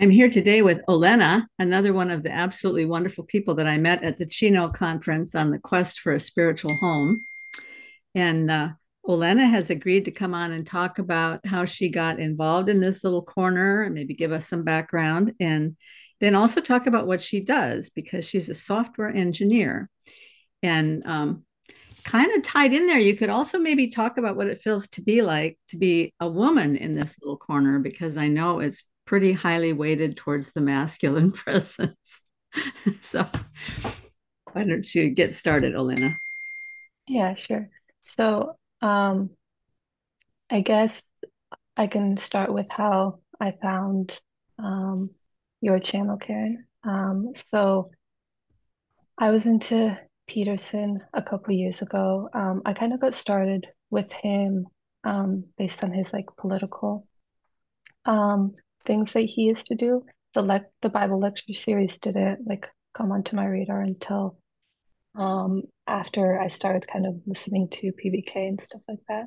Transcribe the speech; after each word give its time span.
I'm 0.00 0.10
here 0.10 0.30
today 0.30 0.62
with 0.62 0.86
Olena, 0.86 1.44
another 1.58 1.92
one 1.92 2.12
of 2.12 2.22
the 2.22 2.30
absolutely 2.30 2.84
wonderful 2.84 3.24
people 3.24 3.56
that 3.56 3.66
I 3.66 3.78
met 3.78 4.04
at 4.04 4.16
the 4.16 4.26
Chino 4.26 4.68
conference 4.68 5.34
on 5.34 5.50
the 5.50 5.58
quest 5.58 5.98
for 5.98 6.12
a 6.12 6.20
spiritual 6.20 6.72
home. 6.76 7.20
And 8.14 8.48
uh, 8.48 8.68
Olena 9.04 9.50
has 9.50 9.70
agreed 9.70 10.04
to 10.04 10.12
come 10.12 10.34
on 10.34 10.52
and 10.52 10.64
talk 10.64 11.00
about 11.00 11.44
how 11.44 11.64
she 11.64 11.88
got 11.88 12.20
involved 12.20 12.68
in 12.68 12.78
this 12.78 13.02
little 13.02 13.24
corner 13.24 13.82
and 13.82 13.92
maybe 13.92 14.14
give 14.14 14.30
us 14.30 14.46
some 14.46 14.62
background 14.62 15.32
and 15.40 15.76
then 16.20 16.36
also 16.36 16.60
talk 16.60 16.86
about 16.86 17.08
what 17.08 17.20
she 17.20 17.40
does 17.40 17.90
because 17.90 18.24
she's 18.24 18.48
a 18.48 18.54
software 18.54 19.08
engineer. 19.08 19.90
And 20.62 21.04
um, 21.06 21.44
kind 22.04 22.36
of 22.36 22.44
tied 22.44 22.72
in 22.72 22.86
there, 22.86 23.00
you 23.00 23.16
could 23.16 23.30
also 23.30 23.58
maybe 23.58 23.88
talk 23.88 24.16
about 24.16 24.36
what 24.36 24.46
it 24.46 24.60
feels 24.60 24.86
to 24.90 25.02
be 25.02 25.22
like 25.22 25.58
to 25.70 25.76
be 25.76 26.14
a 26.20 26.28
woman 26.28 26.76
in 26.76 26.94
this 26.94 27.16
little 27.20 27.36
corner 27.36 27.80
because 27.80 28.16
I 28.16 28.28
know 28.28 28.60
it's 28.60 28.84
pretty 29.08 29.32
highly 29.32 29.72
weighted 29.72 30.18
towards 30.18 30.52
the 30.52 30.60
masculine 30.60 31.32
presence. 31.44 32.20
so 33.00 33.26
why 34.52 34.64
don't 34.64 34.94
you 34.94 35.08
get 35.08 35.34
started, 35.34 35.72
Olena? 35.72 36.12
Yeah, 37.06 37.34
sure. 37.34 37.70
So, 38.04 38.56
um, 38.82 39.30
I 40.50 40.60
guess 40.60 41.02
I 41.74 41.86
can 41.86 42.18
start 42.18 42.52
with 42.52 42.66
how 42.68 43.20
I 43.40 43.54
found 43.62 44.20
um, 44.58 45.10
your 45.62 45.78
channel, 45.78 46.18
Karen. 46.18 46.66
Um, 46.84 47.32
so 47.34 47.88
I 49.16 49.30
was 49.30 49.46
into 49.46 49.98
Peterson 50.26 51.00
a 51.14 51.22
couple 51.22 51.54
years 51.54 51.80
ago. 51.80 52.28
Um, 52.34 52.60
I 52.66 52.74
kind 52.74 52.92
of 52.92 53.00
got 53.00 53.14
started 53.14 53.68
with 53.88 54.12
him 54.12 54.66
um, 55.02 55.44
based 55.56 55.82
on 55.82 55.94
his 55.94 56.12
like 56.12 56.26
political 56.36 57.06
um, 58.04 58.54
things 58.88 59.12
that 59.12 59.24
he 59.26 59.42
used 59.42 59.66
to 59.66 59.76
do. 59.76 60.04
The 60.34 60.42
le 60.42 60.64
the 60.82 60.88
Bible 60.88 61.20
lecture 61.20 61.54
series 61.54 61.98
didn't 61.98 62.40
like 62.46 62.68
come 62.94 63.12
onto 63.12 63.36
my 63.36 63.46
radar 63.46 63.80
until 63.80 64.38
um, 65.14 65.62
after 65.86 66.40
I 66.40 66.48
started 66.48 66.88
kind 66.88 67.06
of 67.06 67.20
listening 67.26 67.68
to 67.68 67.92
PVK 67.92 68.34
and 68.48 68.60
stuff 68.60 68.82
like 68.88 68.98
that. 69.08 69.26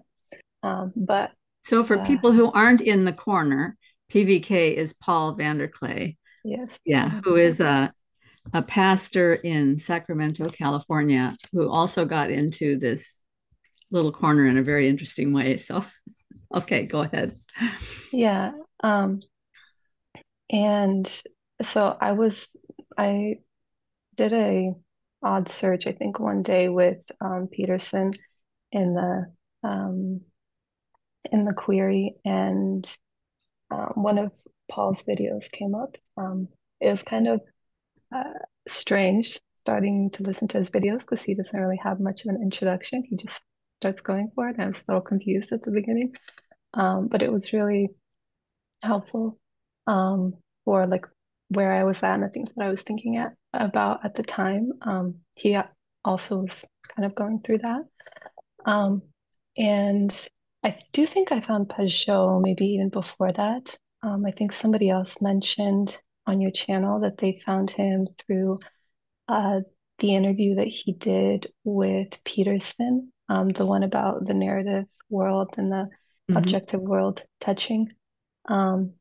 Um, 0.63 0.91
but 0.95 1.31
so 1.63 1.83
for 1.83 1.99
uh, 1.99 2.05
people 2.05 2.33
who 2.33 2.51
aren't 2.51 2.81
in 2.81 3.05
the 3.05 3.13
corner, 3.13 3.77
PVK 4.11 4.73
is 4.73 4.93
Paul 4.93 5.37
VanderKlay. 5.37 6.17
Yes. 6.43 6.79
Yeah, 6.83 7.21
who 7.23 7.35
is 7.35 7.59
a 7.59 7.93
a 8.53 8.63
pastor 8.63 9.33
in 9.33 9.77
Sacramento, 9.77 10.45
California, 10.49 11.35
who 11.53 11.69
also 11.69 12.05
got 12.05 12.31
into 12.31 12.77
this 12.77 13.21
little 13.91 14.11
corner 14.11 14.47
in 14.47 14.57
a 14.57 14.63
very 14.63 14.87
interesting 14.87 15.31
way. 15.31 15.57
So, 15.57 15.85
okay, 16.55 16.87
go 16.87 17.01
ahead. 17.01 17.37
Yeah. 18.11 18.51
Um, 18.83 19.21
and 20.51 21.09
so 21.63 21.97
I 21.99 22.11
was, 22.11 22.47
I 22.97 23.35
did 24.15 24.33
a 24.33 24.73
odd 25.23 25.49
search, 25.49 25.87
I 25.87 25.93
think 25.93 26.19
one 26.19 26.43
day 26.43 26.69
with 26.69 27.03
um, 27.21 27.47
Peterson 27.51 28.13
in 28.71 28.93
the 28.93 29.25
um, 29.63 30.21
in 31.31 31.45
the 31.45 31.53
query, 31.53 32.15
and 32.25 32.85
um, 33.69 33.93
one 33.95 34.17
of 34.17 34.35
Paul's 34.69 35.03
videos 35.03 35.49
came 35.51 35.75
up. 35.75 35.95
Um, 36.17 36.49
it 36.79 36.89
was 36.89 37.03
kind 37.03 37.27
of 37.27 37.41
uh, 38.13 38.33
strange 38.67 39.39
starting 39.61 40.09
to 40.11 40.23
listen 40.23 40.47
to 40.49 40.57
his 40.57 40.71
videos 40.71 40.99
because 40.99 41.21
he 41.21 41.35
doesn't 41.35 41.59
really 41.59 41.79
have 41.83 41.99
much 41.99 42.25
of 42.25 42.33
an 42.35 42.41
introduction. 42.41 43.03
He 43.07 43.15
just 43.15 43.39
starts 43.79 44.01
going 44.01 44.31
for 44.35 44.49
it. 44.49 44.59
I 44.59 44.67
was 44.67 44.77
a 44.77 44.83
little 44.87 45.01
confused 45.01 45.51
at 45.51 45.61
the 45.61 45.71
beginning, 45.71 46.15
um, 46.73 47.07
but 47.07 47.21
it 47.21 47.31
was 47.31 47.53
really 47.53 47.89
helpful 48.83 49.39
um, 49.87 50.35
for 50.65 50.85
like 50.87 51.07
where 51.49 51.71
I 51.73 51.83
was 51.83 52.01
at 52.03 52.15
and 52.15 52.23
the 52.23 52.29
things 52.29 52.51
that 52.55 52.65
I 52.65 52.69
was 52.69 52.81
thinking 52.81 53.17
at 53.17 53.33
about 53.53 54.05
at 54.05 54.15
the 54.15 54.23
time. 54.23 54.71
Um, 54.81 55.15
he 55.35 55.57
also 56.03 56.37
was 56.39 56.65
kind 56.95 57.05
of 57.05 57.15
going 57.15 57.41
through 57.41 57.59
that. 57.59 57.81
Um, 58.65 59.01
and 59.57 60.13
I 60.63 60.77
do 60.93 61.05
think 61.05 61.31
I 61.31 61.39
found 61.39 61.69
Pageau 61.69 62.41
maybe 62.41 62.65
even 62.67 62.89
before 62.89 63.31
that. 63.31 63.77
Um, 64.03 64.25
I 64.25 64.31
think 64.31 64.51
somebody 64.51 64.89
else 64.89 65.21
mentioned 65.21 65.97
on 66.25 66.41
your 66.41 66.51
channel 66.51 67.01
that 67.01 67.17
they 67.17 67.41
found 67.45 67.71
him 67.71 68.07
through 68.19 68.59
uh, 69.27 69.61
the 69.99 70.15
interview 70.15 70.55
that 70.55 70.67
he 70.67 70.93
did 70.93 71.51
with 71.63 72.23
Peterson, 72.23 73.11
um, 73.29 73.49
the 73.49 73.65
one 73.65 73.83
about 73.83 74.25
the 74.25 74.33
narrative 74.33 74.85
world 75.09 75.53
and 75.57 75.71
the 75.71 75.75
mm-hmm. 75.75 76.37
objective 76.37 76.81
world 76.81 77.23
touching. 77.39 77.91
Um, 78.47 78.93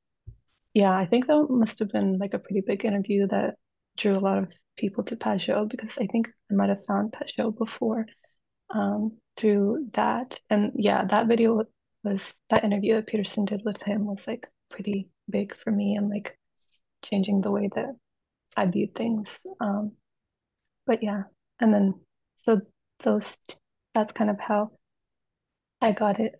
yeah, 0.75 0.97
I 0.97 1.07
think 1.07 1.27
that 1.27 1.47
must 1.51 1.79
have 1.81 1.91
been 1.91 2.19
like 2.19 2.35
a 2.35 2.39
pretty 2.39 2.61
big 2.61 2.85
interview 2.85 3.27
that 3.29 3.57
drew 3.97 4.17
a 4.17 4.21
lot 4.21 4.39
of 4.39 4.53
people 4.77 5.05
to 5.05 5.17
Pageau 5.17 5.69
because 5.69 5.99
I 5.99 6.07
think 6.07 6.29
I 6.51 6.55
might 6.55 6.69
have 6.69 6.85
found 6.87 7.13
Pageau 7.13 7.57
before 7.57 8.07
um, 8.71 9.19
through 9.37 9.89
that. 9.93 10.39
And 10.49 10.73
yeah, 10.77 11.05
that 11.07 11.27
video 11.27 11.65
was 12.05 12.35
that 12.51 12.65
interview 12.65 12.95
that 12.95 13.07
Peterson 13.07 13.45
did 13.45 13.63
with 13.65 13.83
him 13.83 14.07
was 14.07 14.27
like 14.27 14.49
pretty 14.71 15.09
big 15.29 15.57
for 15.57 15.71
me 15.71 15.97
and 15.97 16.09
like 16.09 16.39
changing 17.05 17.41
the 17.41 17.51
way 17.51 17.69
that 17.75 17.97
I 18.57 18.67
viewed 18.67 18.95
things. 18.95 19.41
Um, 19.61 19.93
but 20.87 21.03
yeah, 21.03 21.25
and 21.61 21.73
then 21.75 21.95
so 22.37 22.61
those 23.01 23.39
that's 23.95 24.13
kind 24.13 24.31
of 24.31 24.39
how 24.39 24.71
I 25.81 25.93
got 25.93 26.21
it 26.21 26.35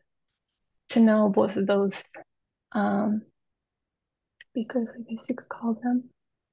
to 0.91 1.01
know 1.01 1.29
both 1.29 1.57
of 1.57 1.67
those 1.67 2.03
um, 2.73 3.23
speakers, 4.51 4.91
I 4.95 5.03
guess 5.11 5.27
you 5.29 5.35
could 5.35 5.49
call 5.49 5.79
them. 5.83 6.11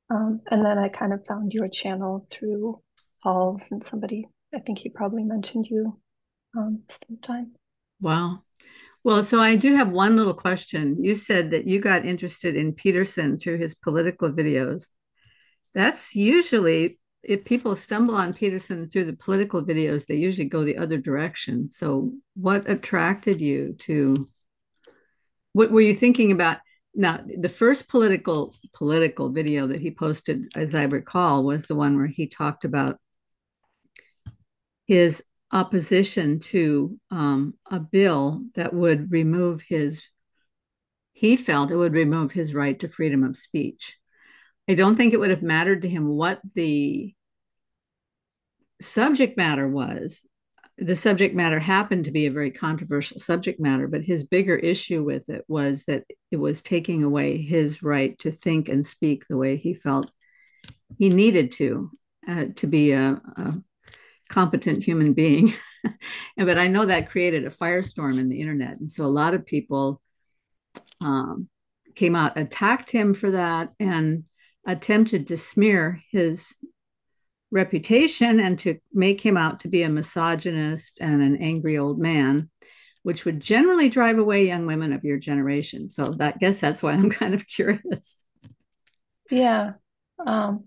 Um, 0.10 0.42
and 0.50 0.66
then 0.66 0.78
I 0.78 0.90
kind 0.90 1.14
of 1.14 1.26
found 1.26 1.54
your 1.54 1.68
channel 1.68 2.28
through 2.32 2.82
Paul's 3.22 3.64
and 3.72 3.86
somebody, 3.86 4.28
I 4.54 4.60
think 4.60 4.80
he 4.80 4.90
probably 4.90 5.24
mentioned 5.24 5.68
you 5.70 6.00
um, 6.58 6.84
sometime. 7.08 7.54
Wow. 8.00 8.44
Well, 9.04 9.24
so 9.24 9.40
I 9.40 9.56
do 9.56 9.76
have 9.76 9.90
one 9.90 10.16
little 10.16 10.34
question. 10.34 11.04
You 11.04 11.16
said 11.16 11.52
that 11.52 11.68
you 11.68 11.80
got 11.80 12.06
interested 12.06 12.56
in 12.56 12.74
Peterson 12.74 13.38
through 13.38 13.58
his 13.58 13.74
political 13.74 14.32
videos. 14.32 14.88
That's 15.74 16.16
usually, 16.16 17.00
if 17.24 17.46
people 17.46 17.76
stumble 17.76 18.16
on 18.16 18.34
Peterson 18.34 18.90
through 18.90 19.06
the 19.06 19.16
political 19.16 19.64
videos, 19.64 20.06
they 20.06 20.16
usually 20.16 20.50
go 20.50 20.64
the 20.64 20.78
other 20.78 20.98
direction. 20.98 21.72
So, 21.72 22.14
what 22.36 22.70
attracted 22.70 23.40
you 23.40 23.76
to? 23.80 24.30
What 25.54 25.72
were 25.72 25.82
you 25.82 25.94
thinking 25.94 26.32
about? 26.32 26.58
Now, 27.00 27.24
the 27.24 27.48
first 27.48 27.88
political 27.90 28.56
political 28.74 29.30
video 29.30 29.68
that 29.68 29.80
he 29.80 29.92
posted, 29.92 30.52
as 30.56 30.74
I 30.74 30.86
recall, 30.86 31.44
was 31.44 31.68
the 31.68 31.76
one 31.76 31.96
where 31.96 32.08
he 32.08 32.26
talked 32.26 32.66
about 32.66 32.98
his 34.88 35.24
opposition 35.52 36.40
to 36.40 37.00
um, 37.12 37.54
a 37.70 37.80
bill 37.80 38.46
that 38.56 38.74
would 38.74 39.12
remove 39.12 39.62
his. 39.62 40.02
He 41.14 41.38
felt 41.38 41.70
it 41.70 41.76
would 41.76 41.94
remove 41.94 42.32
his 42.32 42.56
right 42.56 42.80
to 42.80 42.90
freedom 42.90 43.24
of 43.24 43.38
speech. 43.38 44.00
I 44.68 44.74
don't 44.74 44.96
think 44.96 45.14
it 45.14 45.20
would 45.20 45.30
have 45.30 45.44
mattered 45.44 45.84
to 45.84 45.90
him 45.90 46.08
what 46.08 46.42
the 46.56 47.14
subject 48.82 49.38
matter 49.38 49.68
was 49.68 50.26
the 50.78 50.96
subject 50.96 51.34
matter 51.36 51.60
happened 51.60 52.06
to 52.06 52.12
be 52.12 52.28
a 52.28 52.32
very 52.32 52.52
controversial 52.52 53.20
subject 53.20 53.60
matter, 53.60 53.88
but 53.88 54.04
his 54.04 54.24
bigger 54.24 54.56
issue 54.56 55.04
with 55.04 55.28
it 55.30 55.44
was 55.48 55.86
that 55.86 56.04
it 56.30 56.38
was 56.38 56.62
taking 56.62 57.04
away 57.04 57.42
his 57.42 57.82
right 57.82 58.18
to 58.20 58.32
think 58.32 58.70
and 58.70 58.86
speak 58.86 59.26
the 59.28 59.38
way 59.38 59.58
he 59.58 59.74
felt 59.74 60.12
he 60.98 61.10
needed 61.10 61.52
to 61.54 61.90
uh, 62.28 62.46
to 62.56 62.68
be 62.68 62.92
a, 62.92 63.22
a, 63.38 63.54
competent 64.30 64.84
human 64.84 65.14
being. 65.14 65.54
but 66.38 66.58
I 66.58 66.68
know 66.68 66.86
that 66.86 67.10
created 67.10 67.46
a 67.46 67.50
firestorm 67.50 68.20
in 68.20 68.30
the 68.30 68.42
internet, 68.42 68.78
and 68.78 68.92
so 68.92 69.06
a 69.06 69.08
lot 69.08 69.34
of 69.34 69.46
people 69.46 70.02
um, 71.02 71.50
came 71.96 72.16
out, 72.16 72.38
attacked 72.38 72.92
him 72.92 73.14
for 73.14 73.32
that, 73.32 73.72
and 73.80 74.26
attempted 74.66 75.28
to 75.28 75.38
smear 75.38 76.02
his 76.12 76.58
reputation 77.52 78.40
and 78.40 78.60
to 78.60 78.78
make 78.94 79.22
him 79.22 79.38
out 79.38 79.62
to 79.62 79.68
be 79.68 79.84
a 79.84 79.90
misogynist 79.90 81.00
and 81.00 81.22
an 81.22 81.38
angry 81.38 81.78
old 81.78 82.00
man, 82.00 82.50
which 83.04 83.26
would 83.26 83.40
generally 83.40 83.90
drive 83.90 84.18
away 84.20 84.46
young 84.46 84.66
women 84.66 84.94
of 84.94 85.04
your 85.04 85.18
generation. 85.18 85.90
So 85.90 86.06
that 86.06 86.36
I 86.36 86.38
guess 86.38 86.60
that's 86.60 86.84
why 86.84 86.94
I'm 86.94 87.10
kind 87.22 87.34
of 87.34 87.48
curious. 87.48 88.24
Yeah. 89.30 89.74
Um, 90.26 90.66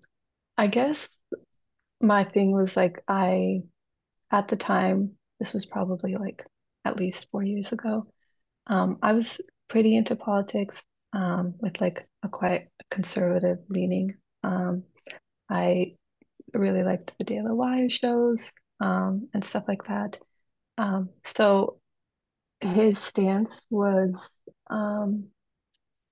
I 0.56 0.67
guess 0.67 1.09
my 2.00 2.25
thing 2.25 2.53
was 2.53 2.77
like 2.77 3.03
I 3.09 3.62
at 4.31 4.49
the 4.49 4.56
time, 4.56 5.12
this 5.38 5.53
was 5.53 5.67
probably 5.67 6.17
like 6.17 6.44
at 6.85 6.97
least 6.97 7.29
four 7.31 7.43
years 7.43 7.73
ago. 7.73 8.06
Um, 8.67 8.97
I 9.03 9.12
was 9.12 9.41
pretty 9.69 9.97
into 9.97 10.17
politics 10.17 10.82
um, 11.12 11.55
with 11.59 11.81
like 11.81 12.06
a 12.23 12.29
quite 12.29 12.69
conservative 12.91 13.59
leaning. 13.69 14.15
Um, 14.43 14.85
I 15.49 15.97
really 16.55 16.82
liked 16.82 17.17
the 17.19 17.25
Daily 17.25 17.52
Wire 17.52 17.91
shows 17.91 18.52
um, 18.81 19.29
and 19.35 19.44
stuff 19.44 19.64
like 19.69 19.85
that. 19.85 20.19
Um, 20.79 21.11
so 21.25 21.79
his 22.61 22.99
stance 22.99 23.62
was 23.70 24.31
um, 24.70 25.31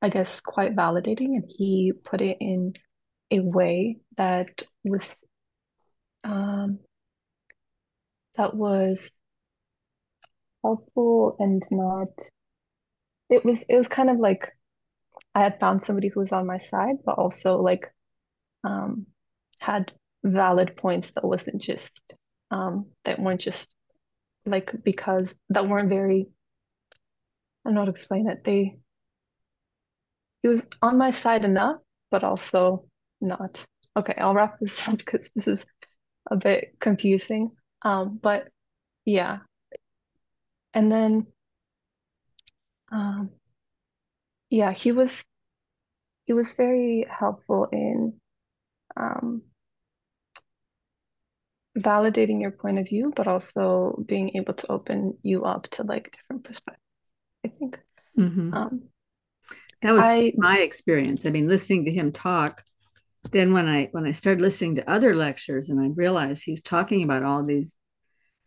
I 0.01 0.09
guess, 0.11 0.41
quite 0.41 0.77
validating, 0.77 1.35
and 1.35 1.45
he 1.49 1.93
put 2.05 2.21
it 2.21 2.37
in 2.41 2.75
a 3.31 3.41
way 3.41 3.99
that 4.17 4.63
was 4.85 5.17
um, 6.25 6.79
that 8.37 8.55
was 8.55 9.11
helpful 10.63 11.37
and 11.41 11.63
not. 11.71 12.09
It 13.31 13.45
was 13.45 13.65
it 13.69 13.77
was 13.77 13.89
kind 13.89 14.09
of 14.11 14.19
like 14.19 14.53
I 15.35 15.43
had 15.43 15.61
found 15.61 15.83
somebody 15.83 16.09
who 16.09 16.21
was 16.21 16.33
on 16.33 16.47
my 16.47 16.59
side, 16.59 16.97
but 17.05 17.19
also 17.19 17.61
like 17.61 17.93
um, 18.65 19.07
had 19.59 19.93
valid 20.25 20.77
points 20.77 21.11
that 21.13 21.25
wasn't 21.25 21.61
just 21.63 22.15
um, 22.51 22.87
that 23.05 23.19
weren't 23.19 23.41
just 23.41 23.71
like 24.47 24.73
because 24.83 25.35
that 25.51 25.69
weren't 25.69 25.89
very. 25.89 26.29
I 27.65 27.71
am 27.71 27.75
not 27.75 27.81
know 27.81 27.81
how 27.83 27.85
to 27.87 27.91
explain 27.91 28.29
it. 28.29 28.45
They 28.45 28.79
he 30.43 30.49
was 30.49 30.67
on 30.81 30.99
my 30.99 31.11
side 31.11 31.45
enough, 31.45 31.81
but 32.11 32.25
also 32.25 32.85
not. 33.21 33.65
Okay, 33.97 34.15
I'll 34.17 34.35
wrap 34.35 34.59
this 34.61 34.87
up 34.89 34.99
because 34.99 35.31
this 35.35 35.49
is 35.49 35.67
a 36.31 36.37
bit 36.37 36.77
confusing. 36.81 37.53
Um, 37.83 38.19
but 38.23 38.49
yeah. 39.05 39.39
And 40.75 40.91
then 40.91 41.27
um 42.91 43.31
yeah, 44.51 44.73
he 44.73 44.93
was 44.93 45.25
he 46.27 46.33
was 46.33 46.55
very 46.55 47.07
helpful 47.09 47.69
in 47.73 48.21
um 48.97 49.43
validating 51.79 52.41
your 52.41 52.51
point 52.51 52.79
of 52.79 52.89
view, 52.89 53.13
but 53.15 53.27
also 53.27 54.03
being 54.07 54.37
able 54.37 54.55
to 54.55 54.73
open 54.73 55.17
you 55.23 55.45
up 55.45 55.69
to 55.71 55.83
like 55.83 56.13
different 56.13 56.45
perspectives, 56.45 56.83
I 57.45 57.49
think. 57.49 57.81
Mm-hmm. 58.19 58.55
Um 58.55 58.83
that 59.83 59.93
was 59.93 60.05
I, 60.05 60.33
my 60.37 60.59
experience. 60.59 61.25
I 61.25 61.31
mean, 61.31 61.47
listening 61.47 61.85
to 61.85 61.93
him 61.93 62.11
talk, 62.11 62.65
then 63.31 63.53
when 63.53 63.69
I 63.69 63.89
when 63.93 64.07
I 64.07 64.13
started 64.13 64.41
listening 64.41 64.77
to 64.77 64.91
other 64.91 65.15
lectures 65.15 65.69
and 65.69 65.81
I 65.81 65.89
realized 65.95 66.43
he's 66.45 66.63
talking 66.63 67.03
about 67.03 67.23
all 67.23 67.45
these 67.45 67.77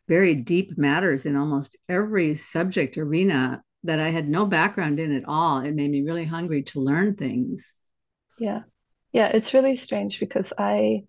very 0.07 0.35
deep 0.35 0.77
matters 0.77 1.25
in 1.25 1.37
almost 1.37 1.77
every 1.87 2.35
subject 2.35 2.97
arena 2.97 3.63
that 3.83 3.99
I 3.99 4.09
had 4.09 4.27
no 4.27 4.45
background 4.45 4.99
in 4.99 5.15
at 5.15 5.23
all. 5.25 5.59
It 5.59 5.73
made 5.73 5.89
me 5.89 6.01
really 6.01 6.25
hungry 6.25 6.63
to 6.63 6.81
learn 6.81 7.15
things. 7.15 7.71
Yeah. 8.37 8.63
Yeah, 9.13 9.27
it's 9.27 9.53
really 9.53 9.75
strange 9.75 10.19
because 10.19 10.51
I 10.57 11.03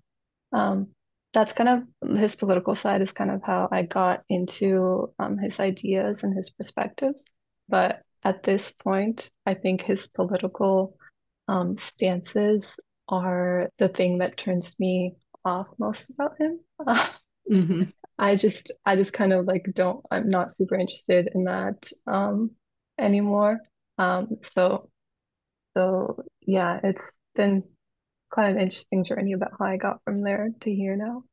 um 0.52 0.88
that's 1.32 1.52
kind 1.52 1.86
of 2.02 2.18
his 2.18 2.36
political 2.36 2.74
side 2.74 3.02
is 3.02 3.12
kind 3.12 3.30
of 3.30 3.42
how 3.42 3.68
I 3.70 3.82
got 3.82 4.22
into 4.28 5.12
um, 5.18 5.38
his 5.38 5.60
ideas 5.60 6.22
and 6.22 6.36
his 6.36 6.50
perspectives. 6.50 7.24
But 7.68 8.02
at 8.22 8.42
this 8.42 8.72
point, 8.72 9.30
I 9.46 9.54
think 9.54 9.80
his 9.80 10.08
political 10.08 10.96
um, 11.48 11.76
stances 11.78 12.76
are 13.08 13.68
the 13.78 13.88
thing 13.88 14.18
that 14.18 14.36
turns 14.36 14.78
me 14.78 15.16
off 15.44 15.68
most 15.78 16.10
about 16.10 16.38
him. 16.38 16.60
mm-hmm. 17.50 17.82
I 18.18 18.36
just 18.36 18.70
I 18.84 18.96
just 18.96 19.12
kind 19.12 19.32
of 19.32 19.46
like 19.46 19.66
don't 19.74 20.04
I'm 20.10 20.30
not 20.30 20.52
super 20.52 20.76
interested 20.76 21.30
in 21.34 21.44
that 21.44 21.90
um 22.06 22.52
anymore. 22.98 23.60
Um 23.98 24.36
so 24.42 24.90
so 25.74 26.22
yeah, 26.40 26.80
it's 26.82 27.12
been 27.34 27.64
quite 28.32 28.50
an 28.50 28.60
interesting 28.60 29.04
journey 29.04 29.34
about 29.34 29.52
how 29.58 29.66
I 29.66 29.76
got 29.76 30.00
from 30.04 30.22
there 30.22 30.50
to 30.62 30.74
here 30.74 30.96
now. 30.96 31.24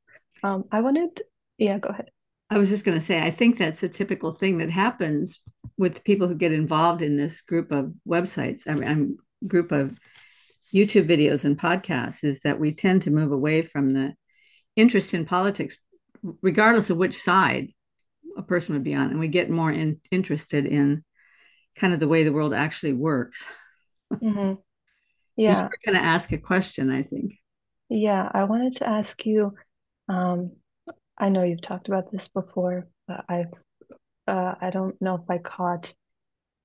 Um 0.44 0.66
I 0.72 0.82
wanted 0.82 1.22
yeah, 1.58 1.80
go 1.80 1.90
ahead. 1.90 2.12
I 2.52 2.58
was 2.58 2.70
just 2.70 2.86
going 2.86 2.98
to 2.98 3.06
say 3.06 3.22
I 3.22 3.32
think 3.32 3.58
that's 3.58 3.84
a 3.84 3.90
typical 3.90 4.34
thing 4.34 4.58
that 4.58 4.70
happens 4.70 5.40
with 5.78 6.04
people 6.04 6.28
who 6.28 6.36
get 6.36 6.52
involved 6.52 7.02
in 7.02 7.16
this 7.16 7.42
group 7.42 7.72
of 7.72 7.94
websites. 8.08 8.64
I 8.68 8.74
mean, 8.74 8.90
I'm 8.90 9.18
group 9.48 9.72
of 9.72 9.98
YouTube 10.74 11.08
videos 11.10 11.46
and 11.46 11.58
podcasts 11.58 12.24
is 12.24 12.42
that 12.42 12.60
we 12.60 12.74
tend 12.74 13.04
to 13.04 13.12
move 13.12 13.32
away 13.32 13.62
from 13.62 13.92
the 13.92 14.14
interest 14.76 15.14
in 15.14 15.26
politics 15.26 15.80
regardless 16.42 16.90
of 16.90 16.98
which 16.98 17.16
side 17.16 17.70
a 18.38 18.44
person 18.44 18.74
would 18.74 18.84
be 18.84 18.96
on, 18.96 19.10
and 19.10 19.20
we 19.20 19.28
get 19.28 19.50
more 19.50 19.72
in, 19.72 20.00
interested 20.12 20.66
in 20.66 21.04
kind 21.76 21.94
of 21.94 22.00
the 22.00 22.08
way 22.08 22.24
the 22.24 22.34
world 22.34 22.54
actually 22.54 22.94
works. 22.94 23.50
Mm-hmm. 24.14 24.54
Yeah, 25.40 25.62
you're 25.62 25.94
going 25.94 26.02
to 26.02 26.06
ask 26.06 26.32
a 26.32 26.38
question, 26.38 26.92
I 26.92 27.02
think. 27.02 27.34
Yeah, 27.90 28.30
I 28.32 28.44
wanted 28.44 28.78
to 28.78 28.90
ask 28.90 29.26
you. 29.26 29.54
Um, 30.08 30.52
I 31.18 31.30
know 31.30 31.44
you've 31.44 31.62
talked 31.62 31.88
about 31.88 32.12
this 32.12 32.28
before, 32.28 32.88
but 33.08 33.26
I've 33.28 33.54
uh, 34.28 34.56
I 34.62 34.70
don't 34.70 35.02
know 35.02 35.16
if 35.16 35.30
I 35.30 35.38
caught 35.38 35.94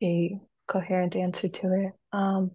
a 0.03 0.39
coherent 0.69 1.17
answer 1.17 1.49
to 1.49 1.73
it. 1.73 1.93
Um, 2.13 2.51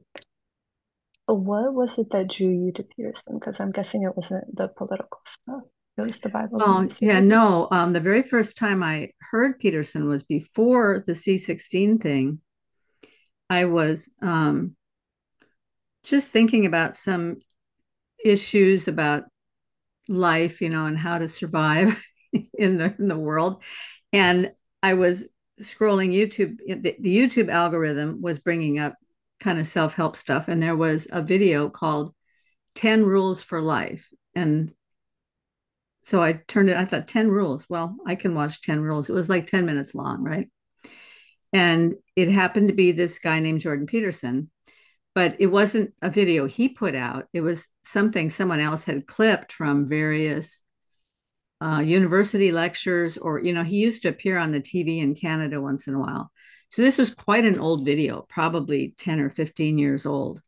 what 1.26 1.74
was 1.74 1.98
it 1.98 2.12
that 2.12 2.30
drew 2.30 2.50
you 2.50 2.72
to 2.74 2.84
Peterson? 2.84 3.40
Because 3.40 3.60
I'm 3.60 3.72
guessing 3.72 4.04
it 4.04 4.16
wasn't 4.16 4.56
the 4.56 4.68
political 4.68 5.20
stuff 5.26 5.64
goes 6.00 6.20
the 6.20 6.30
Bible. 6.30 6.60
Oh, 6.62 6.88
yeah, 7.00 7.20
no. 7.20 7.68
Um, 7.72 7.94
the 7.94 8.00
very 8.00 8.22
first 8.22 8.58
time 8.58 8.84
I 8.84 9.12
heard 9.32 9.60
Peterson 9.60 10.08
was 10.08 10.24
before 10.24 11.04
the 11.06 11.14
C16 11.14 12.02
thing. 12.02 12.40
I 13.50 13.66
was 13.66 14.10
um, 14.22 14.76
just 16.04 16.32
thinking 16.32 16.66
about 16.66 16.98
some 16.98 17.38
issues 18.24 18.88
about 18.88 19.24
life, 20.08 20.62
you 20.62 20.70
know, 20.70 20.86
and 20.86 20.98
how 20.98 21.18
to 21.18 21.28
survive 21.28 22.02
in 22.54 22.78
the 22.78 22.96
in 22.98 23.08
the 23.08 23.18
world. 23.18 23.64
And 24.12 24.52
I 24.82 24.94
was 24.94 25.28
scrolling 25.62 26.14
YouTube. 26.14 26.58
The, 26.66 26.96
the 27.00 27.18
YouTube 27.18 27.50
algorithm 27.50 28.22
was 28.22 28.40
bringing 28.40 28.80
up 28.80 28.96
kind 29.40 29.60
of 29.60 29.68
self 29.68 29.94
help 29.94 30.16
stuff, 30.18 30.48
and 30.48 30.62
there 30.62 30.76
was 30.76 31.08
a 31.12 31.22
video 31.22 31.70
called 31.70 32.14
10 32.76 33.06
Rules 33.06 33.42
for 33.42 33.62
Life. 33.62 34.10
And 34.36 34.74
so 36.02 36.22
I 36.24 36.34
turned 36.48 36.70
it, 36.70 36.78
I 36.78 36.86
thought 36.86 37.08
10 37.08 37.30
rules. 37.30 37.68
Well, 37.70 37.96
I 38.06 38.16
can 38.16 38.34
watch 38.34 38.62
10 38.62 38.82
rules. 38.82 39.10
It 39.10 39.14
was 39.14 39.30
like 39.30 39.48
10 39.48 39.66
minutes 39.66 39.94
long, 39.94 40.24
right? 40.24 40.50
And 41.52 41.96
it 42.16 42.30
happened 42.30 42.70
to 42.70 42.74
be 42.74 42.92
this 42.92 43.20
guy 43.20 43.40
named 43.40 43.62
Jordan 43.62 43.86
Peterson, 43.86 44.50
but 45.20 45.36
it 45.38 45.48
wasn't 45.48 45.94
a 46.02 46.10
video 46.10 46.46
he 46.46 46.70
put 46.70 46.96
out. 46.96 47.28
It 47.34 47.42
was 47.42 47.68
something 47.84 48.30
someone 48.30 48.62
else 48.62 48.86
had 48.86 49.06
clipped 49.06 49.52
from 49.52 49.90
various 49.90 50.62
uh, 51.60 51.82
university 51.82 52.54
lectures, 52.54 53.18
or, 53.18 53.38
you 53.44 53.52
know, 53.52 53.66
he 53.66 53.82
used 53.82 54.04
to 54.04 54.08
appear 54.08 54.38
on 54.38 54.54
the 54.54 54.62
TV 54.62 55.02
in 55.02 55.16
Canada 55.16 55.60
once 55.60 55.88
in 55.88 55.94
a 55.94 56.00
while. 56.00 56.32
So 56.70 56.82
this 56.84 56.98
was 56.98 57.14
quite 57.14 57.44
an 57.44 57.60
old 57.60 57.84
video, 57.84 58.26
probably 58.30 58.96
10 58.98 59.20
or 59.20 59.30
15 59.30 59.78
years 59.78 60.06
old, 60.06 60.42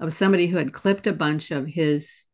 of 0.00 0.12
somebody 0.12 0.48
who 0.48 0.56
had 0.56 0.72
clipped 0.72 1.06
a 1.06 1.12
bunch 1.12 1.52
of 1.52 1.68
his 1.68 2.24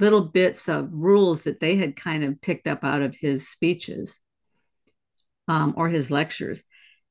little 0.00 0.22
bits 0.22 0.68
of 0.68 0.88
rules 0.92 1.44
that 1.44 1.60
they 1.60 1.76
had 1.76 1.94
kind 1.94 2.24
of 2.24 2.40
picked 2.40 2.66
up 2.66 2.82
out 2.82 3.02
of 3.02 3.14
his 3.14 3.48
speeches 3.48 4.18
um, 5.46 5.74
or 5.76 5.88
his 5.88 6.10
lectures. 6.10 6.64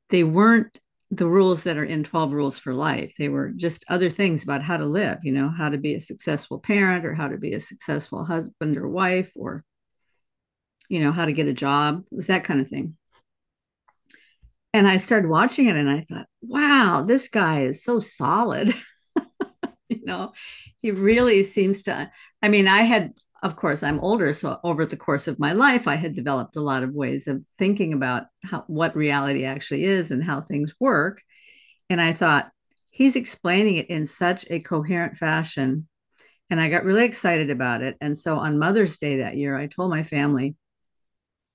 They 0.09 0.25
weren't 0.25 0.77
the 1.15 1.27
rules 1.27 1.63
that 1.63 1.77
are 1.77 1.83
in 1.83 2.03
12 2.03 2.31
rules 2.31 2.57
for 2.57 2.73
life. 2.73 3.13
They 3.17 3.29
were 3.29 3.49
just 3.49 3.85
other 3.87 4.09
things 4.09 4.43
about 4.43 4.63
how 4.63 4.77
to 4.77 4.85
live, 4.85 5.19
you 5.23 5.31
know, 5.31 5.49
how 5.49 5.69
to 5.69 5.77
be 5.77 5.95
a 5.95 5.99
successful 5.99 6.59
parent 6.59 7.05
or 7.05 7.13
how 7.13 7.27
to 7.27 7.37
be 7.37 7.53
a 7.53 7.59
successful 7.59 8.25
husband 8.25 8.77
or 8.77 8.87
wife 8.87 9.31
or, 9.35 9.63
you 10.89 11.03
know, 11.03 11.11
how 11.11 11.25
to 11.25 11.33
get 11.33 11.47
a 11.47 11.53
job. 11.53 12.03
It 12.11 12.15
was 12.15 12.27
that 12.27 12.43
kind 12.43 12.59
of 12.59 12.67
thing. 12.67 12.97
And 14.73 14.87
I 14.87 14.97
started 14.97 15.29
watching 15.29 15.67
it 15.67 15.75
and 15.75 15.89
I 15.89 16.01
thought, 16.01 16.25
wow, 16.41 17.03
this 17.05 17.27
guy 17.29 17.61
is 17.61 17.83
so 17.83 17.99
solid. 17.99 18.73
you 19.89 20.01
know, 20.03 20.33
he 20.81 20.89
really 20.91 21.43
seems 21.43 21.83
to 21.83 22.09
I 22.41 22.49
mean, 22.49 22.67
I 22.67 22.79
had, 22.79 23.13
of 23.43 23.57
course, 23.57 23.83
I'm 23.83 23.99
older, 23.99 24.31
so 24.33 24.59
over 24.63 24.85
the 24.85 24.97
course 24.97 25.27
of 25.27 25.37
my 25.37 25.51
life, 25.51 25.87
I 25.87 25.95
had 25.95 26.15
developed 26.15 26.55
a 26.55 26.61
lot 26.61 26.81
of 26.81 26.93
ways 26.93 27.27
of 27.27 27.43
thinking 27.59 27.93
about 27.93 28.23
how, 28.43 28.63
what 28.67 28.95
reality 28.95 29.43
actually 29.43 29.83
is 29.83 30.11
and 30.11 30.23
how 30.23 30.41
things 30.41 30.73
work. 30.79 31.21
And 31.89 32.01
I 32.01 32.13
thought, 32.13 32.49
he's 32.89 33.15
explaining 33.15 33.77
it 33.77 33.89
in 33.89 34.07
such 34.07 34.45
a 34.49 34.59
coherent 34.59 35.17
fashion. 35.17 35.87
And 36.49 36.61
I 36.61 36.69
got 36.69 36.85
really 36.85 37.05
excited 37.05 37.49
about 37.49 37.81
it. 37.81 37.97
And 37.99 38.17
so 38.17 38.37
on 38.37 38.59
Mother's 38.59 38.97
Day 38.97 39.17
that 39.17 39.35
year, 39.35 39.57
I 39.57 39.67
told 39.67 39.89
my 39.89 40.03
family, 40.03 40.55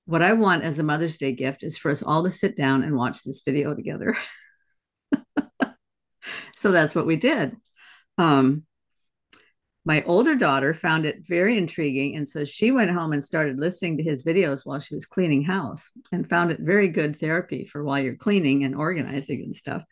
what 0.04 0.21
I 0.21 0.33
want 0.33 0.64
as 0.64 0.78
a 0.78 0.83
Mother's 0.83 1.16
Day 1.16 1.33
gift 1.33 1.62
is 1.62 1.78
for 1.78 1.90
us 1.90 2.02
all 2.02 2.25
to 2.25 2.30
sit 2.30 2.57
down 2.57 2.83
and 2.83 2.97
watch 2.97 3.23
this 3.23 3.42
video 3.45 3.75
together. 3.75 4.16
so 6.57 6.73
that's 6.73 6.95
what 6.95 7.07
we 7.07 7.16
did. 7.16 7.57
Um, 8.18 8.64
my 9.88 10.02
older 10.02 10.35
daughter 10.35 10.75
found 10.75 11.07
it 11.07 11.26
very 11.26 11.57
intriguing. 11.57 12.14
And 12.14 12.28
so 12.28 12.45
she 12.45 12.71
went 12.71 12.90
home 12.90 13.14
and 13.14 13.25
started 13.25 13.59
listening 13.59 13.97
to 13.97 14.02
his 14.02 14.23
videos 14.23 14.66
while 14.66 14.80
she 14.80 14.95
was 14.95 15.07
cleaning 15.07 15.42
house 15.42 15.90
and 16.12 16.28
found 16.28 16.50
it 16.50 16.61
very 16.61 16.88
good 16.88 17.18
therapy 17.18 17.64
for 17.64 17.83
while 17.83 17.99
you're 17.99 18.14
cleaning 18.14 18.64
and 18.64 18.75
organizing 18.76 19.40
and 19.40 19.57
stuff. 19.57 19.83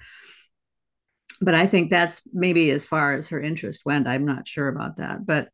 But 1.40 1.54
I 1.54 1.66
think 1.66 1.88
that's 1.88 2.20
maybe 2.30 2.70
as 2.72 2.86
far 2.86 3.14
as 3.14 3.28
her 3.28 3.40
interest 3.40 3.86
went. 3.86 4.06
I'm 4.06 4.26
not 4.26 4.46
sure 4.46 4.68
about 4.68 4.96
that. 4.96 5.24
But 5.24 5.48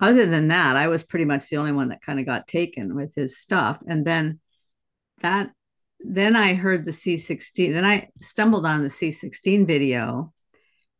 other 0.00 0.26
than 0.26 0.48
that, 0.48 0.74
I 0.74 0.88
was 0.88 1.04
pretty 1.04 1.24
much 1.24 1.48
the 1.48 1.58
only 1.58 1.72
one 1.72 1.90
that 1.90 2.02
kind 2.02 2.18
of 2.18 2.26
got 2.26 2.48
taken 2.48 2.96
with 2.96 3.14
his 3.14 3.38
stuff. 3.38 3.80
And 3.86 4.04
then 4.04 4.40
that, 5.20 5.52
then 6.00 6.34
I 6.34 6.54
heard 6.54 6.84
the 6.84 6.90
C16, 6.90 7.72
then 7.72 7.84
I 7.84 8.08
stumbled 8.20 8.66
on 8.66 8.82
the 8.82 8.88
C16 8.88 9.68
video 9.68 10.32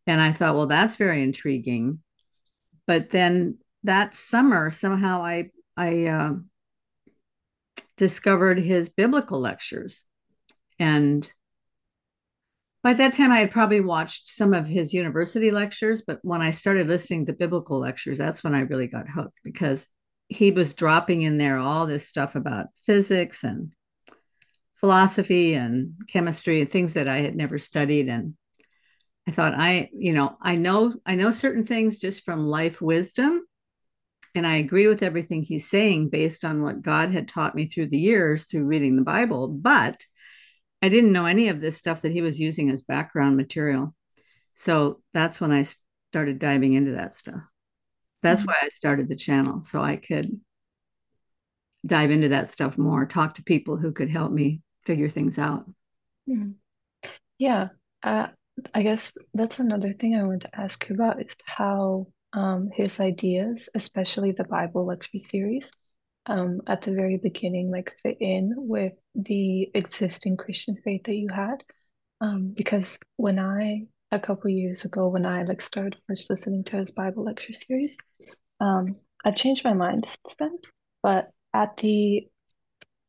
And 0.06 0.20
I 0.20 0.32
thought, 0.32 0.54
well, 0.54 0.68
that's 0.68 0.94
very 0.94 1.24
intriguing. 1.24 2.02
But 2.88 3.10
then 3.10 3.58
that 3.84 4.16
summer, 4.16 4.70
somehow 4.70 5.22
I 5.22 5.50
I 5.76 6.06
uh, 6.06 6.32
discovered 7.98 8.58
his 8.58 8.88
biblical 8.88 9.38
lectures, 9.38 10.04
and 10.78 11.30
by 12.82 12.94
that 12.94 13.12
time 13.12 13.30
I 13.30 13.40
had 13.40 13.50
probably 13.50 13.82
watched 13.82 14.28
some 14.28 14.54
of 14.54 14.66
his 14.66 14.94
university 14.94 15.50
lectures. 15.50 16.02
But 16.06 16.20
when 16.22 16.40
I 16.40 16.50
started 16.50 16.86
listening 16.86 17.26
to 17.26 17.34
biblical 17.34 17.78
lectures, 17.78 18.16
that's 18.16 18.42
when 18.42 18.54
I 18.54 18.60
really 18.60 18.86
got 18.86 19.10
hooked 19.10 19.38
because 19.44 19.86
he 20.30 20.50
was 20.50 20.72
dropping 20.72 21.20
in 21.20 21.36
there 21.36 21.58
all 21.58 21.84
this 21.84 22.08
stuff 22.08 22.36
about 22.36 22.68
physics 22.86 23.44
and 23.44 23.74
philosophy 24.76 25.52
and 25.52 25.92
chemistry 26.08 26.62
and 26.62 26.70
things 26.70 26.94
that 26.94 27.06
I 27.06 27.18
had 27.18 27.36
never 27.36 27.58
studied 27.58 28.08
and 28.08 28.34
I 29.28 29.30
thought 29.30 29.52
I, 29.54 29.90
you 29.92 30.14
know, 30.14 30.38
I 30.40 30.56
know 30.56 30.94
I 31.04 31.14
know 31.14 31.32
certain 31.32 31.62
things 31.62 31.98
just 31.98 32.24
from 32.24 32.46
life 32.46 32.80
wisdom 32.80 33.42
and 34.34 34.46
I 34.46 34.56
agree 34.56 34.86
with 34.86 35.02
everything 35.02 35.42
he's 35.42 35.68
saying 35.68 36.08
based 36.08 36.46
on 36.46 36.62
what 36.62 36.80
God 36.80 37.12
had 37.12 37.28
taught 37.28 37.54
me 37.54 37.66
through 37.66 37.88
the 37.88 37.98
years 37.98 38.44
through 38.44 38.64
reading 38.64 38.96
the 38.96 39.02
Bible, 39.02 39.46
but 39.46 40.02
I 40.80 40.88
didn't 40.88 41.12
know 41.12 41.26
any 41.26 41.48
of 41.48 41.60
this 41.60 41.76
stuff 41.76 42.00
that 42.00 42.12
he 42.12 42.22
was 42.22 42.40
using 42.40 42.70
as 42.70 42.80
background 42.80 43.36
material. 43.36 43.94
So 44.54 45.02
that's 45.12 45.42
when 45.42 45.52
I 45.52 45.66
started 46.10 46.38
diving 46.38 46.72
into 46.72 46.92
that 46.92 47.12
stuff. 47.12 47.42
That's 48.22 48.40
mm-hmm. 48.40 48.48
why 48.48 48.56
I 48.62 48.68
started 48.68 49.08
the 49.08 49.16
channel 49.16 49.62
so 49.62 49.82
I 49.82 49.96
could 49.96 50.40
dive 51.84 52.10
into 52.10 52.30
that 52.30 52.48
stuff 52.48 52.78
more, 52.78 53.04
talk 53.04 53.34
to 53.34 53.42
people 53.42 53.76
who 53.76 53.92
could 53.92 54.08
help 54.08 54.32
me 54.32 54.62
figure 54.86 55.10
things 55.10 55.38
out. 55.38 55.68
Mm-hmm. 56.26 56.52
Yeah. 57.36 57.68
Uh, 58.02 58.28
I 58.74 58.82
guess 58.82 59.12
that's 59.34 59.58
another 59.58 59.92
thing 59.92 60.14
I 60.14 60.24
want 60.24 60.42
to 60.42 60.60
ask 60.60 60.88
you 60.88 60.94
about 60.94 61.20
is 61.20 61.34
how 61.44 62.06
um, 62.32 62.70
his 62.72 63.00
ideas, 63.00 63.68
especially 63.74 64.32
the 64.32 64.44
Bible 64.44 64.86
lecture 64.86 65.18
series, 65.18 65.70
um, 66.26 66.60
at 66.66 66.82
the 66.82 66.92
very 66.92 67.16
beginning, 67.16 67.70
like 67.70 67.96
fit 68.02 68.18
in 68.20 68.52
with 68.56 68.92
the 69.14 69.70
existing 69.74 70.36
Christian 70.36 70.76
faith 70.84 71.04
that 71.04 71.14
you 71.14 71.28
had. 71.28 71.64
Um, 72.20 72.52
because 72.56 72.98
when 73.16 73.38
I, 73.38 73.86
a 74.10 74.18
couple 74.18 74.50
years 74.50 74.84
ago, 74.84 75.08
when 75.08 75.24
I 75.26 75.44
like 75.44 75.60
started 75.60 75.96
first 76.06 76.28
listening 76.30 76.64
to 76.64 76.76
his 76.76 76.90
Bible 76.90 77.24
lecture 77.24 77.52
series, 77.52 77.96
um, 78.60 78.96
I 79.24 79.30
changed 79.30 79.64
my 79.64 79.72
mind 79.72 80.04
since 80.04 80.34
then. 80.38 80.58
But 81.02 81.30
at 81.54 81.76
the 81.78 82.28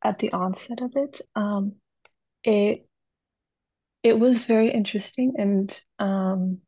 at 0.03 0.19
the 0.19 0.31
onset 0.31 0.81
of 0.81 0.93
it, 0.95 1.21
um, 1.35 1.73
it 2.43 2.87
it 4.03 4.17
was 4.17 4.45
very 4.45 4.69
interesting 4.71 5.33
and 5.37 5.81
um 5.99 6.59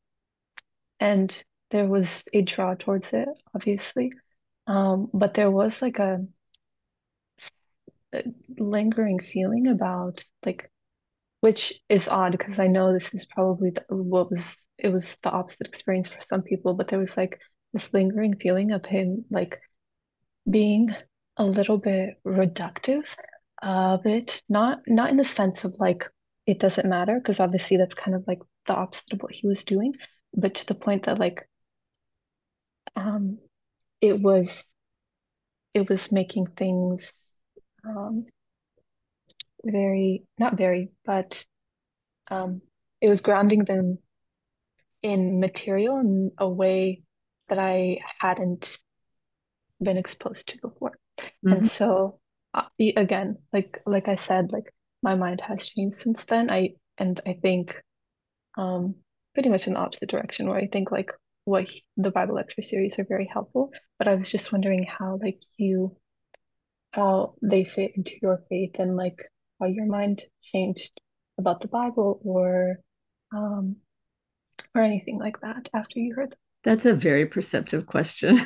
and 0.99 1.43
there 1.71 1.87
was 1.87 2.23
a 2.33 2.41
draw 2.41 2.75
towards 2.75 3.13
it 3.13 3.27
obviously. 3.55 4.11
Um 4.67 5.09
but 5.13 5.33
there 5.33 5.51
was 5.51 5.81
like 5.81 5.99
a, 5.99 6.19
a 8.13 8.23
lingering 8.57 9.19
feeling 9.19 9.67
about 9.67 10.23
like 10.45 10.69
which 11.39 11.73
is 11.89 12.07
odd 12.07 12.33
because 12.33 12.59
I 12.59 12.67
know 12.67 12.93
this 12.93 13.13
is 13.13 13.25
probably 13.25 13.71
the, 13.71 13.85
what 13.89 14.29
was 14.29 14.57
it 14.77 14.89
was 14.89 15.17
the 15.23 15.31
opposite 15.31 15.67
experience 15.67 16.09
for 16.09 16.21
some 16.21 16.43
people 16.43 16.73
but 16.73 16.87
there 16.89 16.99
was 16.99 17.17
like 17.17 17.39
this 17.73 17.91
lingering 17.93 18.35
feeling 18.37 18.71
of 18.71 18.85
him 18.85 19.25
like 19.29 19.59
being 20.49 20.89
a 21.37 21.45
little 21.45 21.77
bit 21.77 22.15
reductive 22.25 23.05
of 23.61 24.05
it. 24.05 24.41
Not 24.49 24.81
not 24.87 25.09
in 25.09 25.17
the 25.17 25.23
sense 25.23 25.63
of 25.63 25.75
like 25.79 26.09
it 26.51 26.59
doesn't 26.59 26.89
matter 26.89 27.17
because 27.17 27.39
obviously 27.39 27.77
that's 27.77 27.95
kind 27.95 28.13
of 28.13 28.25
like 28.27 28.41
the 28.65 28.75
opposite 28.75 29.13
of 29.13 29.23
what 29.23 29.31
he 29.31 29.47
was 29.47 29.63
doing 29.63 29.93
but 30.35 30.55
to 30.55 30.65
the 30.65 30.75
point 30.75 31.03
that 31.03 31.17
like 31.17 31.47
um 32.97 33.37
it 34.01 34.19
was 34.19 34.65
it 35.73 35.89
was 35.89 36.11
making 36.11 36.45
things 36.45 37.13
um 37.85 38.25
very 39.63 40.23
not 40.37 40.57
very 40.57 40.91
but 41.05 41.45
um 42.29 42.61
it 42.99 43.07
was 43.07 43.21
grounding 43.21 43.63
them 43.63 43.97
in 45.01 45.39
material 45.39 45.99
in 45.99 46.31
a 46.37 46.49
way 46.49 47.01
that 47.47 47.59
I 47.59 47.99
hadn't 48.19 48.77
been 49.81 49.97
exposed 49.97 50.49
to 50.49 50.57
before 50.57 50.97
mm-hmm. 51.17 51.53
and 51.53 51.69
so 51.69 52.19
uh, 52.53 52.67
again 52.97 53.37
like 53.53 53.81
like 53.85 54.09
I 54.09 54.17
said 54.17 54.51
like 54.51 54.73
my 55.01 55.15
mind 55.15 55.41
has 55.41 55.67
changed 55.69 55.97
since 55.97 56.23
then. 56.25 56.49
I 56.49 56.75
and 56.97 57.19
I 57.25 57.33
think 57.41 57.81
um 58.57 58.95
pretty 59.33 59.49
much 59.49 59.67
in 59.67 59.73
the 59.73 59.79
opposite 59.79 60.09
direction 60.09 60.47
where 60.47 60.57
I 60.57 60.67
think 60.67 60.91
like 60.91 61.11
what 61.45 61.67
he, 61.67 61.83
the 61.97 62.11
Bible 62.11 62.35
lecture 62.35 62.61
series 62.61 62.99
are 62.99 63.05
very 63.05 63.25
helpful, 63.31 63.71
but 63.97 64.07
I 64.07 64.15
was 64.15 64.29
just 64.29 64.51
wondering 64.51 64.85
how 64.85 65.19
like 65.21 65.41
you 65.57 65.95
how 66.93 67.35
they 67.41 67.63
fit 67.63 67.93
into 67.95 68.13
your 68.21 68.43
faith 68.49 68.77
and 68.79 68.95
like 68.95 69.19
how 69.59 69.67
your 69.67 69.85
mind 69.85 70.23
changed 70.41 70.99
about 71.37 71.61
the 71.61 71.67
Bible 71.67 72.19
or 72.23 72.77
um 73.33 73.77
or 74.75 74.81
anything 74.81 75.17
like 75.17 75.39
that 75.41 75.69
after 75.73 75.99
you 75.99 76.13
heard 76.13 76.31
them. 76.31 76.39
That's 76.63 76.85
a 76.85 76.93
very 76.93 77.25
perceptive 77.25 77.87
question. 77.87 78.45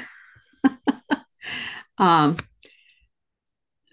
um 1.98 2.38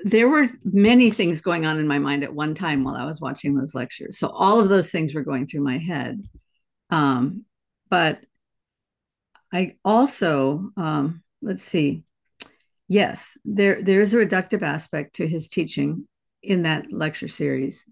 there 0.04 0.28
were 0.28 0.48
many 0.64 1.10
things 1.10 1.40
going 1.40 1.66
on 1.66 1.78
in 1.78 1.86
my 1.86 1.98
mind 1.98 2.24
at 2.24 2.34
one 2.34 2.54
time 2.54 2.84
while 2.84 2.96
I 2.96 3.04
was 3.04 3.20
watching 3.20 3.54
those 3.54 3.74
lectures. 3.74 4.18
So 4.18 4.28
all 4.28 4.60
of 4.60 4.68
those 4.68 4.90
things 4.90 5.14
were 5.14 5.22
going 5.22 5.46
through 5.46 5.62
my 5.62 5.78
head. 5.78 6.22
Um, 6.90 7.44
but 7.88 8.20
I 9.52 9.74
also, 9.84 10.70
um, 10.76 11.22
let's 11.40 11.64
see, 11.64 12.04
yes, 12.88 13.36
there 13.44 13.82
there's 13.82 14.12
a 14.12 14.16
reductive 14.16 14.62
aspect 14.62 15.16
to 15.16 15.26
his 15.26 15.48
teaching 15.48 16.08
in 16.42 16.62
that 16.62 16.92
lecture 16.92 17.28
series, 17.28 17.84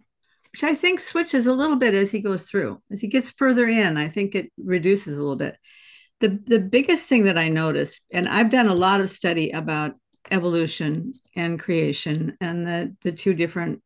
which 0.52 0.64
I 0.64 0.75
think 0.75 1.00
switches 1.00 1.47
a 1.47 1.52
little 1.52 1.76
bit 1.76 1.95
as 1.95 2.11
he 2.11 2.21
goes 2.21 2.49
through. 2.49 2.83
As 2.90 3.00
he 3.00 3.09
gets 3.09 3.31
further 3.31 3.69
in, 3.69 3.97
I 3.97 4.09
think 4.09 4.35
it 4.35 4.50
reduces 4.59 5.17
a 5.17 5.21
little 5.21 5.37
bit. 5.37 5.57
The 6.21 6.29
the 6.29 6.59
biggest 6.59 7.07
thing 7.07 7.25
that 7.25 7.38
I 7.38 7.49
noticed, 7.49 8.00
and 8.12 8.29
I've 8.29 8.50
done 8.50 8.69
a 8.69 8.75
lot 8.75 9.00
of 9.00 9.11
study 9.11 9.50
about 9.50 9.95
evolution 10.31 11.15
and 11.37 11.59
creation 11.59 12.37
and 12.41 12.67
the 12.67 12.97
the 13.03 13.12
two 13.12 13.35
different 13.35 13.83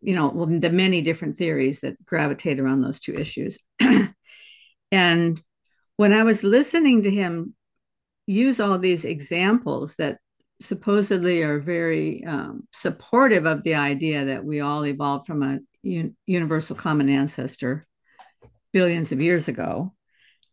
you 0.00 0.14
know 0.14 0.28
well, 0.28 0.46
the 0.46 0.70
many 0.70 1.02
different 1.02 1.36
theories 1.36 1.80
that 1.80 2.04
gravitate 2.04 2.58
around 2.58 2.80
those 2.82 3.00
two 3.00 3.14
issues. 3.14 3.58
And 4.92 5.40
when 5.96 6.12
i 6.12 6.22
was 6.22 6.42
listening 6.42 7.02
to 7.02 7.10
him 7.10 7.54
use 8.26 8.60
all 8.60 8.78
these 8.78 9.04
examples 9.04 9.96
that 9.96 10.18
supposedly 10.60 11.42
are 11.42 11.58
very 11.58 12.24
um, 12.24 12.66
supportive 12.72 13.46
of 13.46 13.62
the 13.62 13.74
idea 13.74 14.24
that 14.26 14.44
we 14.44 14.60
all 14.60 14.84
evolved 14.84 15.26
from 15.26 15.42
a 15.42 15.58
un- 15.84 16.16
universal 16.26 16.76
common 16.76 17.08
ancestor 17.08 17.86
billions 18.72 19.12
of 19.12 19.20
years 19.20 19.48
ago 19.48 19.92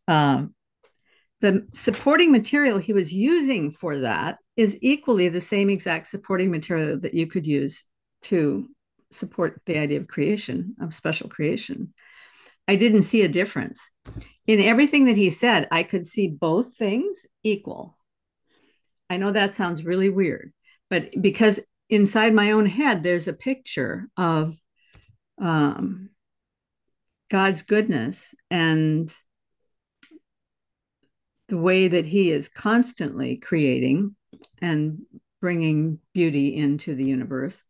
um, 0.08 0.54
the 1.42 1.68
supporting 1.74 2.32
material 2.32 2.80
he 2.80 2.94
was 2.94 3.14
using 3.14 3.72
for 3.72 4.00
that 4.00 4.38
is 4.60 4.78
equally 4.82 5.30
the 5.30 5.40
same 5.40 5.70
exact 5.70 6.06
supporting 6.06 6.52
material 6.52 7.00
that 7.00 7.14
you 7.14 7.26
could 7.26 7.48
use 7.48 7.86
to 8.22 8.68
support 9.10 9.62
the 9.66 9.78
idea 9.78 9.98
of 9.98 10.06
creation, 10.06 10.76
of 10.82 10.94
special 10.94 11.30
creation. 11.30 11.94
I 12.68 12.76
didn't 12.76 13.04
see 13.04 13.22
a 13.22 13.30
difference. 13.30 13.90
In 14.48 14.60
everything 14.60 15.06
that 15.06 15.16
he 15.16 15.30
said, 15.30 15.70
I 15.72 15.84
could 15.84 16.06
see 16.06 16.28
both 16.28 16.76
things 16.76 17.26
equal. 17.42 17.98
I 19.10 19.16
know 19.16 19.32
that 19.32 19.54
sounds 19.54 19.86
really 19.86 20.10
weird, 20.10 20.52
but 20.90 21.10
because 21.22 21.62
inside 21.90 22.34
my 22.34 22.52
own 22.52 22.66
head, 22.66 23.02
there's 23.02 23.30
a 23.30 23.34
picture 23.34 24.10
of 24.18 24.58
um, 25.42 26.10
God's 27.32 27.62
goodness 27.62 28.36
and 28.52 29.16
the 31.48 31.58
way 31.58 31.88
that 31.88 32.06
he 32.06 32.30
is 32.30 32.50
constantly 32.50 33.38
creating 33.38 34.18
and 34.62 35.00
bringing 35.42 36.00
beauty 36.14 36.56
into 36.56 36.96
the 36.96 37.06
universe. 37.06 37.64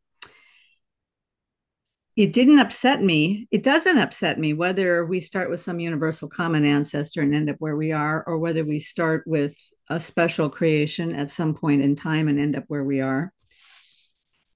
It 2.15 2.33
didn't 2.33 2.59
upset 2.59 3.01
me. 3.01 3.47
It 3.49 3.63
doesn't 3.63 3.97
upset 3.97 4.37
me 4.37 4.53
whether 4.53 5.05
we 5.05 5.21
start 5.21 5.49
with 5.49 5.61
some 5.61 5.79
universal 5.79 6.27
common 6.27 6.65
ancestor 6.65 7.21
and 7.21 7.33
end 7.33 7.49
up 7.49 7.55
where 7.59 7.77
we 7.77 7.93
are, 7.93 8.23
or 8.27 8.37
whether 8.37 8.65
we 8.65 8.79
start 8.79 9.23
with 9.25 9.55
a 9.89 9.99
special 9.99 10.49
creation 10.49 11.15
at 11.15 11.31
some 11.31 11.55
point 11.55 11.81
in 11.81 11.95
time 11.95 12.27
and 12.27 12.39
end 12.39 12.57
up 12.57 12.65
where 12.67 12.83
we 12.83 12.99
are. 12.99 13.31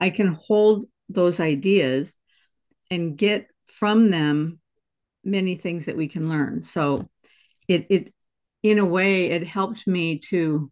I 0.01 0.09
can 0.09 0.33
hold 0.33 0.85
those 1.07 1.39
ideas 1.39 2.13
and 2.91 3.17
get 3.17 3.47
from 3.67 4.11
them 4.11 4.59
many 5.23 5.55
things 5.55 5.85
that 5.85 5.95
we 5.95 6.07
can 6.07 6.29
learn. 6.29 6.63
So 6.65 7.09
it 7.67 7.87
it 7.89 8.13
in 8.61 8.79
a 8.79 8.85
way, 8.85 9.27
it 9.27 9.47
helped 9.47 9.87
me 9.87 10.19
to 10.19 10.71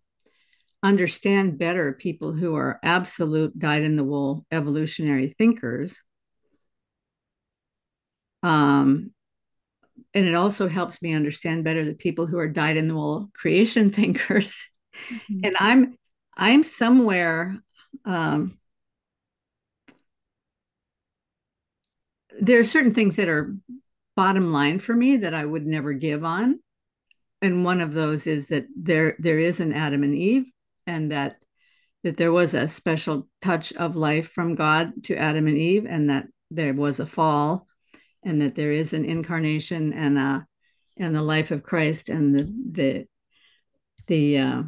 understand 0.84 1.58
better 1.58 1.94
people 1.94 2.34
who 2.34 2.56
are 2.56 2.80
absolute 2.84 3.58
dyed 3.58 3.84
in 3.84 3.96
the 3.96 4.04
wool 4.04 4.46
evolutionary 4.52 5.30
thinkers. 5.30 6.02
Um, 8.44 9.12
and 10.14 10.26
it 10.26 10.36
also 10.36 10.68
helps 10.68 11.02
me 11.02 11.14
understand 11.14 11.64
better 11.64 11.86
the 11.86 11.94
people 11.94 12.26
who 12.26 12.40
are 12.40 12.50
dyed 12.50 12.78
in 12.78 12.88
the 12.88 12.96
wool 12.96 13.30
creation 13.34 13.92
thinkers. 13.92 14.56
Mm-hmm. 15.10 15.40
And 15.44 15.56
I'm 15.60 15.98
I'm 16.38 16.64
somewhere 16.64 17.62
um, 18.06 18.58
there 22.40 22.60
are 22.60 22.64
certain 22.64 22.94
things 22.94 23.18
that 23.18 23.30
are 23.30 23.56
bottom 24.16 24.52
line 24.52 24.80
for 24.80 24.96
me 24.96 25.18
that 25.18 25.34
I 25.34 25.46
would 25.46 25.66
never 25.66 25.94
give 25.94 26.24
on. 26.24 26.60
And 27.42 27.66
one 27.66 27.82
of 27.82 27.94
those 27.94 28.28
is 28.28 28.50
that 28.50 28.66
there 28.76 29.16
there 29.20 29.40
is 29.40 29.60
an 29.60 29.74
Adam 29.74 30.04
and 30.04 30.16
Eve, 30.16 30.46
and 30.92 31.12
that 31.12 31.38
that 32.04 32.18
there 32.18 32.32
was 32.32 32.54
a 32.54 32.68
special 32.68 33.28
touch 33.42 33.74
of 33.74 33.96
life 33.96 34.32
from 34.32 34.56
God 34.56 35.04
to 35.06 35.16
Adam 35.16 35.48
and 35.48 35.58
Eve, 35.58 35.86
and 35.88 36.10
that 36.10 36.28
there 36.50 36.74
was 36.74 37.00
a 37.00 37.06
fall, 37.06 37.68
and 38.24 38.42
that 38.42 38.56
there 38.56 38.72
is 38.72 38.94
an 38.94 39.06
incarnation 39.06 39.94
and 39.94 40.18
a 40.18 40.48
and 40.98 41.16
the 41.16 41.22
life 41.22 41.52
of 41.52 41.64
Christ 41.64 42.10
and 42.10 42.36
the 42.36 42.44
the 42.72 43.08
the 44.08 44.38
uh, 44.38 44.64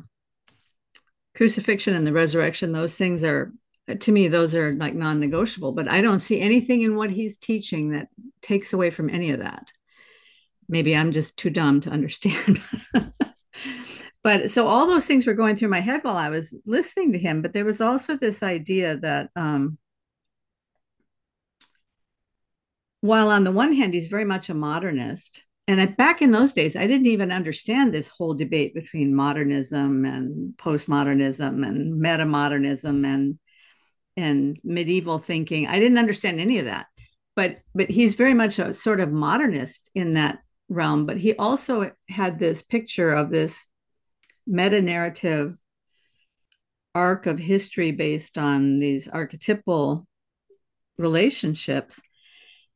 crucifixion 1.36 1.96
and 1.96 2.08
the 2.08 2.13
resurrection. 2.13 2.72
Those 2.72 2.96
things 2.96 3.24
are 3.24 3.51
to 4.00 4.12
me 4.12 4.30
those 4.30 4.56
are 4.56 4.74
like 4.74 4.96
non-negotiable. 4.96 5.74
But 5.74 5.89
I 5.89 6.01
don't 6.01 6.22
see 6.22 6.39
anything 6.39 6.82
in 6.82 6.96
what 6.96 7.12
he's 7.12 7.38
teaching 7.38 7.92
that 7.92 8.08
takes 8.42 8.72
away 8.72 8.92
from 8.92 9.10
any 9.10 9.32
of 9.32 9.39
that. 9.39 9.68
Maybe 10.70 10.96
I'm 10.96 11.12
just 11.12 11.36
too 11.36 11.50
dumb 11.50 11.82
to 11.82 11.89
understand. 11.89 12.62
but 14.24 14.50
so 14.50 14.68
all 14.68 14.88
those 14.88 15.06
things 15.06 15.27
were 15.27 15.34
going 15.34 15.56
through 15.56 15.70
my 15.70 15.82
head 15.82 16.03
while 16.03 16.18
I 16.18 16.30
was 16.30 16.56
listening 16.65 17.12
to 17.12 17.20
him. 17.20 17.42
But 17.42 17.53
there 17.53 17.65
was 17.65 17.82
also 17.82 18.15
this 18.15 18.42
idea 18.42 18.98
that 18.98 19.30
um, 19.36 19.77
while 23.03 23.32
on 23.32 23.44
the 23.44 23.51
one 23.51 23.74
hand 23.74 23.94
he's 23.94 24.08
very 24.08 24.24
much 24.24 24.48
a 24.48 24.53
modernist 24.53 25.44
and 25.68 25.82
I, 25.82 25.88
back 25.88 26.22
in 26.22 26.32
those 26.32 26.53
days 26.53 26.77
i 26.77 26.88
didn't 26.88 27.08
even 27.08 27.34
understand 27.34 27.94
this 27.94 28.08
whole 28.08 28.34
debate 28.34 28.74
between 28.74 29.13
modernism 29.13 30.06
and 30.06 30.56
postmodernism 30.58 31.68
and 31.68 32.01
metamodernism 32.01 33.06
and 33.06 33.38
and 34.15 34.58
medieval 34.63 35.18
thinking 35.18 35.68
i 35.68 35.80
didn't 35.80 35.98
understand 35.98 36.39
any 36.39 36.60
of 36.60 36.65
that 36.65 36.86
but 37.36 37.58
but 37.75 37.89
he's 37.89 38.15
very 38.15 38.34
much 38.34 38.58
a 38.58 38.74
sort 38.74 39.01
of 39.01 39.12
modernist 39.12 39.89
in 39.94 40.13
that 40.13 40.39
realm 40.70 41.06
but 41.06 41.18
he 41.18 41.36
also 41.36 41.92
had 42.08 42.39
this 42.39 42.62
picture 42.62 43.12
of 43.12 43.30
this 43.30 43.65
meta 44.46 44.82
narrative 44.82 45.56
arc 46.96 47.26
of 47.26 47.40
history 47.40 47.92
based 47.92 48.38
on 48.38 48.80
these 48.80 49.08
archetypal 49.08 50.06
relationships 50.98 52.02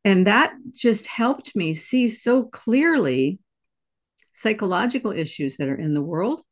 and 0.07 0.25
that 0.25 0.53
just 0.71 1.05
helped 1.05 1.53
me 1.53 1.73
see 1.73 2.07
so 2.07 2.43
clearly 2.43 3.39
psychological 4.31 5.11
issues 5.11 5.57
that 5.57 5.67
are 5.67 5.75
in 5.75 5.93
the 5.93 6.01
world. 6.01 6.43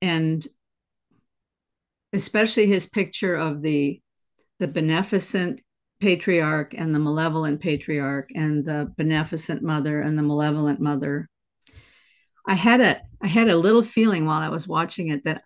And 0.00 0.46
especially 2.14 2.66
his 2.66 2.86
picture 2.86 3.34
of 3.34 3.60
the 3.60 4.00
the 4.58 4.68
beneficent 4.68 5.60
patriarch 6.00 6.72
and 6.72 6.94
the 6.94 6.98
malevolent 6.98 7.60
patriarch 7.60 8.30
and 8.34 8.64
the 8.64 8.90
beneficent 8.96 9.62
mother 9.62 10.00
and 10.00 10.16
the 10.18 10.22
malevolent 10.22 10.80
mother 10.80 11.28
i 12.46 12.54
had 12.54 12.80
a 12.80 13.00
i 13.22 13.26
had 13.26 13.48
a 13.48 13.56
little 13.56 13.82
feeling 13.82 14.26
while 14.26 14.40
i 14.40 14.48
was 14.48 14.66
watching 14.68 15.08
it 15.08 15.24
that 15.24 15.42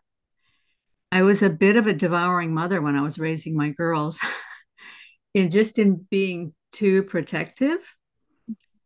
i 1.12 1.23
was 1.23 1.42
a 1.42 1.50
bit 1.50 1.76
of 1.76 1.87
a 1.87 1.95
devouring 1.95 2.54
mother 2.54 2.80
when 2.80 2.97
i 2.97 3.02
was 3.02 3.19
raising 3.19 3.57
my 3.57 3.71
girls 3.71 4.21
in 5.35 5.50
just 5.50 5.78
in 5.78 6.07
being 6.11 6.54
too 6.73 7.02
protective 7.02 7.78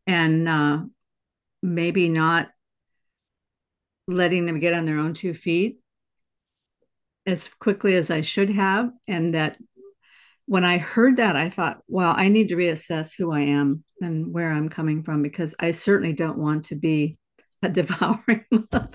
and 0.07 0.49
uh, 0.49 0.81
maybe 1.63 2.09
not 2.09 2.49
letting 4.07 4.47
them 4.47 4.61
get 4.61 4.75
on 4.75 4.85
their 4.85 4.99
own 4.99 5.15
two 5.15 5.35
feet 5.35 5.79
as 7.27 7.49
quickly 7.59 7.95
as 7.95 8.11
I 8.11 8.21
should 8.21 8.51
have. 8.51 8.91
And 9.09 9.35
that 9.35 9.57
when 10.47 10.65
I 10.65 10.77
heard 10.77 11.17
that, 11.17 11.37
I 11.37 11.49
thought, 11.49 11.79
well, 11.89 12.13
I 12.15 12.29
need 12.29 12.49
to 12.49 12.57
reassess 12.57 13.15
who 13.17 13.33
I 13.33 13.41
am 13.41 13.83
and 14.01 14.33
where 14.33 14.53
I'm 14.53 14.69
coming 14.69 15.03
from 15.03 15.23
because 15.23 15.55
I 15.59 15.71
certainly 15.71 16.13
don't 16.13 16.39
want 16.39 16.67
to 16.67 16.75
be 16.75 17.17
a 17.63 17.69
devouring 17.71 18.45
mother. 18.51 18.91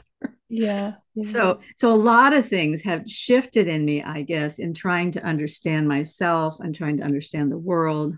Yeah, 0.50 0.94
yeah. 1.14 1.32
So 1.32 1.60
so 1.76 1.92
a 1.92 1.96
lot 1.96 2.34
of 2.34 2.48
things 2.48 2.82
have 2.82 3.08
shifted 3.08 3.68
in 3.68 3.86
me, 3.86 4.02
I 4.02 4.24
guess, 4.24 4.60
in 4.60 4.74
trying 4.74 5.12
to 5.12 5.24
understand 5.24 5.88
myself 5.88 6.60
and 6.60 6.74
trying 6.74 6.98
to 6.98 7.04
understand 7.04 7.52
the 7.52 7.58
world 7.58 8.16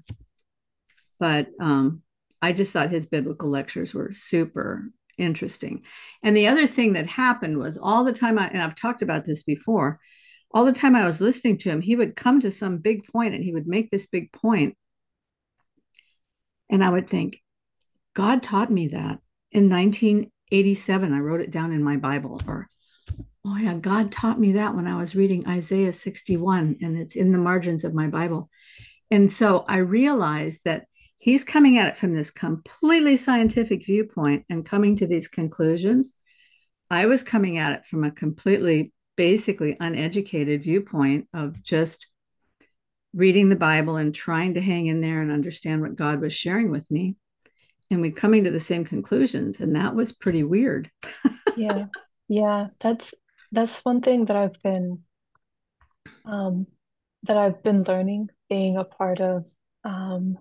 but 1.22 1.50
um, 1.60 2.02
I 2.42 2.52
just 2.52 2.74
thought 2.74 2.90
his 2.90 3.06
biblical 3.06 3.48
lectures 3.48 3.94
were 3.94 4.12
super 4.12 4.90
interesting. 5.20 5.84
And 6.24 6.36
the 6.36 6.48
other 6.48 6.66
thing 6.66 6.94
that 6.94 7.06
happened 7.06 7.60
was 7.60 7.78
all 7.78 8.04
the 8.04 8.12
time 8.12 8.40
I, 8.40 8.48
and 8.48 8.60
I've 8.60 8.74
talked 8.74 9.04
about 9.04 9.24
this 9.24 9.44
before, 9.44 10.00
all 10.50 10.66
the 10.66 10.74
time 10.74 10.96
I 10.96 11.06
was 11.06 11.22
listening 11.22 11.60
to 11.60 11.70
him, 11.70 11.80
he 11.80 11.96
would 11.96 12.16
come 12.16 12.42
to 12.42 12.52
some 12.52 12.80
big 12.80 13.06
point 13.06 13.36
and 13.36 13.44
he 13.44 13.54
would 13.54 13.68
make 13.68 13.92
this 13.92 14.08
big 14.08 14.32
point. 14.32 14.76
And 16.72 16.84
I 16.84 16.90
would 16.90 17.08
think, 17.08 17.40
God 18.16 18.42
taught 18.42 18.72
me 18.72 18.88
that 18.88 19.20
in 19.52 19.70
1987. 19.70 21.14
I 21.14 21.20
wrote 21.20 21.42
it 21.42 21.52
down 21.52 21.72
in 21.72 21.84
my 21.84 21.98
Bible. 21.98 22.42
Or, 22.48 22.68
oh, 23.46 23.58
yeah, 23.58 23.76
God 23.76 24.12
taught 24.12 24.40
me 24.40 24.54
that 24.54 24.76
when 24.76 24.88
I 24.88 24.98
was 24.98 25.16
reading 25.16 25.48
Isaiah 25.48 25.94
61, 25.94 26.78
and 26.82 26.98
it's 26.98 27.16
in 27.16 27.32
the 27.32 27.38
margins 27.38 27.84
of 27.84 27.94
my 27.94 28.08
Bible. 28.08 28.50
And 29.10 29.32
so 29.32 29.66
I 29.68 29.78
realized 29.78 30.62
that 30.66 30.86
he's 31.18 31.44
coming 31.44 31.78
at 31.78 31.90
it 31.90 31.98
from 31.98 32.14
this 32.14 32.32
completely 32.32 33.18
scientific 33.18 33.86
viewpoint 33.86 34.46
and 34.50 34.66
coming 34.66 34.96
to 34.98 35.08
these 35.08 35.28
conclusions. 35.28 36.12
I 36.90 37.06
was 37.06 37.24
coming 37.24 37.58
at 37.58 37.74
it 37.74 37.86
from 37.86 38.04
a 38.04 38.12
completely, 38.12 38.94
basically 39.16 39.78
uneducated 39.80 40.64
viewpoint 40.64 41.28
of 41.34 41.62
just 41.62 42.08
reading 43.14 43.50
the 43.50 43.56
Bible 43.56 43.98
and 43.98 44.16
trying 44.16 44.54
to 44.54 44.62
hang 44.62 44.88
in 44.88 45.02
there 45.02 45.22
and 45.22 45.32
understand 45.32 45.82
what 45.82 45.96
God 45.96 46.22
was 46.22 46.34
sharing 46.34 46.72
with 46.72 46.90
me. 46.90 47.16
And 47.92 48.02
we're 48.02 48.12
coming 48.12 48.46
to 48.46 48.52
the 48.52 48.60
same 48.60 48.86
conclusions. 48.86 49.60
And 49.60 49.76
that 49.76 49.96
was 49.96 50.12
pretty 50.12 50.44
weird. 50.44 50.90
yeah. 51.58 51.86
Yeah. 52.28 52.68
That's 52.80 53.14
that's 53.52 53.82
one 53.82 54.00
thing 54.00 54.24
that 54.26 54.38
I've 54.38 54.62
been 54.64 55.04
um 56.24 56.66
that 57.24 57.36
I've 57.36 57.62
been 57.62 57.84
learning 57.84 58.30
being 58.50 58.78
a 58.78 58.86
part 58.86 59.20
of 59.20 59.46
um 59.84 60.38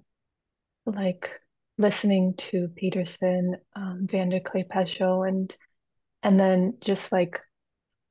like 0.86 1.40
listening 1.78 2.34
to 2.34 2.68
Peterson, 2.68 3.56
um, 3.74 4.06
VanderKlay 4.06 5.28
and 5.28 5.56
and 6.22 6.38
then 6.38 6.76
just 6.80 7.10
like 7.10 7.40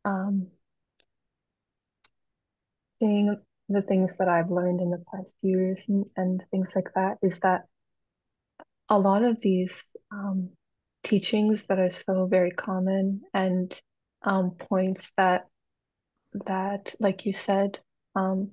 um, 0.04 0.47
seeing 2.99 3.38
the 3.69 3.82
things 3.84 4.17
that 4.17 4.28
I've 4.28 4.49
learned 4.49 4.82
in 4.82 4.89
the 4.89 5.04
past 5.13 5.36
few 5.41 5.58
years 5.58 5.86
and, 5.88 6.06
and 6.17 6.43
things 6.49 6.73
like 6.75 6.89
that 6.95 7.19
is 7.21 7.39
that 7.39 7.65
a 8.89 8.97
lot 8.97 9.23
of 9.23 9.39
these 9.41 9.84
um, 10.12 10.49
teachings 11.04 11.63
that 11.63 11.80
are 11.80 11.89
so 11.89 12.25
very 12.25 12.52
common 12.52 13.21
and 13.34 13.80
um, 14.23 14.52
points 14.52 15.12
that 15.17 15.47
that 16.45 16.93
like 16.99 17.25
you 17.25 17.34
said 17.34 17.80
um, 18.15 18.52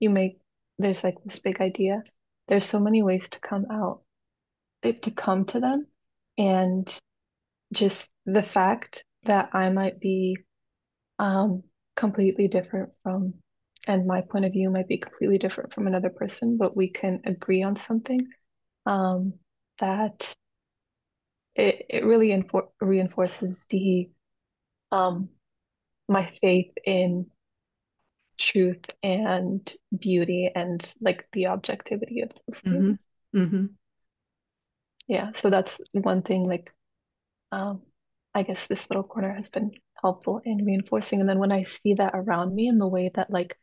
you 0.00 0.10
make 0.10 0.38
there's 0.78 1.04
like 1.04 1.16
this 1.24 1.38
big 1.38 1.60
idea. 1.60 2.02
There's 2.48 2.66
so 2.66 2.80
many 2.80 3.02
ways 3.02 3.28
to 3.30 3.40
come 3.40 3.66
out 3.70 4.02
to 4.82 5.10
come 5.10 5.44
to 5.46 5.60
them. 5.60 5.86
And 6.36 6.92
just 7.72 8.10
the 8.26 8.42
fact 8.42 9.04
that 9.24 9.50
I 9.52 9.70
might 9.70 10.00
be 10.00 10.36
um, 11.18 11.62
completely 11.96 12.48
different 12.48 12.90
from 13.02 13.34
and 13.86 14.06
my 14.06 14.20
point 14.20 14.44
of 14.44 14.52
view 14.52 14.70
might 14.70 14.88
be 14.88 14.98
completely 14.98 15.38
different 15.38 15.74
from 15.74 15.86
another 15.86 16.10
person 16.10 16.56
but 16.56 16.76
we 16.76 16.88
can 16.88 17.20
agree 17.26 17.62
on 17.62 17.76
something 17.76 18.20
um, 18.86 19.34
that 19.82 20.34
it, 21.54 21.86
it 21.90 22.04
really 22.04 22.28
infor- 22.28 22.68
reinforces 22.80 23.64
the 23.68 24.08
um, 24.90 25.28
my 26.08 26.32
faith 26.40 26.72
in 26.84 27.26
truth 28.38 28.84
and 29.02 29.72
beauty 29.96 30.50
and 30.54 30.92
like 31.00 31.26
the 31.32 31.46
objectivity 31.46 32.20
of 32.22 32.30
those 32.30 32.60
things. 32.60 32.98
Mm-hmm. 33.34 33.38
Mm-hmm. 33.38 33.66
Yeah, 35.08 35.32
so 35.34 35.50
that's 35.50 35.80
one 35.92 36.22
thing 36.22 36.44
like 36.44 36.72
um 37.50 37.82
I 38.34 38.42
guess 38.42 38.66
this 38.66 38.88
little 38.88 39.02
corner 39.02 39.34
has 39.34 39.50
been 39.50 39.72
helpful 40.00 40.40
in 40.44 40.64
reinforcing. 40.64 41.20
And 41.20 41.28
then 41.28 41.38
when 41.38 41.52
I 41.52 41.64
see 41.64 41.94
that 41.94 42.12
around 42.14 42.54
me 42.54 42.66
in 42.68 42.78
the 42.78 42.88
way 42.88 43.10
that 43.14 43.30
like 43.30 43.58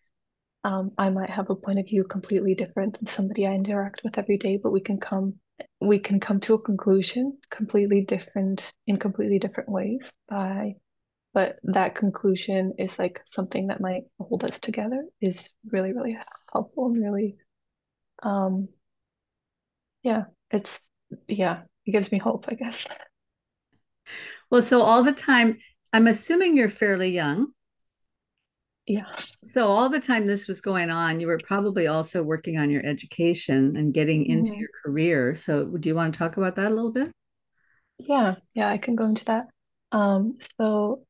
um 0.63 0.91
I 0.97 1.09
might 1.09 1.29
have 1.29 1.49
a 1.49 1.55
point 1.55 1.79
of 1.79 1.87
view 1.87 2.03
completely 2.03 2.55
different 2.55 2.97
than 2.97 3.07
somebody 3.07 3.47
I 3.47 3.53
interact 3.53 4.01
with 4.03 4.17
every 4.17 4.37
day, 4.37 4.57
but 4.57 4.71
we 4.71 4.81
can 4.81 4.99
come 4.99 5.35
we 5.79 5.99
can 5.99 6.19
come 6.19 6.39
to 6.39 6.53
a 6.53 6.61
conclusion 6.61 7.37
completely 7.49 8.01
different 8.01 8.71
in 8.87 8.97
completely 8.97 9.39
different 9.39 9.69
ways 9.69 10.11
by 10.27 10.75
but 11.33 11.57
that 11.63 11.95
conclusion 11.95 12.73
is 12.77 12.97
like 12.97 13.21
something 13.29 13.67
that 13.67 13.81
might 13.81 14.03
hold 14.19 14.43
us 14.43 14.59
together 14.59 15.03
is 15.21 15.51
really 15.71 15.93
really 15.93 16.17
helpful 16.51 16.87
and 16.87 17.03
really 17.03 17.35
um 18.23 18.67
yeah 20.03 20.23
it's 20.51 20.79
yeah 21.27 21.61
it 21.89 21.91
gives 21.91 22.11
me 22.11 22.19
hope, 22.19 22.45
I 22.47 22.53
guess. 22.53 22.85
Well, 24.51 24.61
so 24.61 24.81
all 24.81 25.03
the 25.03 25.11
time, 25.11 25.57
I'm 25.91 26.07
assuming 26.07 26.55
you're 26.55 26.69
fairly 26.69 27.09
young. 27.09 27.47
Yeah. 28.89 29.05
So 29.45 29.67
all 29.67 29.89
the 29.89 29.99
time 29.99 30.27
this 30.27 30.47
was 30.47 30.61
going 30.61 30.89
on, 30.91 31.19
you 31.19 31.27
were 31.27 31.39
probably 31.39 31.87
also 31.87 32.23
working 32.23 32.57
on 32.57 32.69
your 32.69 32.85
education 32.85 33.75
and 33.77 33.93
getting 33.93 34.25
into 34.25 34.51
Mhm. 34.51 34.59
your 34.59 34.69
career. 34.83 35.35
So 35.35 35.65
do 35.65 35.89
you 35.89 35.95
want 35.95 36.13
to 36.13 36.17
talk 36.17 36.37
about 36.37 36.55
that 36.55 36.67
a 36.71 36.75
little 36.75 36.91
bit? 36.91 37.11
Yeah, 37.97 38.35
yeah, 38.53 38.69
I 38.69 38.77
can 38.77 38.95
go 38.95 39.05
into 39.05 39.25
that. 39.25 39.45
Um, 39.91 40.37
so 40.59 41.05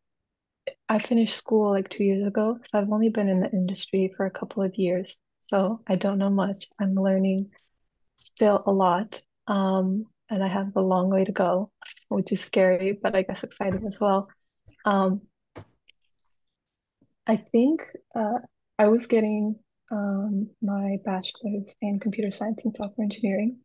I 0.90 1.00
finished 1.00 1.36
school 1.36 1.72
like 1.72 1.90
two 1.90 2.04
years 2.04 2.28
ago, 2.28 2.60
so 2.64 2.80
I've 2.80 2.92
only 2.92 3.10
been 3.10 3.30
in 3.30 3.42
the 3.42 3.52
industry 3.52 4.14
for 4.18 4.26
a 4.26 4.32
couple 4.32 4.64
of 4.64 4.76
years, 4.78 5.18
so 5.44 5.82
I 5.88 5.96
don't 5.96 6.20
know 6.20 6.32
much. 6.32 6.68
I'm 6.80 6.96
learning 6.96 7.52
still 8.20 8.64
a 8.68 8.72
lot, 8.72 9.22
um, 9.48 10.06
and 10.30 10.44
I 10.44 10.48
have 10.48 10.76
a 10.78 10.82
long 10.82 11.10
way 11.10 11.26
to 11.26 11.34
go, 11.34 11.72
which 12.10 12.32
is 12.34 12.42
scary, 12.42 12.94
but 12.94 13.16
I 13.16 13.24
guess 13.24 13.44
exciting 13.44 13.88
as 13.88 14.00
well. 14.00 14.30
Um, 14.86 15.24
I 17.30 17.38
think 17.38 17.84
uh, 18.16 18.40
I 18.80 18.88
was 18.88 19.06
getting 19.06 19.56
um, 19.92 20.50
my 20.64 20.98
bachelor's 21.06 21.76
in 21.80 22.00
computer 22.00 22.32
science 22.32 22.66
and 22.66 22.76
software 22.76 23.04
engineering, 23.04 23.60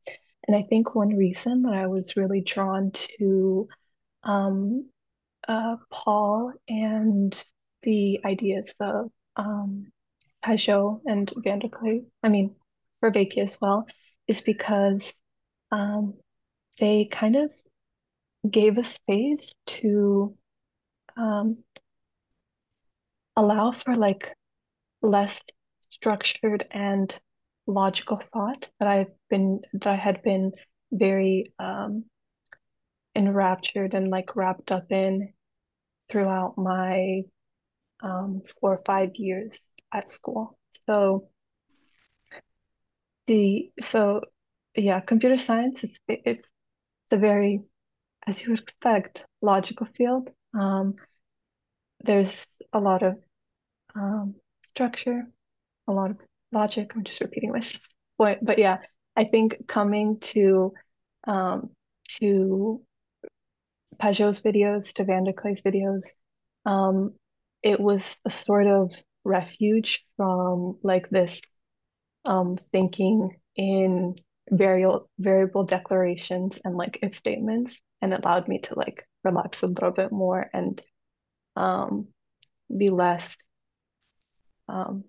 and 0.47 0.55
I 0.55 0.61
think 0.69 0.95
one 0.95 1.17
reason 1.17 1.63
that 1.63 1.73
I 1.73 1.87
was 1.87 2.15
really 2.15 2.43
drawn 2.43 2.93
to 3.19 3.67
um, 4.23 4.91
uh, 5.49 5.77
Paul 5.91 6.53
and 6.69 7.43
the 7.85 8.21
ideas 8.27 8.75
of 8.81 9.11
um, 9.37 9.91
Pageau 10.45 11.01
and 11.07 11.33
VanderKlay, 11.35 12.05
I 12.23 12.29
mean, 12.29 12.57
Vervaeke 13.03 13.39
as 13.39 13.59
well, 13.63 13.87
is 14.29 14.43
because 14.43 15.15
um, 15.71 16.19
they 16.79 17.07
kind 17.07 17.37
of 17.37 17.51
gave 18.51 18.77
a 18.77 18.85
space 18.85 19.55
to 19.69 20.37
um, 21.17 21.65
allow 23.37 23.73
for 23.73 23.95
like 23.95 24.35
less 25.03 25.41
structured 25.81 26.67
and 26.71 27.15
logical 27.67 28.17
thought 28.17 28.69
that 28.79 28.89
I've 28.89 29.13
been 29.31 29.61
that 29.75 29.87
I 29.87 29.97
had 29.97 30.23
been 30.23 30.53
very 30.93 31.53
um, 31.59 32.05
enraptured 33.15 33.95
and 33.95 34.09
like 34.09 34.37
wrapped 34.37 34.71
up 34.73 34.91
in 34.91 35.33
throughout 36.11 36.59
my 36.59 37.23
um, 38.03 38.43
four 38.61 38.75
or 38.75 38.83
five 38.85 39.11
years 39.17 39.61
at 39.93 40.09
school. 40.09 40.59
So 40.87 41.29
the 43.27 43.71
so 43.83 44.23
yeah, 44.77 45.01
computer 45.01 45.39
science 45.39 45.85
it's 45.85 45.99
it's 46.09 46.51
a 47.11 47.17
very 47.17 47.63
as 48.27 48.43
you 48.43 48.51
would 48.51 48.61
expect 48.61 49.27
logical 49.41 49.87
field. 49.87 50.31
Um, 50.59 50.97
there's 52.05 52.47
a 52.73 52.81
lot 52.81 53.03
of 53.03 53.17
um, 53.95 54.35
structure, 54.69 55.27
a 55.89 55.93
lot 55.93 56.11
of 56.11 56.19
logic. 56.53 56.93
I'm 56.95 57.05
just 57.05 57.21
repeating 57.21 57.53
myself, 57.53 57.87
but 58.19 58.45
but 58.45 58.59
yeah, 58.59 58.79
I 59.17 59.25
think 59.25 59.67
coming 59.67 60.19
to 60.21 60.75
um, 61.27 61.71
to 62.19 62.83
Pageau's 64.01 64.41
videos, 64.41 64.93
to 64.95 65.05
VanderKlay's 65.05 65.63
videos, 65.63 66.05
um, 66.67 67.15
it 67.63 67.81
was 67.81 68.17
a 68.25 68.31
sort 68.31 68.67
of 68.67 68.93
refuge 69.25 70.05
from 70.17 70.79
like 70.83 71.09
this 71.09 71.41
um, 72.25 72.59
thinking 72.73 73.31
in 73.57 74.17
variable 74.51 75.09
variable 75.19 75.65
declarations 75.65 76.61
and 76.65 76.77
like 76.77 76.99
if 77.03 77.15
statements, 77.15 77.81
and 78.03 78.13
allowed 78.13 78.49
me 78.49 78.59
to 78.59 78.79
like 78.79 79.07
relax 79.23 79.63
a 79.63 79.67
little 79.67 79.91
bit 79.91 80.13
more 80.13 80.51
and 80.53 80.83
um, 81.57 82.09
be 82.75 82.89
less 82.89 83.37
um, 84.69 85.05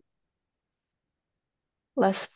less 1.96 2.30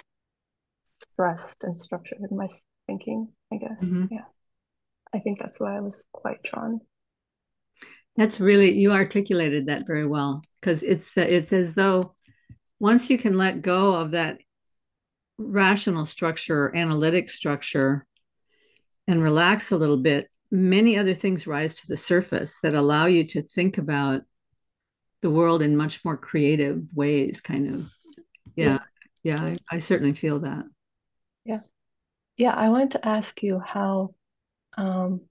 stressed 1.13 1.63
and 1.63 1.79
structured 1.79 2.19
in 2.29 2.37
my 2.37 2.47
thinking, 2.87 3.27
I 3.51 3.57
guess. 3.57 3.83
Mhm. 3.83 4.09
Yeah, 4.11 4.25
I 5.13 5.19
think 5.19 5.39
that's 5.39 5.59
why 5.59 5.75
I 5.75 5.81
was 5.81 6.05
quite 6.11 6.41
drawn. 6.43 6.81
That's 8.15 8.39
really, 8.39 8.77
you 8.77 8.91
articulated 8.91 9.67
that 9.67 9.87
very 9.87 10.05
well 10.05 10.41
because 10.59 10.83
it's 10.83 11.17
uh, 11.17 11.21
it's 11.21 11.53
as 11.53 11.75
though 11.75 12.15
once 12.79 13.09
you 13.09 13.17
can 13.17 13.37
let 13.37 13.61
go 13.61 13.93
of 13.93 14.11
that 14.11 14.39
rational 15.37 16.05
structure, 16.05 16.75
analytic 16.75 17.29
structure, 17.29 18.05
and 19.07 19.23
relax 19.23 19.71
a 19.71 19.77
little 19.77 19.97
bit, 19.97 20.29
many 20.51 20.97
other 20.97 21.13
things 21.13 21.47
rise 21.47 21.73
to 21.75 21.87
the 21.87 21.97
surface 21.97 22.59
that 22.61 22.73
allow 22.73 23.05
you 23.05 23.23
to 23.27 23.41
think 23.41 23.77
about 23.77 24.23
the 25.21 25.29
world 25.29 25.61
in 25.61 25.77
much 25.77 26.03
more 26.05 26.17
creative 26.17 26.81
ways, 26.93 27.41
kind 27.41 27.73
of. 27.73 27.91
Yeah. 28.55 28.79
Yeah, 29.23 29.41
Yeah. 29.41 29.41
I, 29.43 29.57
I 29.71 29.79
certainly 29.79 30.13
feel 30.13 30.39
that. 30.39 30.65
yeah, 31.45 31.59
yeah. 32.37 32.53
I 32.53 32.69
wanted 32.69 32.91
to 32.91 33.07
ask 33.07 33.41
you 33.43 33.59
how 33.59 34.15
um, 34.77 35.21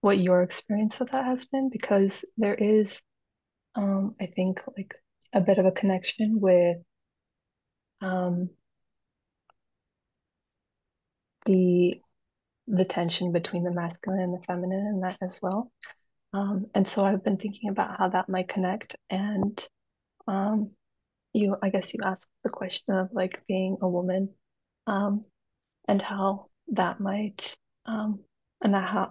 what 0.00 0.18
your 0.18 0.42
experience 0.42 0.98
with 0.98 1.10
that 1.10 1.24
has 1.24 1.44
been 1.44 1.70
because 1.70 2.24
there 2.36 2.54
is 2.54 3.00
um, 3.74 4.14
I 4.20 4.26
think 4.26 4.62
like 4.76 4.94
a 5.32 5.40
bit 5.40 5.58
of 5.58 5.66
a 5.66 5.72
connection 5.72 6.40
with 6.40 6.78
um, 8.00 8.50
the 11.46 12.00
the 12.68 12.84
tension 12.84 13.32
between 13.32 13.64
the 13.64 13.70
masculine 13.72 14.20
and 14.20 14.34
the 14.34 14.44
feminine 14.44 14.86
in 14.86 15.00
that 15.00 15.18
as 15.22 15.38
well. 15.42 15.70
Um, 16.32 16.66
and 16.74 16.86
so 16.86 17.04
I've 17.04 17.24
been 17.24 17.36
thinking 17.36 17.70
about 17.70 17.98
how 17.98 18.08
that 18.08 18.28
might 18.28 18.48
connect. 18.48 18.96
And 19.08 19.64
um, 20.26 20.70
you, 21.32 21.56
I 21.62 21.70
guess 21.70 21.94
you 21.94 22.00
asked 22.04 22.26
the 22.44 22.50
question 22.50 22.94
of 22.94 23.10
like 23.12 23.42
being 23.46 23.78
a 23.80 23.88
woman 23.88 24.30
um, 24.86 25.22
and 25.88 26.02
how 26.02 26.46
that 26.72 27.00
might, 27.00 27.56
um, 27.86 28.20
and 28.62 28.74
how 28.74 29.10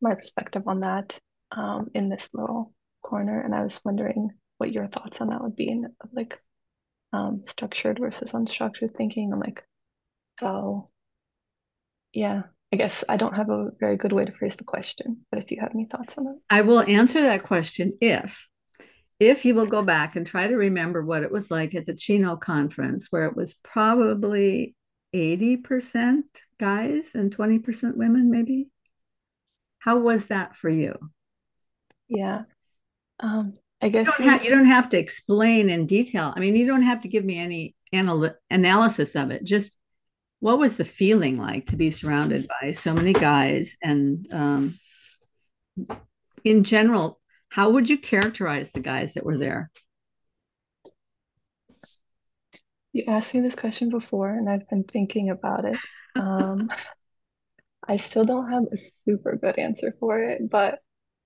my 0.00 0.14
perspective 0.14 0.62
on 0.66 0.80
that 0.80 1.18
um, 1.52 1.90
in 1.94 2.08
this 2.08 2.28
little 2.32 2.74
corner. 3.02 3.40
And 3.40 3.54
I 3.54 3.62
was 3.62 3.80
wondering 3.84 4.30
what 4.58 4.72
your 4.72 4.88
thoughts 4.88 5.20
on 5.20 5.28
that 5.28 5.42
would 5.42 5.56
be 5.56 5.68
in 5.68 5.94
like 6.12 6.40
um, 7.12 7.44
structured 7.46 7.98
versus 7.98 8.32
unstructured 8.32 8.94
thinking 8.94 9.32
and 9.32 9.40
like 9.40 9.64
how, 10.36 10.86
yeah, 12.12 12.42
I 12.72 12.76
guess 12.76 13.04
I 13.08 13.16
don't 13.16 13.36
have 13.36 13.48
a 13.48 13.70
very 13.78 13.96
good 13.96 14.12
way 14.12 14.24
to 14.24 14.32
phrase 14.32 14.56
the 14.56 14.64
question, 14.64 15.24
but 15.30 15.40
if 15.40 15.50
you 15.50 15.60
have 15.60 15.72
any 15.74 15.86
thoughts 15.86 16.18
on 16.18 16.24
that. 16.24 16.38
I 16.50 16.62
will 16.62 16.80
answer 16.80 17.22
that 17.22 17.44
question 17.44 17.92
if 18.00 18.46
if 19.18 19.44
you 19.44 19.54
will 19.54 19.66
go 19.66 19.82
back 19.82 20.16
and 20.16 20.26
try 20.26 20.46
to 20.46 20.56
remember 20.56 21.02
what 21.04 21.22
it 21.22 21.32
was 21.32 21.50
like 21.50 21.74
at 21.74 21.86
the 21.86 21.94
Chino 21.94 22.36
conference, 22.36 23.06
where 23.10 23.24
it 23.24 23.36
was 23.36 23.54
probably 23.54 24.74
80% 25.14 26.22
guys 26.60 27.12
and 27.14 27.34
20% 27.34 27.96
women, 27.96 28.30
maybe. 28.30 28.68
How 29.78 29.98
was 29.98 30.26
that 30.26 30.56
for 30.56 30.68
you? 30.68 30.94
Yeah. 32.08 32.42
Um, 33.20 33.54
I 33.80 33.86
You 33.86 33.92
guess 33.92 34.06
don't, 34.06 34.20
you, 34.20 34.30
have, 34.30 34.44
you 34.44 34.50
don't 34.50 34.66
have 34.66 34.88
to 34.90 34.98
explain 34.98 35.70
in 35.70 35.86
detail. 35.86 36.32
I 36.36 36.40
mean, 36.40 36.56
you 36.56 36.66
don't 36.66 36.82
have 36.82 37.02
to 37.02 37.08
give 37.08 37.24
me 37.24 37.38
any 37.38 37.74
anal- 37.92 38.34
analysis 38.50 39.14
of 39.14 39.30
it. 39.30 39.44
Just 39.44 39.75
what 40.40 40.58
was 40.58 40.76
the 40.76 40.84
feeling 40.84 41.36
like 41.36 41.66
to 41.66 41.76
be 41.76 41.90
surrounded 41.90 42.48
by 42.60 42.70
so 42.70 42.94
many 42.94 43.12
guys? 43.12 43.76
And 43.82 44.26
um, 44.32 44.78
in 46.44 46.64
general, 46.64 47.20
how 47.48 47.70
would 47.70 47.88
you 47.88 47.98
characterize 47.98 48.72
the 48.72 48.80
guys 48.80 49.14
that 49.14 49.24
were 49.24 49.38
there? 49.38 49.70
you 52.96 53.04
asked 53.06 53.34
me 53.34 53.40
this 53.40 53.54
question 53.54 53.90
before, 53.90 54.30
and 54.30 54.48
I've 54.48 54.68
been 54.70 54.84
thinking 54.84 55.28
about 55.28 55.66
it. 55.66 55.78
Um, 56.14 56.70
I 57.88 57.98
still 57.98 58.24
don't 58.24 58.50
have 58.50 58.64
a 58.64 58.76
super 59.04 59.36
good 59.36 59.58
answer 59.58 59.94
for 60.00 60.18
it, 60.18 60.50
but 60.50 60.80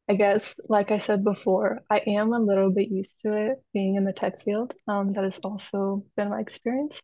I 0.08 0.14
guess, 0.14 0.54
like 0.68 0.90
I 0.90 0.98
said 0.98 1.22
before, 1.22 1.80
I 1.88 1.98
am 2.08 2.32
a 2.32 2.40
little 2.40 2.70
bit 2.70 2.90
used 2.90 3.14
to 3.22 3.34
it 3.34 3.62
being 3.72 3.94
in 3.94 4.04
the 4.04 4.12
tech 4.12 4.42
field. 4.42 4.74
Um, 4.88 5.12
that 5.12 5.22
has 5.22 5.38
also 5.38 6.04
been 6.16 6.28
my 6.30 6.40
experience. 6.40 7.00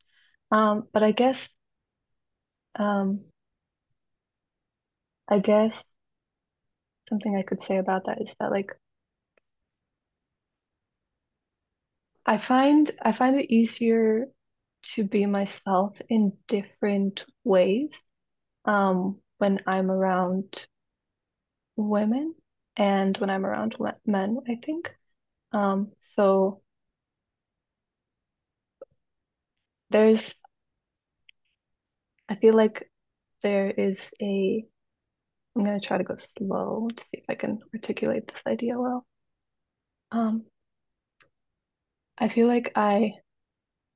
Um, 0.51 0.89
but 0.93 1.05
I 1.05 1.13
guess, 1.13 1.49
um, 2.77 3.21
I 5.29 5.39
guess 5.39 5.85
something 7.09 7.35
I 7.37 7.43
could 7.43 7.63
say 7.63 7.79
about 7.79 8.05
that 8.07 8.21
is 8.21 8.35
that 8.39 8.51
like 8.51 8.73
I 12.27 12.39
find 12.39 12.91
I 13.03 13.13
find 13.13 13.37
it 13.37 13.51
easier 13.53 14.29
to 14.95 15.05
be 15.05 15.27
myself 15.27 16.01
in 16.09 16.37
different 16.47 17.25
ways 17.45 18.03
um, 18.67 19.21
when 19.39 19.61
I'm 19.67 19.91
around 19.91 20.67
women 21.77 22.35
and 22.77 23.17
when 23.19 23.31
I'm 23.31 23.47
around 23.47 23.77
men, 24.05 24.39
I 24.49 24.57
think. 24.57 24.95
Um, 25.53 25.93
so 26.03 26.63
there's, 29.91 30.35
I 32.29 32.37
feel 32.37 32.55
like 32.55 32.91
there 33.43 33.71
is 33.71 34.11
a 34.23 34.67
I'm 35.57 35.65
going 35.65 35.81
to 35.81 35.87
try 35.87 35.99
to 35.99 36.05
go 36.05 36.17
slow 36.17 36.89
to 36.95 37.05
see 37.05 37.19
if 37.19 37.25
I 37.29 37.35
can 37.35 37.61
articulate 37.75 38.29
this 38.29 38.43
idea 38.47 38.79
well. 38.79 39.07
Um, 40.11 40.47
I 42.19 42.29
feel 42.29 42.47
like 42.47 42.73
I, 42.77 43.15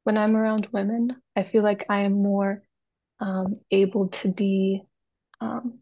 when 0.05 0.19
I'm 0.19 0.37
around 0.37 0.69
women, 0.73 1.23
I 1.37 1.43
feel 1.45 1.62
like 1.64 1.87
I 1.90 2.03
am 2.03 2.14
more 2.14 2.62
um, 3.21 3.57
able 3.71 4.09
to 4.09 4.29
be 4.33 4.83
um, 5.40 5.81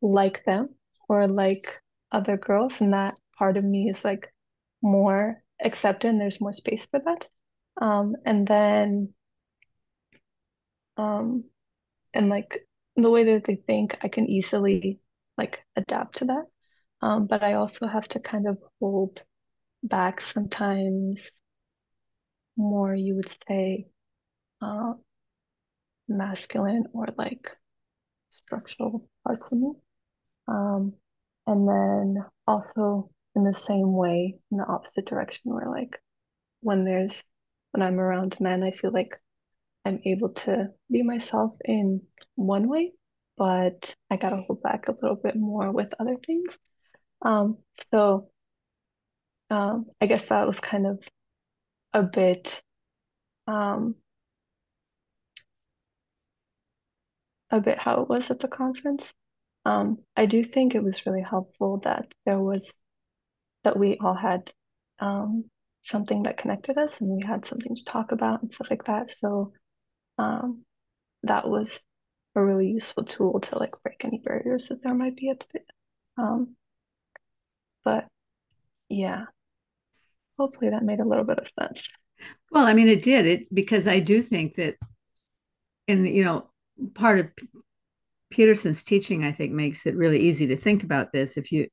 like 0.00 0.44
them 0.44 0.74
or 1.08 1.28
like 1.28 1.80
other 2.12 2.36
girls, 2.38 2.80
and 2.80 2.92
that 2.94 3.18
part 3.38 3.56
of 3.56 3.64
me 3.64 3.88
is 3.90 4.04
like 4.04 4.32
more 4.82 5.42
accepted 5.62 6.08
and 6.10 6.20
there's 6.20 6.40
more 6.40 6.52
space 6.52 6.86
for 6.86 7.00
that. 7.00 7.28
Um, 7.80 8.16
and 8.24 8.46
then, 8.46 9.14
um, 10.96 11.44
and 12.14 12.28
like 12.28 12.66
the 12.96 13.10
way 13.10 13.24
that 13.24 13.44
they 13.44 13.56
think, 13.56 13.98
I 14.02 14.08
can 14.08 14.26
easily 14.26 15.00
like 15.36 15.62
adapt 15.76 16.18
to 16.18 16.26
that. 16.26 16.44
Um, 17.02 17.26
but 17.26 17.42
I 17.42 17.54
also 17.54 17.86
have 17.86 18.08
to 18.08 18.20
kind 18.20 18.48
of 18.48 18.58
hold 18.80 19.22
back 19.82 20.20
sometimes 20.20 21.30
more, 22.56 22.94
you 22.94 23.16
would 23.16 23.30
say, 23.46 23.86
uh, 24.62 24.94
masculine 26.08 26.84
or 26.92 27.06
like 27.18 27.50
structural 28.30 29.08
parts 29.24 29.50
of 29.52 29.58
me. 29.58 29.72
Um, 30.48 30.94
and 31.46 31.68
then 31.68 32.24
also 32.46 33.10
in 33.34 33.44
the 33.44 33.54
same 33.54 33.92
way, 33.92 34.38
in 34.50 34.58
the 34.58 34.66
opposite 34.66 35.06
direction, 35.06 35.52
where 35.52 35.68
like 35.70 36.00
when 36.60 36.84
there's 36.84 37.22
when 37.76 37.86
I'm 37.86 38.00
around 38.00 38.38
men, 38.40 38.62
I 38.62 38.70
feel 38.70 38.90
like 38.90 39.20
I'm 39.84 40.00
able 40.06 40.30
to 40.30 40.70
be 40.90 41.02
myself 41.02 41.52
in 41.62 42.00
one 42.34 42.68
way, 42.68 42.92
but 43.36 43.94
I 44.10 44.16
gotta 44.16 44.36
hold 44.36 44.62
back 44.62 44.88
a 44.88 44.92
little 44.92 45.16
bit 45.16 45.36
more 45.36 45.70
with 45.70 45.92
other 46.00 46.16
things. 46.16 46.58
Um, 47.20 47.58
so 47.92 48.30
um, 49.50 49.86
I 50.00 50.06
guess 50.06 50.28
that 50.28 50.46
was 50.46 50.58
kind 50.58 50.86
of 50.86 51.06
a 51.92 52.02
bit 52.02 52.62
um, 53.46 53.94
a 57.50 57.60
bit 57.60 57.78
how 57.78 58.00
it 58.00 58.08
was 58.08 58.30
at 58.30 58.40
the 58.40 58.48
conference. 58.48 59.12
Um, 59.66 59.98
I 60.16 60.24
do 60.24 60.42
think 60.44 60.74
it 60.74 60.82
was 60.82 61.04
really 61.04 61.22
helpful 61.22 61.78
that 61.84 62.10
there 62.24 62.40
was 62.40 62.72
that 63.64 63.78
we 63.78 63.98
all 63.98 64.14
had 64.14 64.50
um, 64.98 65.44
something 65.86 66.24
that 66.24 66.36
connected 66.36 66.76
us 66.78 67.00
and 67.00 67.16
we 67.16 67.22
had 67.24 67.46
something 67.46 67.76
to 67.76 67.84
talk 67.84 68.12
about 68.12 68.42
and 68.42 68.50
stuff 68.50 68.70
like 68.70 68.84
that. 68.84 69.10
So 69.10 69.52
um, 70.18 70.64
that 71.22 71.48
was 71.48 71.80
a 72.34 72.42
really 72.42 72.68
useful 72.68 73.04
tool 73.04 73.40
to 73.40 73.58
like 73.58 73.74
break 73.82 74.04
any 74.04 74.18
barriers 74.18 74.68
that 74.68 74.82
there 74.82 74.94
might 74.94 75.16
be 75.16 75.30
at 75.30 75.44
the. 75.52 75.60
Um, 76.18 76.56
but 77.84 78.06
yeah, 78.88 79.26
hopefully 80.38 80.70
that 80.70 80.82
made 80.82 81.00
a 81.00 81.06
little 81.08 81.24
bit 81.24 81.38
of 81.38 81.50
sense. 81.60 81.88
Well, 82.50 82.66
I 82.66 82.74
mean, 82.74 82.88
it 82.88 83.02
did 83.02 83.26
it 83.26 83.46
because 83.52 83.86
I 83.86 84.00
do 84.00 84.22
think 84.22 84.56
that, 84.56 84.74
and 85.88 86.08
you 86.08 86.24
know, 86.24 86.50
part 86.94 87.20
of 87.20 87.26
Peterson's 88.30 88.82
teaching, 88.82 89.24
I 89.24 89.32
think, 89.32 89.52
makes 89.52 89.86
it 89.86 89.96
really 89.96 90.18
easy 90.18 90.46
to 90.48 90.56
think 90.56 90.82
about 90.82 91.12
this. 91.12 91.36
If 91.36 91.52
you, 91.52 91.68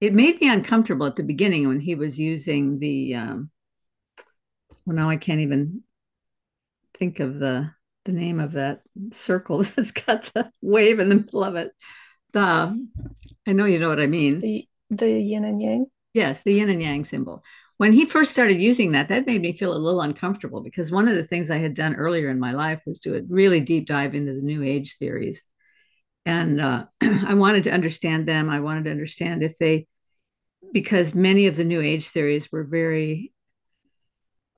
it 0.00 0.14
made 0.14 0.40
me 0.40 0.48
uncomfortable 0.48 1.06
at 1.06 1.16
the 1.16 1.22
beginning 1.22 1.68
when 1.68 1.80
he 1.80 1.94
was 1.94 2.18
using 2.18 2.78
the, 2.78 3.14
um, 3.14 3.50
well, 4.84 4.96
now 4.96 5.10
I 5.10 5.16
can't 5.16 5.40
even 5.40 5.82
think 6.98 7.20
of 7.20 7.38
the 7.38 7.70
the 8.06 8.12
name 8.12 8.40
of 8.40 8.52
that 8.52 8.82
circle 9.12 9.62
that's 9.76 9.92
got 9.92 10.30
the 10.32 10.50
wave 10.62 11.00
in 11.00 11.08
the 11.08 11.16
middle 11.16 11.44
of 11.44 11.56
it. 11.56 11.72
The, 12.32 12.86
I 13.46 13.52
know 13.52 13.64
you 13.64 13.78
know 13.78 13.88
what 13.88 14.00
I 14.00 14.06
mean. 14.06 14.40
The 14.40 14.68
the 14.90 15.10
yin 15.10 15.44
and 15.44 15.60
yang. 15.60 15.86
Yes, 16.14 16.42
the 16.42 16.54
yin 16.54 16.70
and 16.70 16.80
yang 16.80 17.04
symbol. 17.04 17.42
When 17.78 17.92
he 17.92 18.06
first 18.06 18.30
started 18.30 18.60
using 18.60 18.92
that, 18.92 19.08
that 19.08 19.26
made 19.26 19.42
me 19.42 19.52
feel 19.52 19.76
a 19.76 19.76
little 19.76 20.00
uncomfortable 20.00 20.62
because 20.62 20.90
one 20.90 21.08
of 21.08 21.16
the 21.16 21.26
things 21.26 21.50
I 21.50 21.58
had 21.58 21.74
done 21.74 21.94
earlier 21.94 22.30
in 22.30 22.38
my 22.38 22.52
life 22.52 22.80
was 22.86 22.98
do 22.98 23.16
a 23.16 23.22
really 23.28 23.60
deep 23.60 23.86
dive 23.86 24.14
into 24.14 24.32
the 24.32 24.40
New 24.40 24.62
Age 24.62 24.96
theories. 24.98 25.44
And 26.26 26.60
uh, 26.60 26.84
I 27.00 27.34
wanted 27.34 27.64
to 27.64 27.70
understand 27.70 28.28
them. 28.28 28.50
I 28.50 28.60
wanted 28.60 28.84
to 28.84 28.90
understand 28.90 29.42
if 29.42 29.56
they, 29.56 29.86
because 30.72 31.14
many 31.14 31.46
of 31.46 31.56
the 31.56 31.64
New 31.64 31.80
Age 31.80 32.08
theories 32.08 32.52
were 32.52 32.64
very, 32.64 33.32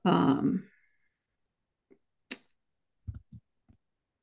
um, 0.03 0.63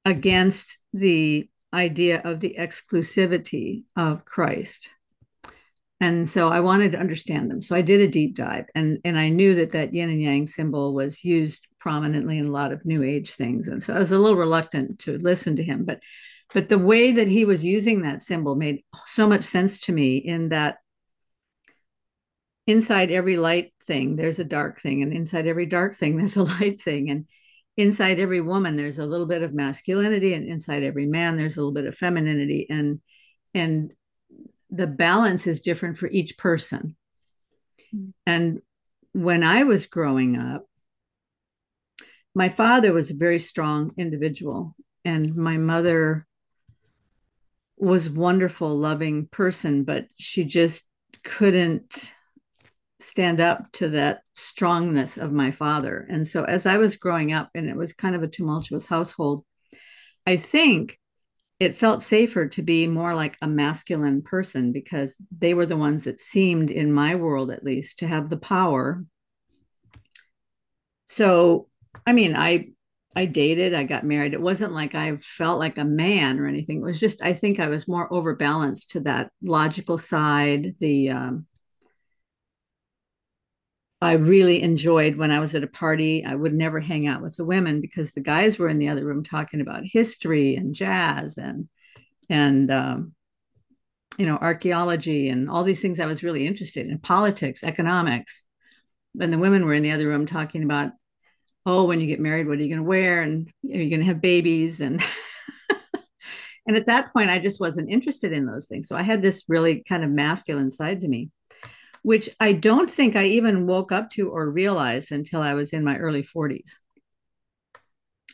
against 0.04 0.76
the 0.92 1.48
idea 1.72 2.20
of 2.22 2.40
the 2.40 2.56
exclusivity 2.58 3.84
of 3.96 4.24
Christ 4.24 4.90
and 6.00 6.28
so 6.28 6.48
I 6.48 6.60
wanted 6.60 6.92
to 6.92 6.98
understand 6.98 7.50
them. 7.50 7.62
So 7.62 7.74
I 7.74 7.80
did 7.80 8.00
a 8.00 8.08
deep 8.08 8.36
dive, 8.36 8.66
and 8.74 8.98
and 9.04 9.18
I 9.18 9.30
knew 9.30 9.54
that 9.54 9.72
that 9.72 9.94
yin 9.94 10.10
and 10.10 10.20
yang 10.20 10.46
symbol 10.46 10.94
was 10.94 11.24
used 11.24 11.66
prominently 11.78 12.38
in 12.38 12.46
a 12.46 12.50
lot 12.50 12.72
of 12.72 12.84
New 12.84 13.02
Age 13.02 13.30
things, 13.32 13.68
and 13.68 13.82
so 13.82 13.94
I 13.94 13.98
was 13.98 14.12
a 14.12 14.18
little 14.18 14.36
reluctant 14.36 14.98
to 15.00 15.18
listen 15.18 15.56
to 15.56 15.64
him. 15.64 15.84
But 15.84 16.00
but 16.54 16.68
the 16.68 16.78
way 16.78 17.12
that 17.12 17.28
he 17.28 17.44
was 17.44 17.64
using 17.64 18.02
that 18.02 18.22
symbol 18.22 18.54
made 18.54 18.82
so 19.06 19.28
much 19.28 19.44
sense 19.44 19.80
to 19.80 19.92
me. 19.92 20.16
In 20.16 20.50
that 20.50 20.78
inside 22.66 23.10
every 23.10 23.36
light 23.36 23.72
thing, 23.84 24.16
there's 24.16 24.38
a 24.38 24.44
dark 24.44 24.80
thing, 24.80 25.02
and 25.02 25.12
inside 25.12 25.46
every 25.46 25.66
dark 25.66 25.94
thing, 25.94 26.16
there's 26.18 26.36
a 26.36 26.44
light 26.44 26.80
thing, 26.80 27.10
and 27.10 27.26
inside 27.76 28.18
every 28.18 28.40
woman, 28.40 28.76
there's 28.76 28.98
a 28.98 29.06
little 29.06 29.26
bit 29.26 29.42
of 29.42 29.54
masculinity, 29.54 30.34
and 30.34 30.46
inside 30.46 30.82
every 30.82 31.06
man, 31.06 31.36
there's 31.36 31.56
a 31.56 31.60
little 31.60 31.74
bit 31.74 31.86
of 31.86 31.94
femininity, 31.94 32.66
and 32.70 33.00
and 33.54 33.92
the 34.70 34.86
balance 34.86 35.46
is 35.46 35.60
different 35.60 35.96
for 35.96 36.08
each 36.08 36.36
person. 36.36 36.96
Mm-hmm. 37.94 38.10
And 38.26 38.60
when 39.12 39.42
I 39.42 39.62
was 39.62 39.86
growing 39.86 40.38
up, 40.38 40.66
my 42.34 42.50
father 42.50 42.92
was 42.92 43.10
a 43.10 43.14
very 43.14 43.38
strong 43.38 43.92
individual, 43.96 44.74
and 45.04 45.34
my 45.34 45.56
mother 45.56 46.25
was 47.76 48.10
wonderful, 48.10 48.76
loving 48.76 49.26
person, 49.26 49.84
but 49.84 50.06
she 50.18 50.44
just 50.44 50.84
couldn't 51.22 52.14
stand 52.98 53.40
up 53.40 53.70
to 53.72 53.90
that 53.90 54.22
strongness 54.34 55.18
of 55.18 55.32
my 55.32 55.50
father. 55.50 56.06
And 56.08 56.26
so 56.26 56.44
as 56.44 56.66
I 56.66 56.78
was 56.78 56.96
growing 56.96 57.32
up, 57.32 57.50
and 57.54 57.68
it 57.68 57.76
was 57.76 57.92
kind 57.92 58.14
of 58.14 58.22
a 58.22 58.28
tumultuous 58.28 58.86
household, 58.86 59.44
I 60.26 60.36
think 60.36 60.98
it 61.58 61.74
felt 61.74 62.02
safer 62.02 62.48
to 62.48 62.62
be 62.62 62.86
more 62.86 63.14
like 63.14 63.36
a 63.40 63.46
masculine 63.46 64.22
person 64.22 64.72
because 64.72 65.16
they 65.36 65.54
were 65.54 65.66
the 65.66 65.76
ones 65.76 66.04
that 66.04 66.20
seemed 66.20 66.70
in 66.70 66.92
my 66.92 67.14
world 67.14 67.50
at 67.50 67.64
least 67.64 67.98
to 68.00 68.06
have 68.06 68.28
the 68.28 68.36
power 68.36 69.04
so 71.06 71.68
i 72.06 72.12
mean 72.12 72.36
i 72.36 72.68
i 73.16 73.26
dated 73.26 73.74
i 73.74 73.82
got 73.82 74.04
married 74.04 74.34
it 74.34 74.40
wasn't 74.40 74.72
like 74.72 74.94
i 74.94 75.16
felt 75.16 75.58
like 75.58 75.78
a 75.78 75.84
man 75.84 76.38
or 76.38 76.46
anything 76.46 76.78
it 76.78 76.84
was 76.84 77.00
just 77.00 77.22
i 77.22 77.32
think 77.32 77.58
i 77.58 77.68
was 77.68 77.88
more 77.88 78.12
overbalanced 78.12 78.90
to 78.90 79.00
that 79.00 79.30
logical 79.42 79.98
side 79.98 80.74
the 80.78 81.10
um, 81.10 81.46
I 84.00 84.12
really 84.12 84.62
enjoyed 84.62 85.16
when 85.16 85.30
I 85.30 85.40
was 85.40 85.54
at 85.54 85.64
a 85.64 85.68
party. 85.68 86.24
I 86.24 86.34
would 86.34 86.52
never 86.52 86.80
hang 86.80 87.06
out 87.06 87.22
with 87.22 87.36
the 87.36 87.44
women 87.44 87.80
because 87.80 88.12
the 88.12 88.20
guys 88.20 88.58
were 88.58 88.68
in 88.68 88.78
the 88.78 88.90
other 88.90 89.04
room 89.04 89.24
talking 89.24 89.60
about 89.60 89.84
history 89.84 90.54
and 90.54 90.74
jazz 90.74 91.38
and 91.38 91.68
and 92.28 92.70
um, 92.70 93.14
you 94.18 94.26
know 94.26 94.36
archaeology 94.36 95.28
and 95.28 95.48
all 95.48 95.64
these 95.64 95.80
things 95.80 95.98
I 95.98 96.06
was 96.06 96.22
really 96.22 96.46
interested 96.46 96.86
in 96.86 96.98
politics, 96.98 97.64
economics. 97.64 98.44
And 99.18 99.32
the 99.32 99.38
women 99.38 99.64
were 99.64 99.74
in 99.74 99.82
the 99.82 99.92
other 99.92 100.08
room 100.08 100.26
talking 100.26 100.62
about, 100.62 100.92
oh, 101.66 101.84
when 101.84 102.00
you 102.00 102.06
get 102.06 102.20
married, 102.20 102.48
what 102.48 102.58
are 102.58 102.62
you 102.62 102.68
going 102.68 102.78
to 102.78 102.88
wear, 102.88 103.22
and 103.22 103.50
are 103.64 103.76
you 103.76 103.90
going 103.90 104.00
to 104.00 104.06
have 104.06 104.20
babies, 104.20 104.80
and 104.80 105.02
and 106.66 106.76
at 106.76 106.86
that 106.86 107.12
point, 107.12 107.30
I 107.30 107.38
just 107.38 107.60
wasn't 107.60 107.90
interested 107.90 108.32
in 108.32 108.46
those 108.46 108.68
things. 108.68 108.88
So 108.88 108.96
I 108.96 109.02
had 109.02 109.20
this 109.20 109.44
really 109.48 109.82
kind 109.82 110.04
of 110.04 110.10
masculine 110.10 110.70
side 110.70 111.00
to 111.02 111.08
me 111.08 111.30
which 112.06 112.30
I 112.38 112.52
don't 112.52 112.88
think 112.88 113.16
I 113.16 113.24
even 113.24 113.66
woke 113.66 113.90
up 113.90 114.10
to 114.10 114.30
or 114.30 114.48
realized 114.48 115.10
until 115.10 115.42
I 115.42 115.54
was 115.54 115.72
in 115.72 115.82
my 115.82 115.96
early 115.96 116.22
40s. 116.22 116.74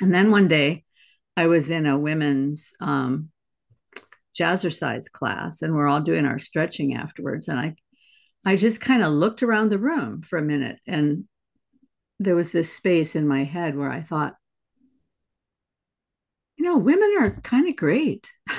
And 0.02 0.14
then 0.14 0.30
one 0.30 0.46
day 0.46 0.84
I 1.38 1.46
was 1.46 1.70
in 1.70 1.86
a 1.86 1.98
women's 1.98 2.70
um, 2.82 3.30
jazzercise 4.38 5.10
class 5.10 5.62
and 5.62 5.74
we're 5.74 5.88
all 5.88 6.02
doing 6.02 6.26
our 6.26 6.38
stretching 6.38 6.96
afterwards. 6.96 7.48
And 7.48 7.58
I, 7.58 7.76
I 8.44 8.56
just 8.56 8.78
kind 8.78 9.02
of 9.02 9.10
looked 9.10 9.42
around 9.42 9.70
the 9.70 9.78
room 9.78 10.20
for 10.20 10.38
a 10.38 10.42
minute 10.42 10.78
and 10.86 11.24
there 12.24 12.37
was 12.37 12.52
this 12.52 12.72
space 12.72 13.16
in 13.16 13.26
my 13.26 13.44
head 13.44 13.76
where 13.76 13.90
I 13.90 14.00
thought, 14.00 14.37
you 16.56 16.64
know, 16.64 16.78
women 16.78 17.12
are 17.18 17.30
kind 17.42 17.68
of 17.68 17.76
great. 17.76 18.32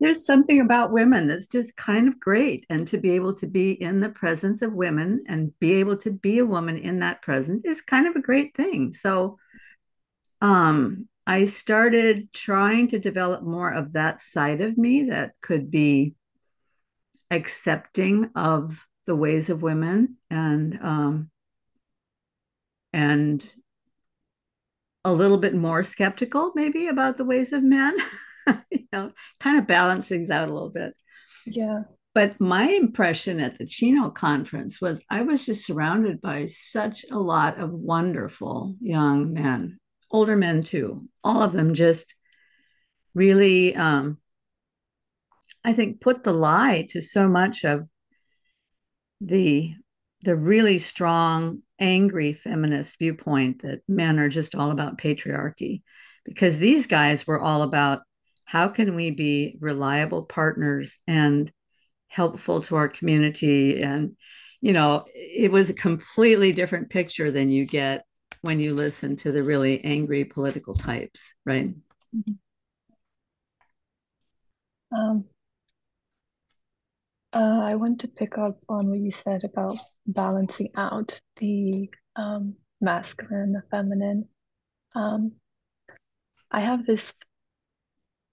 there's 0.00 0.26
something 0.26 0.60
about 0.60 0.92
women 0.92 1.26
that's 1.26 1.46
just 1.46 1.76
kind 1.76 2.08
of 2.08 2.20
great. 2.20 2.66
And 2.68 2.86
to 2.88 2.98
be 2.98 3.12
able 3.12 3.34
to 3.34 3.46
be 3.46 3.72
in 3.72 4.00
the 4.00 4.10
presence 4.10 4.60
of 4.62 4.72
women 4.72 5.24
and 5.28 5.58
be 5.58 5.74
able 5.74 5.96
to 5.98 6.10
be 6.10 6.38
a 6.38 6.46
woman 6.46 6.76
in 6.76 6.98
that 7.00 7.22
presence 7.22 7.62
is 7.64 7.80
kind 7.80 8.06
of 8.06 8.14
a 8.16 8.20
great 8.20 8.54
thing. 8.54 8.92
So 8.92 9.38
um, 10.42 11.08
I 11.26 11.46
started 11.46 12.32
trying 12.32 12.88
to 12.88 12.98
develop 12.98 13.42
more 13.42 13.72
of 13.72 13.94
that 13.94 14.20
side 14.20 14.60
of 14.60 14.76
me 14.76 15.04
that 15.04 15.32
could 15.40 15.70
be 15.70 16.14
accepting 17.30 18.30
of 18.34 18.85
the 19.06 19.16
ways 19.16 19.48
of 19.48 19.62
women 19.62 20.16
and 20.30 20.78
um, 20.82 21.30
and 22.92 23.46
a 25.04 25.12
little 25.12 25.38
bit 25.38 25.54
more 25.54 25.82
skeptical 25.82 26.52
maybe 26.54 26.88
about 26.88 27.16
the 27.16 27.24
ways 27.24 27.52
of 27.52 27.62
men 27.62 27.96
you 28.70 28.86
know 28.92 29.12
kind 29.40 29.58
of 29.58 29.66
balance 29.66 30.06
things 30.06 30.30
out 30.30 30.48
a 30.48 30.52
little 30.52 30.70
bit. 30.70 30.94
Yeah. 31.46 31.82
But 32.14 32.40
my 32.40 32.70
impression 32.70 33.40
at 33.40 33.58
the 33.58 33.66
chino 33.66 34.10
conference 34.10 34.80
was 34.80 35.04
i 35.10 35.22
was 35.22 35.44
just 35.44 35.66
surrounded 35.66 36.20
by 36.20 36.46
such 36.46 37.04
a 37.10 37.18
lot 37.18 37.60
of 37.60 37.70
wonderful 37.70 38.74
young 38.80 39.34
men 39.34 39.78
older 40.10 40.34
men 40.36 40.62
too 40.62 41.08
all 41.22 41.42
of 41.42 41.52
them 41.52 41.74
just 41.74 42.14
really 43.14 43.76
um, 43.76 44.16
i 45.62 45.74
think 45.74 46.00
put 46.00 46.24
the 46.24 46.32
lie 46.32 46.86
to 46.88 47.02
so 47.02 47.28
much 47.28 47.64
of 47.64 47.86
the 49.20 49.74
the 50.22 50.36
really 50.36 50.78
strong 50.78 51.62
angry 51.78 52.32
feminist 52.32 52.98
viewpoint 52.98 53.62
that 53.62 53.80
men 53.86 54.18
are 54.18 54.28
just 54.28 54.54
all 54.54 54.70
about 54.70 54.98
patriarchy. 54.98 55.82
Because 56.24 56.58
these 56.58 56.86
guys 56.86 57.26
were 57.26 57.40
all 57.40 57.62
about 57.62 58.00
how 58.44 58.68
can 58.68 58.94
we 58.94 59.10
be 59.10 59.56
reliable 59.60 60.24
partners 60.24 60.98
and 61.06 61.52
helpful 62.08 62.62
to 62.62 62.76
our 62.76 62.88
community. 62.88 63.82
And 63.82 64.16
you 64.60 64.72
know 64.72 65.04
it 65.14 65.52
was 65.52 65.70
a 65.70 65.74
completely 65.74 66.52
different 66.52 66.90
picture 66.90 67.30
than 67.30 67.50
you 67.50 67.64
get 67.64 68.04
when 68.40 68.58
you 68.60 68.74
listen 68.74 69.16
to 69.16 69.32
the 69.32 69.42
really 69.42 69.84
angry 69.84 70.24
political 70.24 70.74
types 70.74 71.34
right? 71.44 71.74
Mm-hmm. 72.16 72.32
um, 74.96 75.24
uh, 77.36 77.60
I 77.64 77.74
want 77.74 78.00
to 78.00 78.08
pick 78.08 78.38
up 78.38 78.56
on 78.66 78.88
what 78.88 78.98
you 78.98 79.10
said 79.10 79.44
about 79.44 79.76
balancing 80.06 80.70
out 80.74 81.20
the 81.36 81.90
um, 82.16 82.54
masculine, 82.80 83.52
the 83.52 83.62
feminine. 83.70 84.26
Um, 84.94 85.32
I 86.50 86.60
have 86.60 86.86
this 86.86 87.12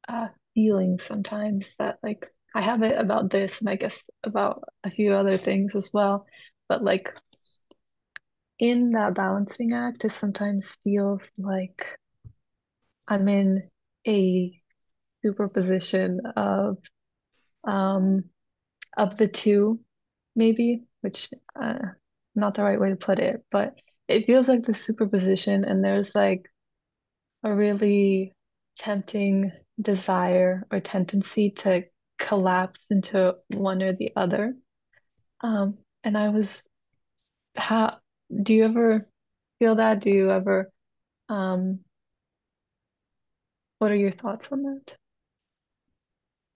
uh, 0.08 0.30
feeling 0.54 1.00
sometimes 1.00 1.74
that, 1.80 2.00
like, 2.02 2.34
I 2.56 2.62
have 2.62 2.82
it 2.84 2.98
about 2.98 3.30
this, 3.30 3.60
and 3.60 3.70
I 3.70 3.76
guess 3.76 4.06
about 4.24 4.64
a 4.86 4.90
few 4.90 5.14
other 5.14 5.36
things 5.36 5.76
as 5.76 5.92
well. 5.94 6.26
But 6.70 6.82
like, 6.82 7.14
in 8.58 8.92
that 8.92 9.16
balancing 9.16 9.74
act, 9.74 10.06
it 10.06 10.14
sometimes 10.14 10.78
feels 10.86 11.30
like 11.38 11.86
I'm 13.06 13.28
in 13.28 13.70
a 14.08 14.58
superposition 15.22 16.22
of 16.38 16.78
um 17.66 18.26
of 18.98 19.18
the 19.18 19.28
two, 19.28 19.80
maybe, 20.36 20.84
which 21.02 21.30
uh, 21.60 21.80
not 22.36 22.56
the 22.56 22.64
right 22.64 22.80
way 22.80 22.90
to 22.90 22.96
put 22.96 23.20
it, 23.20 23.44
but 23.52 23.76
it 24.08 24.26
feels 24.26 24.48
like 24.48 24.64
the 24.64 24.74
superposition, 24.74 25.64
and 25.64 25.84
there's 25.84 26.14
like 26.16 26.50
a 27.44 27.54
really 27.54 28.34
tempting 28.78 29.52
desire 29.82 30.66
or 30.72 30.80
tendency 30.80 31.52
to 31.52 31.84
collapse 32.20 32.86
into 32.90 33.36
one 33.50 33.82
or 33.82 33.94
the 33.94 34.12
other. 34.16 34.56
Um, 35.42 35.78
and 36.04 36.18
I 36.18 36.30
was, 36.30 36.68
how 37.56 37.98
do 38.42 38.54
you 38.54 38.66
ever 38.66 39.08
feel 39.60 39.76
that? 39.76 40.00
Do 40.00 40.10
you 40.10 40.32
ever, 40.32 40.72
um, 41.30 41.80
what 43.80 43.92
are 43.92 43.96
your 43.96 44.12
thoughts 44.12 44.52
on 44.52 44.64
that? 44.64 44.98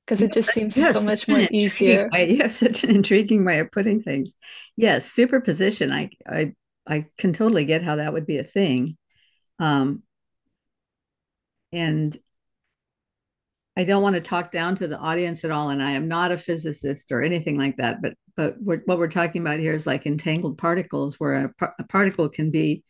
Because 0.07 0.21
it 0.21 0.31
just 0.31 0.51
seems 0.51 0.77
yes, 0.77 0.95
so 0.95 1.01
much 1.01 1.27
more 1.27 1.45
easier. 1.51 2.09
Way. 2.13 2.31
You 2.31 2.37
have 2.37 2.51
such 2.51 2.83
an 2.83 2.91
intriguing 2.91 3.43
way 3.43 3.59
of 3.59 3.71
putting 3.71 4.01
things. 4.01 4.31
Yes, 4.77 5.11
superposition. 5.11 5.91
I 5.91 6.11
I 6.25 6.53
I 6.87 7.05
can 7.17 7.33
totally 7.33 7.65
get 7.65 7.83
how 7.83 7.97
that 7.97 8.13
would 8.13 8.25
be 8.25 8.37
a 8.37 8.43
thing. 8.43 8.97
Um, 9.59 10.03
and 11.73 12.17
I 13.75 13.83
don't 13.83 14.01
want 14.01 14.15
to 14.15 14.21
talk 14.21 14.51
down 14.51 14.77
to 14.77 14.87
the 14.87 14.97
audience 14.97 15.43
at 15.43 15.51
all, 15.51 15.69
and 15.69 15.83
I 15.83 15.91
am 15.91 16.07
not 16.07 16.31
a 16.31 16.37
physicist 16.37 17.11
or 17.11 17.21
anything 17.21 17.57
like 17.57 17.77
that. 17.77 18.01
But 18.01 18.13
but 18.37 18.55
we're, 18.61 18.81
what 18.85 18.99
we're 18.99 19.09
talking 19.09 19.41
about 19.41 19.59
here 19.59 19.73
is 19.73 19.85
like 19.85 20.05
entangled 20.05 20.57
particles, 20.57 21.19
where 21.19 21.53
a, 21.59 21.71
a 21.79 21.83
particle 21.83 22.29
can 22.29 22.49
be 22.49 22.83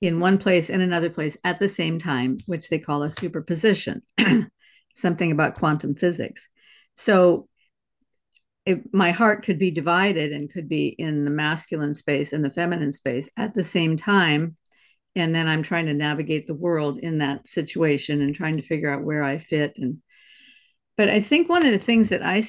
in 0.00 0.20
one 0.20 0.38
place 0.38 0.70
and 0.70 0.80
another 0.80 1.10
place 1.10 1.36
at 1.44 1.58
the 1.58 1.68
same 1.68 1.98
time, 1.98 2.38
which 2.46 2.70
they 2.70 2.78
call 2.78 3.02
a 3.02 3.10
superposition. 3.10 4.00
something 4.94 5.32
about 5.32 5.56
quantum 5.56 5.94
physics. 5.94 6.48
So 6.96 7.48
my 8.92 9.10
heart 9.10 9.42
could 9.42 9.58
be 9.58 9.70
divided 9.70 10.32
and 10.32 10.52
could 10.52 10.68
be 10.68 10.88
in 10.88 11.24
the 11.24 11.30
masculine 11.30 11.94
space 11.94 12.32
and 12.32 12.44
the 12.44 12.50
feminine 12.50 12.92
space 12.92 13.30
at 13.36 13.54
the 13.54 13.64
same 13.64 13.96
time. 13.96 14.56
And 15.16 15.34
then 15.34 15.48
I'm 15.48 15.62
trying 15.62 15.86
to 15.86 15.94
navigate 15.94 16.46
the 16.46 16.54
world 16.54 16.98
in 16.98 17.18
that 17.18 17.48
situation 17.48 18.20
and 18.20 18.34
trying 18.34 18.58
to 18.58 18.62
figure 18.62 18.92
out 18.92 19.02
where 19.02 19.24
I 19.24 19.38
fit. 19.38 19.76
And 19.76 19.98
but 20.96 21.08
I 21.08 21.20
think 21.20 21.48
one 21.48 21.64
of 21.64 21.72
the 21.72 21.78
things 21.78 22.10
that 22.10 22.22
I 22.22 22.44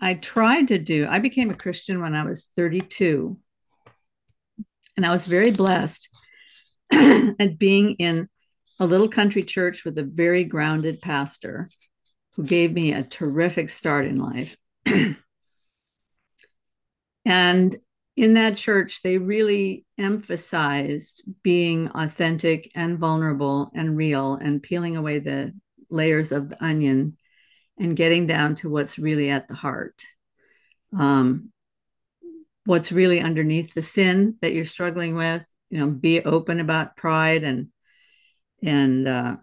I 0.00 0.14
tried 0.14 0.68
to 0.68 0.78
do, 0.78 1.06
I 1.08 1.20
became 1.20 1.50
a 1.50 1.54
Christian 1.54 2.00
when 2.00 2.14
I 2.14 2.24
was 2.24 2.46
32. 2.56 3.38
And 4.96 5.06
I 5.06 5.10
was 5.10 5.26
very 5.26 5.52
blessed 5.52 6.08
at 6.92 7.56
being 7.58 7.94
in 7.94 8.28
a 8.80 8.86
little 8.86 9.08
country 9.08 9.42
church 9.42 9.84
with 9.84 9.98
a 9.98 10.02
very 10.02 10.44
grounded 10.44 11.00
pastor 11.00 11.68
who 12.34 12.44
gave 12.44 12.72
me 12.72 12.92
a 12.92 13.02
terrific 13.02 13.70
start 13.70 14.06
in 14.06 14.18
life. 14.18 14.56
and 17.24 17.76
in 18.16 18.34
that 18.34 18.56
church, 18.56 19.00
they 19.02 19.18
really 19.18 19.84
emphasized 19.98 21.22
being 21.42 21.88
authentic 21.88 22.70
and 22.74 22.98
vulnerable 22.98 23.70
and 23.74 23.96
real 23.96 24.34
and 24.34 24.62
peeling 24.62 24.96
away 24.96 25.18
the 25.18 25.52
layers 25.88 26.32
of 26.32 26.48
the 26.48 26.62
onion 26.62 27.16
and 27.78 27.96
getting 27.96 28.26
down 28.26 28.54
to 28.56 28.68
what's 28.68 28.98
really 28.98 29.30
at 29.30 29.48
the 29.48 29.54
heart. 29.54 30.04
Um, 30.96 31.52
what's 32.64 32.92
really 32.92 33.20
underneath 33.20 33.74
the 33.74 33.82
sin 33.82 34.36
that 34.40 34.52
you're 34.52 34.64
struggling 34.64 35.16
with, 35.16 35.44
you 35.70 35.78
know, 35.78 35.88
be 35.88 36.22
open 36.22 36.60
about 36.60 36.96
pride 36.96 37.44
and 37.44 37.68
and 38.62 39.08
uh, 39.08 39.36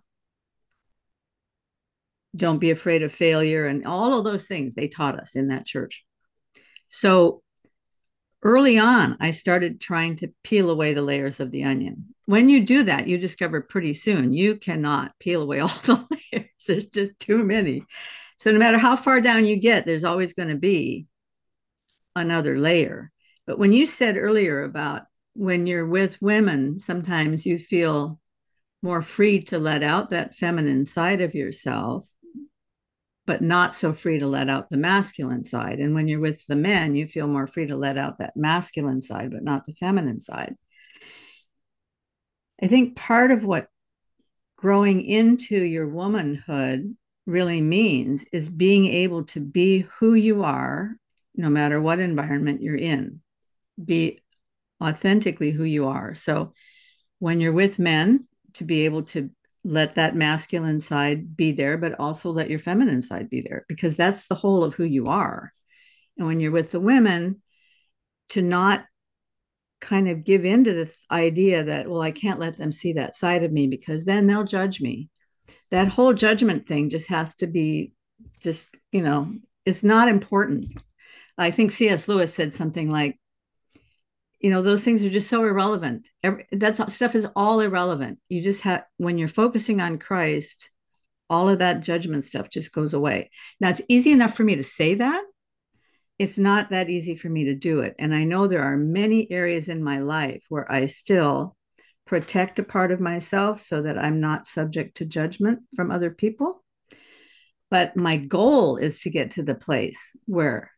don't 2.36 2.60
be 2.60 2.72
afraid 2.72 3.04
of 3.04 3.12
failure 3.12 3.66
and 3.66 3.86
all 3.86 4.18
of 4.18 4.24
those 4.24 4.48
things 4.48 4.74
they 4.74 4.88
taught 4.88 5.20
us 5.20 5.36
in 5.36 5.50
that 5.50 5.66
church. 5.66 6.06
So 6.90 7.44
early 8.42 8.78
on 8.78 9.18
i 9.20 9.32
started 9.32 9.82
trying 9.82 10.16
to 10.16 10.32
peel 10.44 10.70
away 10.70 10.94
the 10.94 11.02
layers 11.02 11.40
of 11.40 11.52
the 11.52 11.64
onion. 11.64 12.06
When 12.26 12.50
you 12.50 12.66
do 12.66 12.84
that 12.84 13.08
you 13.08 13.18
discover 13.18 13.62
pretty 13.62 13.94
soon 13.94 14.32
you 14.32 14.56
cannot 14.56 15.18
peel 15.20 15.42
away 15.42 15.60
all 15.62 15.68
the 15.68 16.06
layers. 16.32 16.50
There's 16.68 16.88
just 16.88 17.20
too 17.20 17.44
many. 17.44 17.84
So 18.38 18.52
no 18.52 18.60
matter 18.60 18.78
how 18.78 18.96
far 18.96 19.20
down 19.22 19.46
you 19.46 19.58
get 19.58 19.86
there's 19.86 20.04
always 20.04 20.34
going 20.34 20.50
to 20.50 20.56
be 20.56 21.08
another 22.16 22.58
layer. 22.58 23.12
But 23.46 23.60
when 23.60 23.74
you 23.74 23.86
said 23.86 24.18
earlier 24.18 24.64
about 24.64 25.04
when 25.34 25.68
you're 25.68 25.88
with 25.88 26.22
women 26.22 26.80
sometimes 26.80 27.46
you 27.46 27.60
feel 27.60 28.19
more 28.82 29.02
free 29.02 29.42
to 29.42 29.60
let 29.60 29.84
out 29.84 30.10
that 30.10 30.36
feminine 30.36 30.86
side 30.86 31.22
of 31.22 31.36
yourself 31.36 32.08
but 33.30 33.44
not 33.44 33.76
so 33.76 33.94
free 33.94 34.18
to 34.18 34.26
let 34.26 34.50
out 34.50 34.72
the 34.72 34.76
masculine 34.76 35.44
side. 35.44 35.78
And 35.78 35.94
when 35.94 36.08
you're 36.08 36.20
with 36.20 36.44
the 36.48 36.56
men, 36.56 36.96
you 36.96 37.06
feel 37.06 37.28
more 37.28 37.46
free 37.46 37.68
to 37.68 37.76
let 37.76 37.96
out 37.96 38.18
that 38.18 38.36
masculine 38.36 39.04
side, 39.04 39.30
but 39.30 39.44
not 39.44 39.68
the 39.68 39.76
feminine 39.76 40.20
side. 40.20 40.56
I 42.60 42.66
think 42.66 42.96
part 42.96 43.30
of 43.30 43.44
what 43.44 43.68
growing 44.58 45.04
into 45.04 45.64
your 45.64 45.88
womanhood 45.88 46.98
really 47.28 47.62
means 47.62 48.26
is 48.34 48.50
being 48.50 48.88
able 48.88 49.26
to 49.26 49.40
be 49.40 49.86
who 50.00 50.16
you 50.16 50.44
are, 50.44 50.96
no 51.36 51.52
matter 51.52 51.80
what 51.80 52.00
environment 52.00 52.64
you're 52.64 52.76
in, 52.76 53.22
be 53.86 54.24
authentically 54.84 55.52
who 55.52 55.66
you 55.66 55.86
are. 55.86 56.16
So 56.16 56.54
when 57.20 57.42
you're 57.42 57.54
with 57.54 57.78
men, 57.78 58.26
to 58.60 58.64
be 58.64 58.86
able 58.86 59.04
to 59.04 59.30
let 59.64 59.96
that 59.96 60.16
masculine 60.16 60.80
side 60.82 61.36
be 61.36 61.52
there, 61.52 61.78
but 61.78 62.00
also 62.00 62.32
let 62.32 62.50
your 62.50 62.60
feminine 62.60 63.02
side 63.02 63.30
be 63.30 63.42
there 63.42 63.66
because 63.68 63.98
that's 63.98 64.28
the 64.28 64.36
whole 64.36 64.64
of 64.64 64.76
who 64.76 64.86
you 64.86 65.08
are. 65.08 65.52
And 66.18 66.28
when 66.28 66.40
you're 66.40 66.52
with 66.52 66.72
the 66.72 66.80
women, 66.80 67.42
to 68.30 68.42
not 68.42 68.86
kind 69.82 70.08
of 70.10 70.24
give 70.24 70.46
into 70.46 70.74
the 70.74 70.92
idea 71.10 71.64
that, 71.64 71.90
well, 71.90 72.02
I 72.02 72.12
can't 72.12 72.40
let 72.40 72.58
them 72.58 72.72
see 72.72 72.94
that 72.94 73.16
side 73.16 73.44
of 73.44 73.52
me 73.52 73.68
because 73.68 74.06
then 74.06 74.28
they'll 74.28 74.44
judge 74.44 74.82
me. 74.82 75.10
That 75.72 75.88
whole 75.88 76.14
judgment 76.14 76.68
thing 76.68 76.90
just 76.90 77.10
has 77.10 77.36
to 77.36 77.48
be 77.48 77.94
just, 78.42 78.68
you 78.92 79.02
know, 79.02 79.34
it's 79.66 79.84
not 79.84 80.08
important. 80.08 80.66
I 81.38 81.52
think 81.52 81.72
C.S. 81.72 82.08
Lewis 82.08 82.34
said 82.34 82.54
something 82.54 82.90
like, 82.90 83.20
you 84.40 84.50
know 84.50 84.62
those 84.62 84.84
things 84.84 85.04
are 85.04 85.10
just 85.10 85.30
so 85.30 85.44
irrelevant. 85.44 86.08
That 86.52 86.92
stuff 86.92 87.16
is 87.16 87.28
all 87.36 87.60
irrelevant. 87.60 88.20
You 88.30 88.42
just 88.42 88.62
have 88.62 88.84
when 88.98 89.18
you're 89.18 89.28
focusing 89.28 89.82
on 89.82 89.98
christ 89.98 90.72
all 91.30 91.48
of 91.48 91.60
that 91.60 91.82
judgment 91.82 92.24
stuff 92.24 92.50
just 92.50 92.74
goes 92.74 92.94
away. 92.94 93.30
Now 93.60 93.70
it's 93.70 93.82
easy 93.88 94.12
enough 94.12 94.36
for 94.36 94.44
me 94.44 94.56
to 94.56 94.64
say 94.64 94.96
that. 94.96 95.24
It's 96.18 96.38
not 96.38 96.72
that 96.72 96.90
easy 96.90 97.16
for 97.16 97.30
me 97.30 97.46
to 97.46 97.56
do 97.56 97.80
it. 97.82 97.96
And 98.00 98.14
i 98.14 98.24
know 98.24 98.48
there 98.48 98.64
are 98.64 98.78
many 98.78 99.32
areas 99.32 99.70
in 99.70 99.84
my 99.84 100.00
life 100.00 100.44
where 100.50 100.70
i 100.72 100.86
still 100.86 101.56
protect 102.06 102.58
a 102.58 102.64
part 102.64 102.92
of 102.92 103.00
myself 103.00 103.62
so 103.62 103.84
that 103.84 104.00
i'm 104.00 104.20
not 104.20 104.48
subject 104.48 104.98
to 104.98 105.06
judgment 105.06 105.60
from 105.76 105.92
other 105.92 106.10
people. 106.10 106.64
But 107.70 107.96
my 107.96 108.16
goal 108.16 108.78
is 108.78 109.02
to 109.02 109.12
get 109.12 109.32
to 109.32 109.44
the 109.44 109.54
place 109.54 110.16
where 110.26 110.72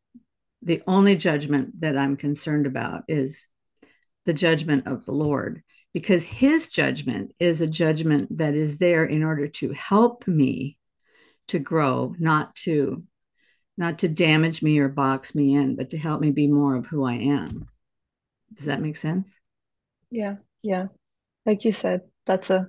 the 0.62 0.84
only 0.86 1.16
judgment 1.16 1.80
that 1.80 1.98
i'm 1.98 2.18
concerned 2.18 2.68
about 2.68 3.04
is 3.08 3.48
the 4.26 4.34
judgment 4.34 4.88
of 4.88 5.06
the 5.06 5.12
Lord 5.12 5.64
because 5.94 6.24
his 6.24 6.68
judgment 6.68 7.34
is 7.40 7.62
a 7.62 7.68
judgment 7.68 8.38
that 8.38 8.54
is 8.54 8.78
there 8.78 9.06
in 9.06 9.24
order 9.24 9.48
to 9.48 9.72
help 9.74 10.28
me 10.28 10.78
to 11.48 11.60
grow, 11.60 12.16
not 12.18 12.56
to 12.56 13.04
not 13.78 14.00
to 14.00 14.08
damage 14.08 14.62
me 14.62 14.80
or 14.80 14.90
box 14.90 15.34
me 15.34 15.56
in, 15.56 15.76
but 15.76 15.90
to 15.90 15.98
help 15.98 16.22
me 16.22 16.32
be 16.32 16.48
more 16.48 16.76
of 16.76 16.86
who 16.86 17.04
I 17.04 17.14
am. 17.14 17.68
Does 18.54 18.66
that 18.66 18.82
make 18.82 18.96
sense? 18.96 19.40
Yeah, 20.10 20.36
yeah. 20.62 20.88
Like 21.46 21.66
you 21.66 21.72
said, 21.72 22.02
that's 22.26 22.50
a 22.50 22.68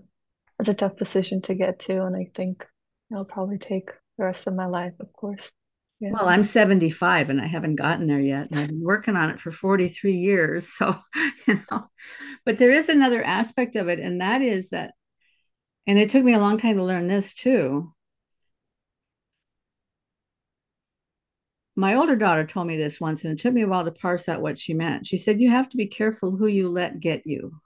that's 0.59 0.71
a 0.71 0.75
tough 0.75 0.97
position 0.97 1.43
to 1.43 1.55
get 1.55 1.81
to, 1.81 2.05
and 2.05 2.17
I 2.17 2.31
think 2.35 2.67
it'll 3.11 3.25
probably 3.25 3.59
take 3.59 3.91
the 4.19 4.25
rest 4.25 4.47
of 4.47 4.55
my 4.55 4.67
life, 4.67 4.95
of 5.01 5.13
course. 5.13 5.51
Yeah. 6.03 6.11
Well, 6.15 6.29
I'm 6.29 6.43
75 6.43 7.31
and 7.31 7.41
I 7.41 7.47
haven't 7.47 7.77
gotten 7.77 8.09
there 8.09 8.19
yet. 8.19 8.51
And 8.51 8.59
I've 8.59 8.67
been 8.67 8.83
working 8.83 9.15
on 9.15 9.31
it 9.31 9.41
for 9.41 9.53
43 9.53 10.17
years. 10.17 10.75
So, 10.77 10.99
you 11.47 11.63
know, 11.71 11.85
but 12.45 12.59
there 12.59 12.73
is 12.73 12.89
another 12.89 13.23
aspect 13.23 13.77
of 13.77 13.87
it. 13.87 14.01
And 14.01 14.21
that 14.21 14.43
is 14.43 14.71
that, 14.71 14.95
and 15.87 16.01
it 16.01 16.11
took 16.11 16.25
me 16.25 16.35
a 16.35 16.41
long 16.41 16.59
time 16.59 16.77
to 16.79 16.83
learn 16.83 17.07
this 17.07 17.33
too. 17.33 17.95
My 21.77 21.95
older 21.95 22.17
daughter 22.17 22.45
told 22.45 22.67
me 22.67 22.77
this 22.77 23.01
once, 23.01 23.25
and 23.25 23.39
it 23.39 23.41
took 23.41 23.55
me 23.55 23.63
a 23.63 23.69
while 23.69 23.85
to 23.85 23.93
parse 23.93 24.29
out 24.29 24.43
what 24.43 24.59
she 24.59 24.75
meant. 24.75 25.07
She 25.07 25.17
said, 25.17 25.41
You 25.41 25.51
have 25.51 25.69
to 25.69 25.77
be 25.77 25.87
careful 25.87 26.33
who 26.33 26.49
you 26.49 26.69
let 26.69 26.99
get 26.99 27.23
you. 27.27 27.61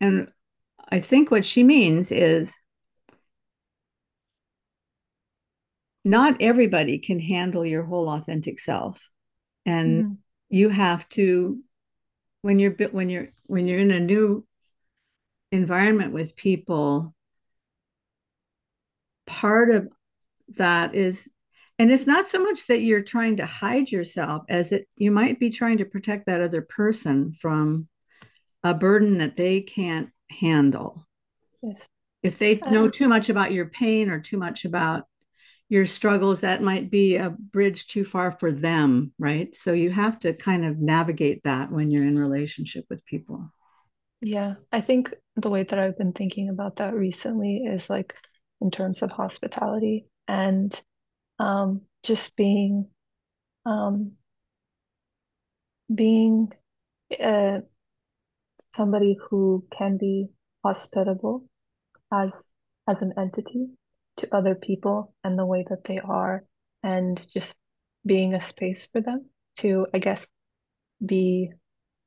And 0.00 0.28
I 0.88 1.00
think 1.00 1.30
what 1.30 1.44
she 1.44 1.62
means 1.62 2.10
is 2.10 2.54
not 6.08 6.40
everybody 6.40 6.98
can 6.98 7.20
handle 7.20 7.66
your 7.66 7.84
whole 7.84 8.08
authentic 8.08 8.58
self 8.58 9.10
and 9.66 10.04
mm-hmm. 10.04 10.12
you 10.48 10.70
have 10.70 11.06
to 11.10 11.60
when 12.40 12.58
you're 12.58 12.74
when 12.90 13.10
you're 13.10 13.28
when 13.44 13.66
you're 13.66 13.78
in 13.78 13.90
a 13.90 14.00
new 14.00 14.42
environment 15.52 16.14
with 16.14 16.34
people 16.34 17.14
part 19.26 19.70
of 19.70 19.86
that 20.56 20.94
is 20.94 21.28
and 21.78 21.92
it's 21.92 22.06
not 22.06 22.26
so 22.26 22.42
much 22.42 22.66
that 22.66 22.80
you're 22.80 23.02
trying 23.02 23.36
to 23.36 23.44
hide 23.44 23.90
yourself 23.90 24.44
as 24.48 24.72
it 24.72 24.88
you 24.96 25.10
might 25.10 25.38
be 25.38 25.50
trying 25.50 25.76
to 25.76 25.84
protect 25.84 26.24
that 26.24 26.40
other 26.40 26.62
person 26.62 27.32
from 27.32 27.86
a 28.64 28.72
burden 28.72 29.18
that 29.18 29.36
they 29.36 29.60
can't 29.60 30.08
handle 30.30 31.06
yes. 31.62 31.76
if 32.22 32.38
they 32.38 32.56
know 32.70 32.88
too 32.88 33.08
much 33.08 33.28
about 33.28 33.52
your 33.52 33.66
pain 33.66 34.08
or 34.08 34.20
too 34.20 34.38
much 34.38 34.64
about 34.64 35.04
your 35.68 35.86
struggles 35.86 36.40
that 36.40 36.62
might 36.62 36.90
be 36.90 37.16
a 37.16 37.30
bridge 37.30 37.86
too 37.86 38.04
far 38.04 38.32
for 38.32 38.50
them 38.50 39.12
right? 39.18 39.54
So 39.54 39.72
you 39.72 39.90
have 39.90 40.18
to 40.20 40.32
kind 40.32 40.64
of 40.64 40.78
navigate 40.78 41.42
that 41.44 41.70
when 41.70 41.90
you're 41.90 42.06
in 42.06 42.18
relationship 42.18 42.84
with 42.88 43.04
people. 43.04 43.52
Yeah 44.20 44.54
i 44.72 44.80
think 44.80 45.14
the 45.36 45.48
way 45.48 45.62
that 45.62 45.78
i've 45.78 45.96
been 45.96 46.12
thinking 46.12 46.48
about 46.48 46.76
that 46.76 46.92
recently 46.94 47.58
is 47.58 47.88
like 47.88 48.14
in 48.60 48.70
terms 48.70 49.02
of 49.02 49.12
hospitality 49.12 50.06
and 50.26 50.80
um, 51.38 51.82
just 52.02 52.34
being 52.34 52.88
um, 53.64 54.12
being 55.94 56.52
uh, 57.22 57.60
somebody 58.74 59.16
who 59.28 59.64
can 59.76 59.96
be 59.98 60.26
hospitable 60.64 61.48
as 62.12 62.44
as 62.88 63.02
an 63.02 63.12
entity 63.16 63.68
to 64.18 64.34
other 64.34 64.54
people 64.54 65.14
and 65.24 65.38
the 65.38 65.46
way 65.46 65.64
that 65.68 65.84
they 65.84 65.98
are 65.98 66.44
and 66.82 67.20
just 67.32 67.56
being 68.06 68.34
a 68.34 68.42
space 68.42 68.86
for 68.92 69.00
them 69.00 69.26
to 69.56 69.86
i 69.92 69.98
guess 69.98 70.26
be 71.04 71.50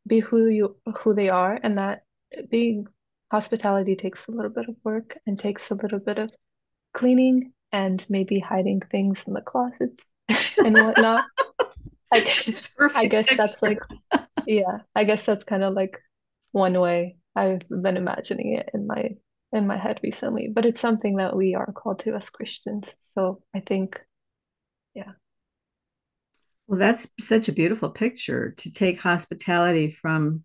be 0.07 0.19
who 0.19 0.47
you 0.47 0.75
who 0.99 1.13
they 1.13 1.29
are. 1.29 1.59
And 1.61 1.77
that 1.77 2.03
being 2.49 2.87
hospitality 3.31 3.95
takes 3.95 4.27
a 4.27 4.31
little 4.31 4.51
bit 4.51 4.67
of 4.67 4.75
work 4.83 5.17
and 5.25 5.37
takes 5.37 5.69
a 5.71 5.75
little 5.75 5.99
bit 5.99 6.17
of 6.17 6.31
cleaning 6.93 7.53
and 7.71 8.05
maybe 8.09 8.39
hiding 8.39 8.81
things 8.81 9.23
in 9.27 9.33
the 9.33 9.41
closets 9.41 10.03
and 10.57 10.75
whatnot. 10.75 11.25
Like 12.11 12.45
i 12.93 13.05
guess 13.05 13.29
that's 13.37 13.61
like 13.61 13.79
yeah 14.45 14.79
i 14.93 15.05
guess 15.05 15.25
that's 15.25 15.45
kind 15.45 15.63
of 15.63 15.73
like 15.73 15.97
one 16.51 16.77
way 16.77 17.15
i've 17.37 17.61
been 17.69 17.95
imagining 17.95 18.55
it 18.55 18.69
in 18.73 18.85
my 18.85 19.11
in 19.53 19.67
my 19.67 19.77
head 19.77 19.99
recently, 20.03 20.47
but 20.47 20.65
it's 20.65 20.79
something 20.79 21.17
that 21.17 21.35
we 21.35 21.55
are 21.55 21.71
called 21.71 21.99
to 21.99 22.15
as 22.15 22.29
Christians. 22.29 22.93
So 23.13 23.41
I 23.53 23.59
think, 23.59 24.01
yeah. 24.93 25.11
Well, 26.67 26.79
that's 26.79 27.09
such 27.19 27.49
a 27.49 27.53
beautiful 27.53 27.89
picture 27.89 28.51
to 28.57 28.71
take 28.71 28.99
hospitality 28.99 29.91
from 29.91 30.43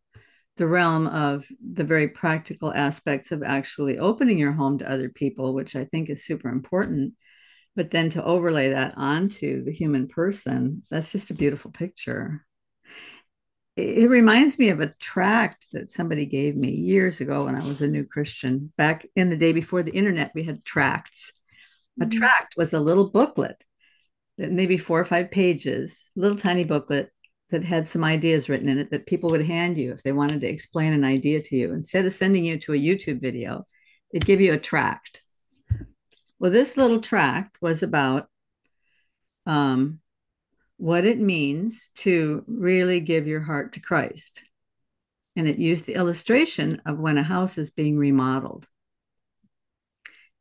the 0.57 0.67
realm 0.67 1.07
of 1.07 1.47
the 1.61 1.85
very 1.85 2.09
practical 2.09 2.73
aspects 2.73 3.31
of 3.31 3.43
actually 3.43 3.99
opening 3.99 4.39
your 4.39 4.53
home 4.53 4.79
to 4.79 4.91
other 4.91 5.09
people, 5.09 5.53
which 5.53 5.77
I 5.77 5.85
think 5.85 6.09
is 6.09 6.25
super 6.25 6.49
important. 6.49 7.15
But 7.77 7.91
then 7.91 8.09
to 8.11 8.25
overlay 8.25 8.71
that 8.71 8.95
onto 8.97 9.63
the 9.63 9.73
human 9.73 10.09
person, 10.09 10.83
that's 10.91 11.13
just 11.13 11.31
a 11.31 11.35
beautiful 11.35 11.71
picture 11.71 12.46
it 13.77 14.09
reminds 14.09 14.59
me 14.59 14.71
of 14.71 14.81
a 14.81 14.95
tract 14.95 15.67
that 15.73 15.93
somebody 15.93 16.25
gave 16.25 16.57
me 16.57 16.71
years 16.71 17.21
ago 17.21 17.45
when 17.45 17.55
I 17.55 17.67
was 17.67 17.83
a 17.83 17.89
new 17.89 18.05
Christian. 18.05 18.73
Back 18.79 19.07
in 19.15 19.29
the 19.29 19.37
day 19.37 19.53
before 19.53 19.83
the 19.83 19.93
internet, 19.93 20.33
we 20.35 20.45
had 20.45 20.65
tracts. 20.65 21.33
Mm-hmm. 22.01 22.09
A 22.09 22.19
tract 22.19 22.55
was 22.57 22.73
a 22.73 22.81
little 22.81 23.11
booklet 23.11 23.63
that 24.39 24.51
maybe 24.51 24.79
four 24.79 24.99
or 24.99 25.05
five 25.05 25.31
pages, 25.31 26.03
little 26.17 26.39
tiny 26.39 26.65
booklet 26.65 27.11
that 27.51 27.65
had 27.65 27.89
some 27.89 28.03
ideas 28.03 28.49
written 28.49 28.69
in 28.69 28.79
it 28.79 28.91
that 28.91 29.07
people 29.07 29.31
would 29.31 29.45
hand 29.45 29.79
you 29.79 29.93
if 29.93 30.03
they 30.03 30.13
wanted 30.13 30.41
to 30.41 30.49
explain 30.49 30.93
an 30.93 31.05
idea 31.05 31.43
to 31.43 31.57
you. 31.57 31.73
Instead 31.73 32.07
of 32.07 32.13
sending 32.13 32.45
you 32.45 32.59
to 32.59 32.73
a 32.73 32.79
YouTube 32.79 33.21
video, 33.21 33.65
they'd 34.13 34.25
give 34.25 34.41
you 34.41 34.55
a 34.55 34.59
tract. 34.59 35.23
Well, 36.39 36.51
this 36.51 36.77
little 36.77 37.01
tract 37.01 37.59
was 37.61 37.83
about 37.83 38.29
um, 39.47 40.01
what 40.79 41.05
it 41.05 41.19
means 41.19 41.91
to 41.97 42.45
really 42.47 43.01
give 43.01 43.27
your 43.27 43.41
heart 43.41 43.75
to 43.75 43.81
Christ. 43.81 44.45
And 45.35 45.49
it 45.49 45.59
used 45.59 45.87
the 45.87 45.95
illustration 45.95 46.83
of 46.87 46.99
when 46.99 47.19
a 47.19 47.23
house 47.23 47.59
is 47.59 47.71
being 47.71 47.99
remodeled. 47.99 48.67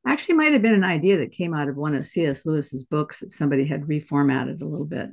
Actually, 0.08 0.36
might 0.36 0.54
have 0.54 0.62
been 0.62 0.76
an 0.76 0.84
idea 0.84 1.18
that 1.18 1.32
came 1.32 1.54
out 1.54 1.68
of 1.68 1.76
one 1.76 1.96
of 1.96 2.06
C.S. 2.06 2.46
Lewis's 2.46 2.84
books 2.84 3.20
that 3.20 3.32
somebody 3.32 3.66
had 3.66 3.84
reformatted 3.84 4.62
a 4.62 4.66
little 4.66 4.86
bit. 4.86 5.10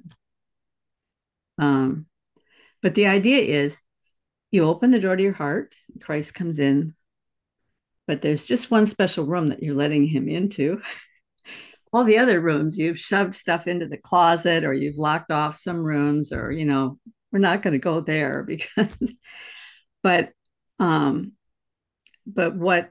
Um, 1.59 2.07
but 2.83 2.95
the 2.95 3.07
idea 3.07 3.39
is 3.39 3.81
you 4.51 4.65
open 4.65 4.91
the 4.91 5.01
door 5.01 5.17
to 5.17 5.23
your 5.23 5.33
heart, 5.33 5.75
Christ 6.01 6.35
comes 6.35 6.59
in, 6.59 6.95
but 8.07 8.21
there's 8.21 8.45
just 8.45 8.71
one 8.71 8.87
special 8.87 9.25
room 9.25 9.49
that 9.49 9.63
you're 9.63 9.75
letting 9.75 10.05
him 10.07 10.29
into. 10.29 10.83
all 11.93 12.05
the 12.05 12.19
other 12.19 12.41
rooms 12.41 12.79
you've 12.79 12.99
shoved 12.99 13.35
stuff 13.35 13.67
into 13.67 13.87
the 13.87 13.99
closet 13.99 14.65
or 14.65 14.73
you've 14.73 14.99
locked 14.99 15.31
off 15.31 15.57
some 15.57 15.79
rooms 15.79 16.33
or 16.33 16.51
you 16.51 16.65
know 16.65 16.99
we're 17.31 17.39
not 17.39 17.63
going 17.63 17.73
to 17.73 17.79
go 17.79 18.01
there 18.01 18.43
because 18.47 19.15
but 20.03 20.31
um 20.79 21.33
but 22.27 22.55
what 22.55 22.91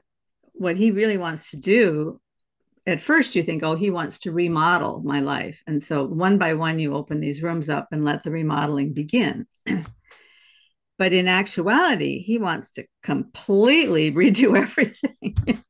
what 0.52 0.76
he 0.76 0.90
really 0.90 1.18
wants 1.18 1.50
to 1.50 1.56
do 1.56 2.20
at 2.86 3.00
first 3.00 3.34
you 3.34 3.42
think 3.42 3.62
oh 3.62 3.74
he 3.74 3.90
wants 3.90 4.18
to 4.20 4.32
remodel 4.32 5.02
my 5.04 5.20
life. 5.20 5.62
And 5.66 5.82
so 5.82 6.04
one 6.04 6.38
by 6.38 6.54
one 6.54 6.78
you 6.78 6.94
open 6.94 7.20
these 7.20 7.42
rooms 7.42 7.68
up 7.68 7.88
and 7.92 8.04
let 8.04 8.22
the 8.22 8.30
remodeling 8.30 8.92
begin. 8.92 9.46
But 10.98 11.12
in 11.12 11.26
actuality 11.26 12.20
he 12.20 12.38
wants 12.38 12.72
to 12.72 12.84
completely 13.02 14.12
redo 14.12 14.56
everything 14.56 15.64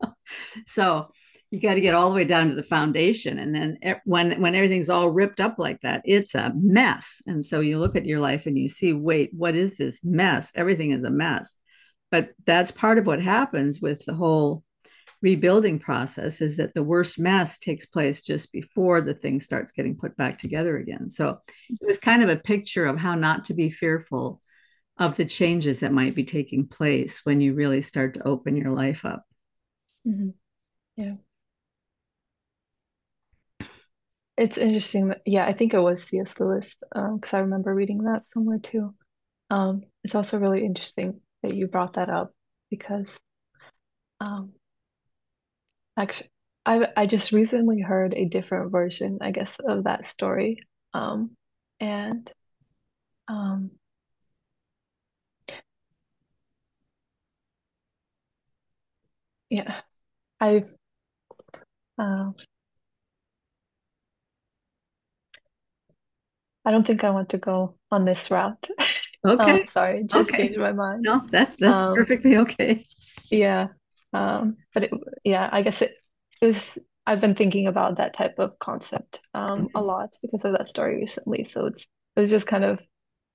so 0.67 1.09
you 1.53 1.61
got 1.61 1.75
to 1.75 1.81
get 1.81 1.95
all 1.95 2.09
the 2.09 2.15
way 2.15 2.25
down 2.25 2.49
to 2.49 2.55
the 2.55 2.63
foundation 2.63 3.39
and 3.39 3.55
then 3.55 3.79
when 4.05 4.41
when 4.41 4.55
everything's 4.55 4.89
all 4.89 5.11
ripped 5.11 5.39
up 5.39 5.57
like 5.59 5.81
that 5.83 6.03
it's 6.05 6.35
a 6.35 6.53
mess 6.57 7.21
and 7.27 7.45
so 7.45 7.61
you 7.61 7.79
look 7.79 7.95
at 7.95 8.07
your 8.07 8.21
life 8.21 8.47
and 8.47 8.59
you 8.59 8.69
see 8.69 8.93
wait 8.93 9.31
what 9.33 9.55
is 9.55 9.77
this 9.77 10.01
mess 10.03 10.51
everything 10.55 10.91
is 10.91 11.05
a 11.05 11.11
mess 11.11 11.55
but 12.11 12.31
that's 12.45 12.71
part 12.71 12.99
of 12.99 13.07
what 13.07 13.23
happens 13.23 13.81
with 13.81 14.05
the 14.07 14.15
whole 14.15 14.65
rebuilding 15.23 15.79
process 15.79 16.41
is 16.41 16.57
that 16.57 16.75
the 16.75 16.83
worst 16.83 17.19
mess 17.19 17.57
takes 17.57 17.87
place 17.87 18.21
just 18.21 18.53
before 18.53 19.01
the 19.01 19.15
thing 19.15 19.41
starts 19.41 19.73
getting 19.73 19.97
put 19.97 20.17
back 20.17 20.37
together 20.37 20.77
again. 20.77 21.11
So 21.11 21.39
it 21.69 21.87
was 21.87 21.99
kind 21.99 22.23
of 22.23 22.29
a 22.29 22.37
picture 22.37 22.85
of 22.87 22.99
how 22.99 23.15
not 23.15 23.47
to 23.47 23.55
be 23.55 23.71
fearful 23.71 24.41
of 24.99 25.17
the 25.17 25.25
changes 25.25 25.81
that 25.81 25.93
might 25.93 26.15
be 26.15 26.25
taking 26.25 26.67
place 26.67 27.21
when 27.25 27.41
you 27.41 27.55
really 27.55 27.81
start 27.81 28.15
to 28.15 28.27
open 28.27 28.57
your 28.57 28.73
life 28.73 29.05
up. 29.05 29.25
Mm-hmm. 30.07 30.31
Yeah. 30.97 31.15
It's 34.37 34.59
interesting. 34.59 35.15
Yeah, 35.27 35.47
I 35.47 35.53
think 35.53 35.75
it 35.75 35.81
was 35.81 36.05
C.S. 36.05 36.39
Lewis 36.41 36.75
because 36.93 37.33
um, 37.35 37.39
I 37.39 37.39
remember 37.41 37.75
reading 37.75 37.99
that 38.05 38.27
somewhere 38.29 38.59
too. 38.59 38.95
Um, 39.51 39.83
it's 40.05 40.15
also 40.15 40.39
really 40.39 40.65
interesting 40.65 41.21
that 41.43 41.55
you 41.55 41.69
brought 41.69 41.95
that 41.95 42.11
up 42.11 42.35
because 42.71 43.19
um, 44.21 44.53
actually, 45.97 46.31
I 46.67 46.87
I 46.97 47.07
just 47.07 47.33
recently 47.33 47.81
heard 47.81 48.15
a 48.15 48.27
different 48.27 48.71
version, 48.73 49.19
I 49.21 49.31
guess, 49.33 49.57
of 49.67 49.85
that 49.85 50.05
story. 50.07 50.59
Um, 50.95 51.37
and 51.81 52.31
um, 53.29 53.73
yeah, 59.51 59.83
I 60.41 60.63
uh, 61.99 62.33
I 66.65 66.71
don't 66.71 66.87
think 66.87 67.05
I 67.05 67.11
want 67.11 67.31
to 67.31 67.39
go 67.39 67.77
on 67.91 68.05
this 68.05 68.31
route. 68.31 68.69
Okay. 69.25 69.61
Um, 69.61 69.67
sorry, 69.69 70.03
just 70.03 70.31
okay. 70.31 70.49
changed 70.49 70.59
my 70.59 70.73
mind. 70.73 71.03
No, 71.03 71.23
that's 71.31 71.55
that's 71.55 71.81
um, 71.81 71.95
perfectly 71.95 72.39
okay. 72.39 72.85
Yeah. 73.31 73.69
Um, 74.13 74.57
but 74.75 74.83
it, 74.83 74.91
yeah, 75.23 75.49
I 75.53 75.63
guess 75.63 75.81
it, 75.81 75.95
it 76.41 76.47
was 76.47 76.77
I've 77.07 77.21
been 77.21 77.37
thinking 77.37 77.69
about 77.69 77.99
that 77.99 78.15
type 78.15 78.41
of 78.41 78.59
concept 78.59 79.21
um 79.33 79.69
a 79.77 79.81
lot 79.81 80.17
because 80.23 80.45
of 80.45 80.53
that 80.53 80.67
story 80.67 80.97
recently. 80.97 81.45
So 81.45 81.67
it's 81.67 81.87
it 82.17 82.21
was 82.21 82.31
just 82.31 82.49
kind 82.49 82.65
of 82.65 82.81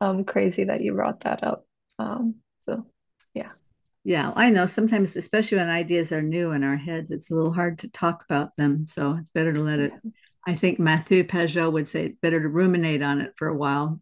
um 0.01 0.25
crazy 0.25 0.65
that 0.65 0.81
you 0.81 0.93
brought 0.93 1.21
that 1.21 1.41
up. 1.43 1.65
Um 1.99 2.35
so 2.67 2.85
yeah. 3.33 3.51
Yeah, 4.03 4.31
I 4.35 4.49
know 4.49 4.65
sometimes, 4.65 5.15
especially 5.15 5.57
when 5.57 5.69
ideas 5.69 6.11
are 6.11 6.21
new 6.21 6.51
in 6.51 6.63
our 6.63 6.77
heads, 6.77 7.11
it's 7.11 7.31
a 7.31 7.35
little 7.35 7.53
hard 7.53 7.79
to 7.79 7.89
talk 7.89 8.23
about 8.29 8.55
them. 8.55 8.85
So 8.87 9.17
it's 9.19 9.29
better 9.29 9.53
to 9.53 9.59
let 9.61 9.79
it. 9.79 9.93
Yeah. 10.03 10.11
I 10.47 10.55
think 10.55 10.79
Matthieu 10.79 11.25
Pageau 11.25 11.69
would 11.73 11.89
say 11.89 12.05
it's 12.05 12.15
better 12.21 12.41
to 12.41 12.47
ruminate 12.47 13.03
on 13.03 13.19
it 13.19 13.33
for 13.35 13.49
a 13.49 13.53
while. 13.53 13.99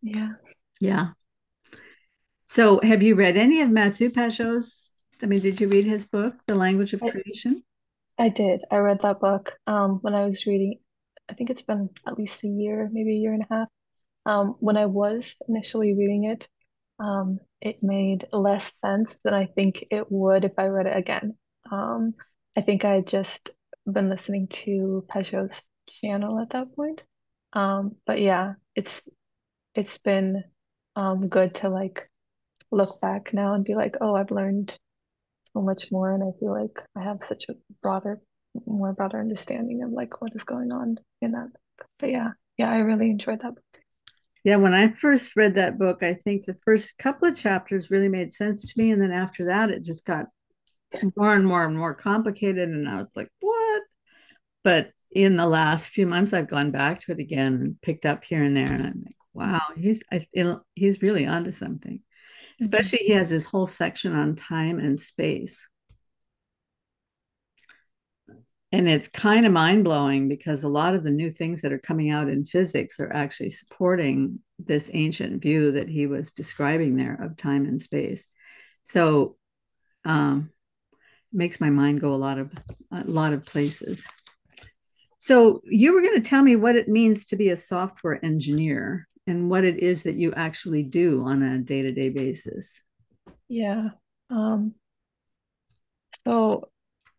Yeah. 0.00 0.34
Yeah. 0.80 1.08
So 2.46 2.80
have 2.84 3.02
you 3.02 3.16
read 3.16 3.36
any 3.36 3.60
of 3.62 3.68
Matthieu 3.68 4.08
Pageau's? 4.08 4.90
I 5.20 5.26
mean, 5.26 5.40
did 5.40 5.60
you 5.60 5.68
read 5.68 5.86
his 5.86 6.06
book, 6.06 6.36
The 6.46 6.54
Language 6.54 6.92
of 6.92 7.02
I, 7.02 7.10
Creation? 7.10 7.64
I 8.16 8.28
did. 8.28 8.62
I 8.70 8.76
read 8.76 9.00
that 9.02 9.18
book 9.18 9.58
um, 9.66 9.98
when 10.02 10.14
I 10.14 10.24
was 10.24 10.46
reading. 10.46 10.78
I 11.28 11.34
think 11.34 11.50
it's 11.50 11.62
been 11.62 11.90
at 12.06 12.16
least 12.16 12.44
a 12.44 12.48
year, 12.48 12.88
maybe 12.92 13.16
a 13.16 13.18
year 13.18 13.32
and 13.32 13.42
a 13.42 13.54
half. 13.54 13.68
Um, 14.24 14.54
when 14.60 14.76
I 14.76 14.86
was 14.86 15.36
initially 15.48 15.94
reading 15.94 16.24
it, 16.24 16.46
um, 17.00 17.40
it 17.60 17.82
made 17.82 18.28
less 18.30 18.72
sense 18.80 19.16
than 19.24 19.34
I 19.34 19.46
think 19.46 19.84
it 19.90 20.06
would 20.12 20.44
if 20.44 20.58
I 20.58 20.66
read 20.66 20.86
it 20.86 20.96
again. 20.96 21.36
Um, 21.72 22.14
I 22.56 22.60
think 22.60 22.84
I 22.84 22.94
had 22.94 23.08
just 23.08 23.50
been 23.84 24.08
listening 24.08 24.44
to 24.50 25.04
Pageau's 25.12 25.60
channel 26.00 26.38
at 26.40 26.50
that 26.50 26.74
point. 26.74 27.02
Um, 27.52 27.96
but 28.06 28.20
yeah, 28.20 28.54
it's 28.74 29.02
it's 29.74 29.98
been 29.98 30.44
um, 30.96 31.28
good 31.28 31.54
to 31.56 31.68
like 31.68 32.08
look 32.70 33.00
back 33.00 33.32
now 33.32 33.54
and 33.54 33.64
be 33.64 33.74
like, 33.74 33.96
oh, 34.00 34.14
I've 34.14 34.30
learned 34.30 34.76
so 35.52 35.60
much 35.60 35.88
more, 35.90 36.12
and 36.12 36.22
I 36.22 36.38
feel 36.38 36.52
like 36.52 36.82
I 36.96 37.02
have 37.02 37.22
such 37.24 37.44
a 37.48 37.54
broader, 37.82 38.20
more 38.66 38.92
broader 38.92 39.20
understanding 39.20 39.82
of 39.82 39.90
like 39.90 40.20
what 40.20 40.32
is 40.34 40.44
going 40.44 40.72
on 40.72 40.98
in 41.22 41.32
that. 41.32 41.48
But 41.98 42.10
yeah, 42.10 42.30
yeah, 42.56 42.70
I 42.70 42.78
really 42.78 43.10
enjoyed 43.10 43.40
that 43.40 43.54
book. 43.54 43.64
Yeah, 44.44 44.56
when 44.56 44.74
I 44.74 44.92
first 44.92 45.36
read 45.36 45.56
that 45.56 45.78
book, 45.78 46.02
I 46.02 46.14
think 46.14 46.44
the 46.44 46.56
first 46.64 46.96
couple 46.98 47.28
of 47.28 47.36
chapters 47.36 47.90
really 47.90 48.08
made 48.08 48.32
sense 48.32 48.62
to 48.62 48.72
me. 48.80 48.90
And 48.90 49.02
then 49.02 49.12
after 49.12 49.46
that, 49.46 49.70
it 49.70 49.82
just 49.82 50.04
got 50.04 50.26
more 51.16 51.34
and 51.34 51.46
more 51.46 51.64
and 51.64 51.76
more 51.76 51.94
complicated. 51.94 52.68
And 52.68 52.88
I 52.88 52.96
was 52.96 53.08
like, 53.14 53.28
what? 53.40 53.82
But 54.62 54.90
in 55.10 55.36
the 55.36 55.46
last 55.46 55.88
few 55.88 56.06
months, 56.06 56.32
I've 56.32 56.48
gone 56.48 56.70
back 56.70 57.00
to 57.02 57.12
it 57.12 57.18
again 57.18 57.54
and 57.54 57.80
picked 57.80 58.06
up 58.06 58.24
here 58.24 58.42
and 58.42 58.56
there. 58.56 58.72
And 58.72 58.86
I'm 58.86 59.02
like, 59.04 59.16
wow, 59.32 59.62
he's 59.76 60.02
I, 60.12 60.26
he's 60.74 61.02
really 61.02 61.26
onto 61.26 61.52
something. 61.52 61.98
Mm-hmm. 61.98 62.64
Especially, 62.64 62.98
he 62.98 63.12
has 63.12 63.30
this 63.30 63.44
whole 63.44 63.66
section 63.66 64.14
on 64.14 64.36
time 64.36 64.78
and 64.78 64.98
space 64.98 65.66
and 68.70 68.88
it's 68.88 69.08
kind 69.08 69.46
of 69.46 69.52
mind 69.52 69.84
blowing 69.84 70.28
because 70.28 70.62
a 70.62 70.68
lot 70.68 70.94
of 70.94 71.02
the 71.02 71.10
new 71.10 71.30
things 71.30 71.62
that 71.62 71.72
are 71.72 71.78
coming 71.78 72.10
out 72.10 72.28
in 72.28 72.44
physics 72.44 73.00
are 73.00 73.12
actually 73.12 73.50
supporting 73.50 74.40
this 74.58 74.90
ancient 74.92 75.40
view 75.40 75.72
that 75.72 75.88
he 75.88 76.06
was 76.06 76.32
describing 76.32 76.96
there 76.96 77.14
of 77.14 77.36
time 77.36 77.64
and 77.64 77.80
space. 77.80 78.28
So, 78.84 79.36
um, 80.04 80.50
makes 81.32 81.60
my 81.60 81.70
mind 81.70 82.00
go 82.00 82.14
a 82.14 82.16
lot 82.16 82.38
of 82.38 82.52
a 82.92 83.04
lot 83.04 83.32
of 83.32 83.44
places. 83.44 84.04
So 85.28 85.60
you 85.64 85.92
were 85.92 86.00
going 86.00 86.14
to 86.14 86.26
tell 86.26 86.42
me 86.42 86.56
what 86.56 86.74
it 86.74 86.88
means 86.88 87.26
to 87.26 87.36
be 87.36 87.50
a 87.50 87.56
software 87.58 88.18
engineer 88.24 89.06
and 89.26 89.50
what 89.50 89.62
it 89.62 89.76
is 89.78 90.04
that 90.04 90.16
you 90.16 90.32
actually 90.32 90.82
do 90.82 91.22
on 91.22 91.42
a 91.42 91.58
day-to-day 91.58 92.08
basis. 92.08 92.82
Yeah. 93.46 93.90
Um, 94.30 94.72
so 96.24 96.70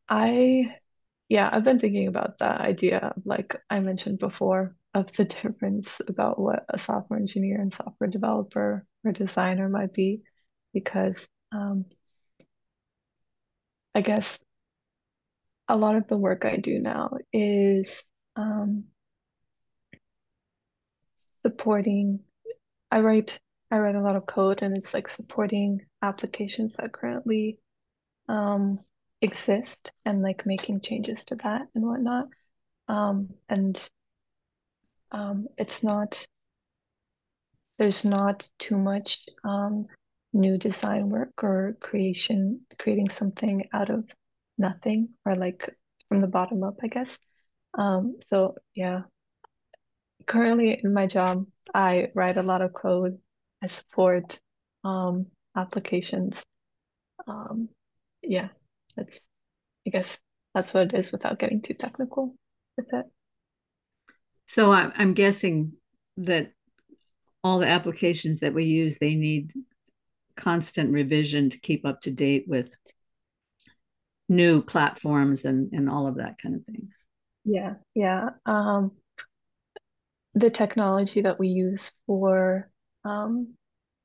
I 0.09 0.75
yeah, 1.27 1.51
I've 1.53 1.63
been 1.63 1.77
thinking 1.77 2.07
about 2.07 2.39
that 2.39 2.61
idea, 2.61 3.13
like 3.25 3.55
I 3.69 3.79
mentioned 3.79 4.17
before, 4.17 4.75
of 4.95 5.11
the 5.11 5.25
difference 5.25 6.01
about 6.07 6.39
what 6.39 6.65
a 6.67 6.79
software 6.79 7.19
engineer 7.19 7.61
and 7.61 7.71
software 7.71 8.09
developer 8.09 8.87
or 9.03 9.11
designer 9.11 9.69
might 9.69 9.93
be, 9.93 10.23
because 10.73 11.29
um, 11.51 11.85
I 13.93 14.01
guess 14.01 14.39
a 15.69 15.77
lot 15.77 15.95
of 15.95 16.07
the 16.07 16.17
work 16.17 16.45
I 16.45 16.57
do 16.57 16.79
now 16.79 17.11
is 17.31 18.03
um, 18.35 18.85
supporting. 21.43 22.21
I 22.91 23.01
write 23.01 23.39
I 23.71 23.77
write 23.77 23.95
a 23.95 24.01
lot 24.01 24.15
of 24.15 24.25
code, 24.25 24.63
and 24.63 24.75
it's 24.75 24.95
like 24.95 25.07
supporting 25.07 25.85
applications 26.01 26.73
that 26.73 26.91
currently 26.91 27.59
um, 28.27 28.79
exist 29.21 29.91
and 30.05 30.23
like 30.23 30.47
making 30.47 30.81
changes 30.81 31.23
to 31.25 31.35
that 31.35 31.67
and 31.75 31.85
whatnot. 31.85 32.27
Um, 32.87 33.29
and 33.47 33.89
um, 35.11 35.45
it's 35.55 35.83
not, 35.83 36.25
there's 37.77 38.03
not 38.03 38.49
too 38.57 38.77
much 38.77 39.23
um, 39.43 39.85
new 40.33 40.57
design 40.57 41.09
work 41.09 41.43
or 41.43 41.77
creation, 41.79 42.61
creating 42.79 43.09
something 43.09 43.69
out 43.71 43.91
of 43.91 44.05
nothing 44.59 45.09
or 45.25 45.33
like 45.33 45.73
from 46.07 46.21
the 46.21 46.27
bottom 46.27 46.63
up, 46.63 46.75
I 46.83 46.87
guess. 46.87 47.17
Um, 47.77 48.17
so 48.27 48.55
yeah, 48.75 49.01
currently 50.25 50.79
in 50.83 50.93
my 50.93 51.07
job, 51.07 51.45
I 51.73 52.11
write 52.13 52.37
a 52.37 52.43
lot 52.43 52.61
of 52.61 52.73
code. 52.73 53.17
I 53.63 53.67
support 53.67 54.39
um, 54.83 55.27
applications. 55.55 56.43
Um, 57.27 57.69
yeah, 58.21 58.49
that's 58.95 59.19
I 59.87 59.91
guess 59.91 60.19
that's 60.53 60.73
what 60.73 60.93
it 60.93 60.99
is 60.99 61.11
without 61.11 61.39
getting 61.39 61.61
too 61.61 61.73
technical 61.73 62.35
with 62.77 62.91
it. 62.93 63.05
So 64.45 64.71
I'm 64.71 65.13
guessing 65.13 65.73
that 66.17 66.51
all 67.43 67.59
the 67.59 67.67
applications 67.67 68.39
that 68.39 68.53
we 68.53 68.65
use, 68.65 68.97
they 68.97 69.15
need 69.15 69.53
constant 70.35 70.91
revision 70.91 71.49
to 71.51 71.59
keep 71.59 71.85
up 71.85 72.01
to 72.01 72.11
date 72.11 72.45
with 72.47 72.73
new 74.29 74.61
platforms 74.61 75.43
and, 75.43 75.73
and 75.73 75.89
all 75.89 76.07
of 76.07 76.17
that 76.17 76.41
kind 76.41 76.55
of 76.55 76.63
thing. 76.65 76.89
Yeah, 77.43 77.73
yeah. 77.95 78.29
Um, 78.45 78.91
the 80.35 80.51
technology 80.51 81.21
that 81.21 81.39
we 81.39 81.49
use 81.49 81.91
for 82.05 82.69
um, 83.03 83.55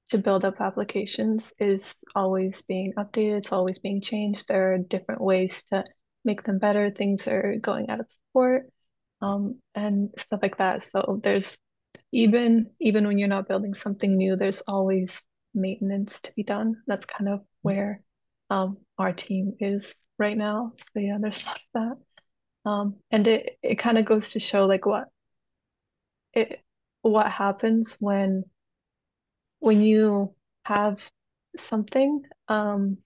to 0.09 0.19
build 0.19 0.45
up 0.45 0.61
applications 0.61 1.53
is 1.59 1.95
always 2.15 2.63
being 2.63 2.95
updated, 2.99 3.39
it's 3.39 3.53
always 3.53 3.79
being 3.79 4.01
changed. 4.01 4.47
There 4.49 4.75
are 4.75 4.79
different 4.79 5.21
ways 5.21 5.63
to 5.71 5.85
make 6.25 6.43
them 6.43 6.59
better. 6.59 6.91
Things 6.91 7.29
are 7.29 7.57
going 7.61 7.91
out 7.91 8.01
of 8.01 8.07
support 8.11 8.71
um, 9.21 9.61
and 9.75 10.11
stuff 10.17 10.41
like 10.43 10.59
that. 10.59 10.83
So 10.83 11.21
there's 11.23 11.59
even 12.13 12.71
even 12.81 13.07
when 13.07 13.19
you're 13.19 13.29
not 13.29 13.49
building 13.49 13.75
something 13.75 14.17
new, 14.17 14.37
there's 14.37 14.63
always 14.63 15.23
maintenance 15.55 16.21
to 16.21 16.33
be 16.35 16.43
done. 16.43 16.77
That's 16.87 17.07
kind 17.07 17.29
of 17.29 17.41
where 17.63 18.03
um, 18.51 18.79
our 18.99 19.13
team 19.13 19.55
is 19.61 19.95
right 20.19 20.37
now. 20.37 20.73
So 20.93 21.01
yeah, 21.01 21.19
there's 21.21 21.43
a 21.45 21.47
lot 21.47 21.57
of 21.57 21.63
that. 22.65 22.71
Um, 22.71 22.97
and 23.11 23.27
it, 23.27 23.59
it 23.63 23.75
kind 23.77 23.99
of 23.99 24.05
goes 24.05 24.31
to 24.31 24.41
show 24.41 24.67
like 24.67 24.87
what 24.87 25.09
it 26.33 26.61
what 27.03 27.31
happens 27.31 27.97
when 28.01 28.45
when 29.59 29.83
you 29.83 30.35
have 30.65 31.01
something 31.57 32.23
um, 32.49 32.99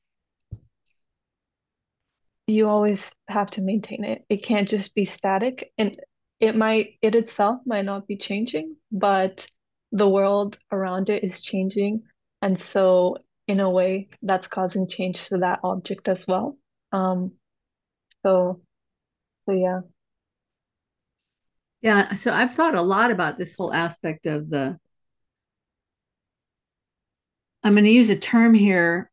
you 2.48 2.66
always 2.66 3.12
have 3.28 3.50
to 3.52 3.60
maintain 3.60 4.04
it. 4.04 4.24
It 4.28 4.38
can't 4.38 4.68
just 4.68 4.94
be 4.94 5.04
static 5.04 5.72
and 5.76 6.00
it 6.40 6.56
might 6.56 6.94
it 7.02 7.14
itself 7.14 7.60
might 7.66 7.84
not 7.84 8.06
be 8.06 8.16
changing, 8.16 8.76
but 8.90 9.46
the 9.92 10.08
world 10.08 10.58
around 10.72 11.10
it 11.10 11.22
is 11.24 11.40
changing. 11.40 12.02
And 12.40 12.58
so 12.58 13.18
in 13.46 13.60
a 13.60 13.70
way 13.70 14.08
that's 14.22 14.48
causing 14.48 14.88
change 14.88 15.28
to 15.28 15.38
that 15.38 15.60
object 15.62 16.08
as 16.08 16.26
well. 16.26 16.56
Um 16.92 17.32
so 18.24 18.60
so 19.46 19.52
yeah. 19.52 19.80
Yeah, 21.80 22.14
so 22.14 22.32
I've 22.32 22.54
thought 22.54 22.74
a 22.74 22.82
lot 22.82 23.10
about 23.10 23.38
this 23.38 23.54
whole 23.54 23.72
aspect 23.72 24.26
of 24.26 24.48
the 24.48 24.78
I'm 27.62 27.74
going 27.74 27.84
to 27.84 27.90
use 27.90 28.10
a 28.10 28.16
term 28.16 28.54
here 28.54 29.10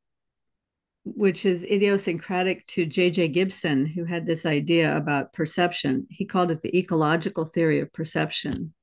which 1.05 1.45
is 1.45 1.63
idiosyncratic 1.65 2.65
to 2.65 2.85
J.J. 2.85 3.27
Gibson, 3.27 3.85
who 3.85 4.05
had 4.05 4.25
this 4.25 4.45
idea 4.45 4.97
about 4.97 5.33
perception. 5.33 6.07
He 6.09 6.25
called 6.25 6.49
it 6.49 6.61
the 6.63 6.75
ecological 6.75 7.45
theory 7.45 7.79
of 7.79 7.93
perception. 7.93 8.73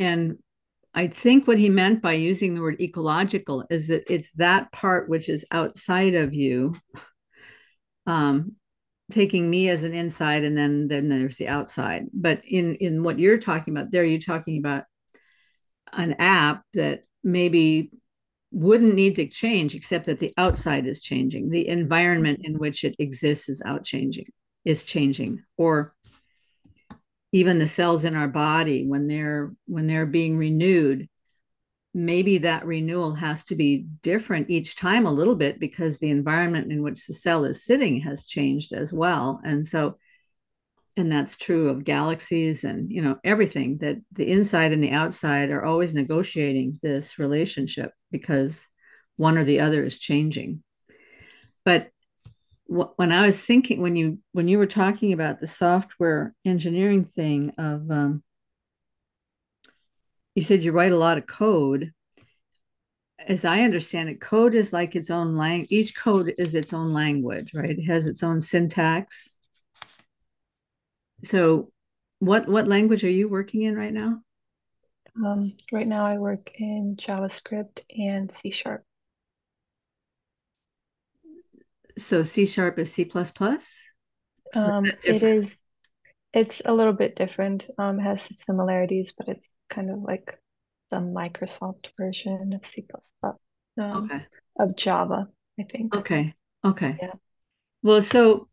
And 0.00 0.38
I 0.92 1.06
think 1.06 1.46
what 1.46 1.58
he 1.58 1.70
meant 1.70 2.02
by 2.02 2.14
using 2.14 2.54
the 2.54 2.60
word 2.60 2.80
ecological 2.80 3.64
is 3.70 3.86
that 3.88 4.12
it's 4.12 4.32
that 4.32 4.72
part 4.72 5.08
which 5.08 5.28
is 5.28 5.46
outside 5.52 6.14
of 6.16 6.34
you, 6.34 6.74
um, 8.06 8.52
taking 9.10 9.48
me 9.48 9.68
as 9.68 9.84
an 9.84 9.94
inside, 9.94 10.44
and 10.44 10.56
then 10.56 10.88
then 10.88 11.08
there's 11.08 11.36
the 11.36 11.48
outside. 11.48 12.06
But 12.12 12.42
in 12.46 12.76
in 12.76 13.02
what 13.02 13.18
you're 13.18 13.38
talking 13.38 13.76
about, 13.76 13.90
there 13.90 14.04
you're 14.04 14.20
talking 14.20 14.58
about 14.58 14.84
an 15.92 16.14
app 16.18 16.62
that 16.74 17.04
maybe 17.22 17.90
wouldn't 18.50 18.94
need 18.94 19.16
to 19.16 19.26
change 19.26 19.74
except 19.74 20.06
that 20.06 20.20
the 20.20 20.32
outside 20.36 20.86
is 20.86 21.00
changing 21.00 21.50
the 21.50 21.66
environment 21.66 22.40
in 22.44 22.56
which 22.58 22.84
it 22.84 22.94
exists 23.00 23.48
is 23.48 23.60
out 23.64 23.84
changing 23.84 24.26
is 24.64 24.84
changing 24.84 25.42
or 25.58 25.92
even 27.32 27.58
the 27.58 27.66
cells 27.66 28.04
in 28.04 28.14
our 28.14 28.28
body 28.28 28.86
when 28.86 29.08
they're 29.08 29.52
when 29.66 29.88
they're 29.88 30.06
being 30.06 30.36
renewed 30.36 31.08
maybe 31.94 32.38
that 32.38 32.66
renewal 32.66 33.14
has 33.14 33.44
to 33.44 33.54
be 33.54 33.86
different 34.02 34.50
each 34.50 34.76
time 34.76 35.06
a 35.06 35.12
little 35.12 35.36
bit 35.36 35.60
because 35.60 35.98
the 35.98 36.10
environment 36.10 36.72
in 36.72 36.82
which 36.82 37.06
the 37.06 37.14
cell 37.14 37.44
is 37.44 37.64
sitting 37.64 38.00
has 38.00 38.24
changed 38.24 38.72
as 38.72 38.92
well. 38.92 39.40
And 39.44 39.66
so 39.66 39.96
and 40.96 41.10
that's 41.10 41.36
true 41.36 41.70
of 41.70 41.84
galaxies 41.84 42.62
and 42.62 42.90
you 42.90 43.02
know 43.02 43.18
everything 43.24 43.78
that 43.78 43.96
the 44.12 44.30
inside 44.30 44.72
and 44.72 44.82
the 44.82 44.92
outside 44.92 45.50
are 45.50 45.64
always 45.64 45.92
negotiating 45.92 46.78
this 46.82 47.18
relationship 47.18 47.92
because 48.10 48.66
one 49.16 49.38
or 49.38 49.44
the 49.44 49.60
other 49.60 49.82
is 49.84 49.98
changing. 49.98 50.62
But 51.64 51.90
when 52.66 53.12
i 53.12 53.26
was 53.26 53.44
thinking 53.44 53.82
when 53.82 53.94
you 53.94 54.18
when 54.32 54.48
you 54.48 54.56
were 54.56 54.66
talking 54.66 55.12
about 55.12 55.38
the 55.38 55.46
software 55.46 56.34
engineering 56.46 57.04
thing 57.04 57.50
of 57.58 57.90
um, 57.90 58.22
you 60.34 60.42
said 60.42 60.64
you 60.64 60.72
write 60.72 60.92
a 60.92 60.96
lot 60.96 61.18
of 61.18 61.26
code 61.26 61.92
as 63.26 63.44
i 63.44 63.62
understand 63.62 64.08
it 64.08 64.20
code 64.20 64.54
is 64.54 64.72
like 64.72 64.96
its 64.96 65.10
own 65.10 65.36
language 65.36 65.70
each 65.70 65.96
code 65.96 66.34
is 66.38 66.54
its 66.54 66.72
own 66.72 66.92
language 66.92 67.52
right 67.54 67.78
it 67.78 67.84
has 67.84 68.06
its 68.06 68.22
own 68.22 68.40
syntax 68.40 69.34
so 71.24 71.66
what 72.18 72.48
what 72.48 72.68
language 72.68 73.04
are 73.04 73.10
you 73.10 73.28
working 73.28 73.62
in 73.62 73.76
right 73.76 73.92
now? 73.92 74.20
Um, 75.24 75.52
right 75.72 75.86
now 75.86 76.06
I 76.06 76.18
work 76.18 76.52
in 76.58 76.96
JavaScript 76.96 77.80
and 77.96 78.32
C 78.32 78.50
sharp. 78.50 78.82
So 81.96 82.22
C 82.24 82.46
sharp 82.46 82.78
is 82.78 82.92
C 82.92 83.04
plus 83.04 83.30
plus? 83.30 83.78
Um, 84.54 84.86
it 85.04 85.22
is 85.22 85.54
it's 86.34 86.60
a 86.64 86.74
little 86.74 86.92
bit 86.92 87.16
different. 87.16 87.66
Um, 87.78 87.98
has 87.98 88.28
similarities, 88.44 89.12
but 89.16 89.28
it's 89.28 89.48
kind 89.70 89.90
of 89.90 90.02
like 90.02 90.38
the 90.90 90.96
Microsoft 90.96 91.88
version 91.98 92.52
of 92.52 92.66
C. 92.66 92.86
Um, 93.76 94.04
okay. 94.04 94.24
Of 94.58 94.76
Java, 94.76 95.28
I 95.58 95.62
think. 95.64 95.94
Okay. 95.96 96.34
Okay. 96.64 96.96
Yeah. 97.00 97.12
Well, 97.82 98.02
so 98.02 98.48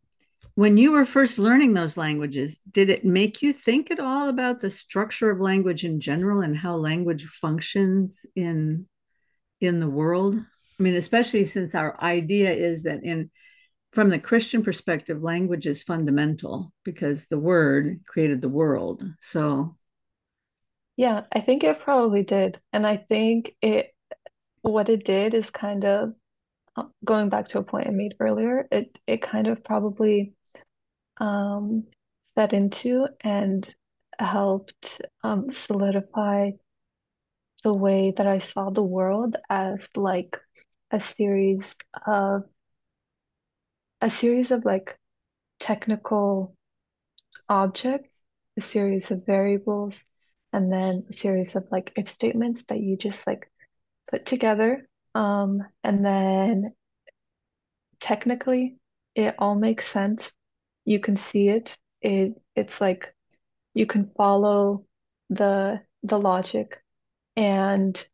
when 0.56 0.78
you 0.78 0.92
were 0.92 1.06
first 1.06 1.40
learning 1.40 1.74
those 1.74 1.98
languages, 1.98 2.60
did 2.72 2.90
it 2.90 3.06
make 3.06 3.42
you 3.42 3.54
think 3.54 3.92
at 3.92 4.00
all 4.00 4.30
about 4.30 4.60
the 4.60 4.70
structure 4.70 5.30
of 5.30 5.40
language 5.40 5.84
in 5.84 6.00
general 6.00 6.42
and 6.42 6.58
how 6.58 6.76
language 6.76 7.26
functions 7.26 8.26
in 8.36 8.88
in 9.60 9.80
the 9.80 9.90
world? 9.90 10.36
I 10.36 10.84
mean, 10.84 10.96
especially 10.96 11.46
since 11.46 11.76
our 11.76 12.02
idea 12.04 12.52
is 12.52 12.84
that 12.84 13.04
in 13.04 13.30
from 13.92 14.10
the 14.10 14.20
Christian 14.20 14.64
perspective, 14.64 15.22
language 15.22 15.68
is 15.68 15.84
fundamental 15.84 16.72
because 16.84 17.28
the 17.28 17.40
word 17.40 18.02
created 18.08 18.42
the 18.42 18.50
world. 18.50 19.04
So 19.20 19.76
yeah, 20.98 21.24
I 21.34 21.42
think 21.42 21.64
it 21.64 21.80
probably 21.80 22.24
did. 22.24 22.60
And 22.74 22.86
I 22.86 22.98
think 22.98 23.56
it 23.62 23.94
what 24.62 24.90
it 24.90 25.04
did 25.04 25.34
is 25.34 25.50
kind 25.50 25.84
of 25.86 26.14
uh, 26.76 26.86
going 27.04 27.30
back 27.30 27.50
to 27.50 27.60
a 27.60 27.64
point 27.64 27.88
I 27.88 27.92
made 27.92 28.16
earlier, 28.20 28.68
it 28.72 28.98
it 29.08 29.22
kind 29.22 29.48
of 29.48 29.64
probably 29.64 30.34
um, 31.18 31.86
fed 32.36 32.54
into 32.54 33.08
and 33.22 33.68
helped 34.20 35.02
um, 35.24 35.52
solidify 35.52 36.52
the 37.64 37.78
way 37.78 38.14
that 38.16 38.28
I 38.28 38.40
saw 38.40 38.70
the 38.70 38.84
world 38.84 39.36
as 39.50 39.88
like 39.96 40.38
a 40.92 41.00
series 41.00 41.76
of 42.06 42.44
a 44.02 44.10
series 44.10 44.52
of 44.52 44.66
like 44.66 44.98
technical 45.60 46.56
objects, 47.50 48.10
a 48.58 48.62
series 48.62 49.12
of 49.12 49.26
variables, 49.26 50.04
and 50.54 50.72
then 50.72 51.06
a 51.10 51.14
series 51.14 51.56
of 51.56 51.68
like 51.72 51.94
if 51.96 52.10
statements 52.10 52.64
that 52.68 52.80
you 52.80 52.98
just 52.98 53.26
like 53.28 53.50
put 54.10 54.26
together. 54.26 54.88
Um, 55.16 55.64
and 55.84 56.06
then 56.06 56.74
technically 58.00 58.78
it 59.16 59.36
all 59.38 59.56
makes 59.56 59.88
sense 59.88 60.34
you 60.86 61.00
can 61.00 61.18
see 61.18 61.50
it. 61.50 61.78
It 62.02 62.34
it's 62.56 62.82
like 62.82 63.14
you 63.74 63.86
can 63.86 64.12
follow 64.18 64.86
the 65.30 65.82
the 66.04 66.20
logic 66.20 66.82
and 67.36 68.06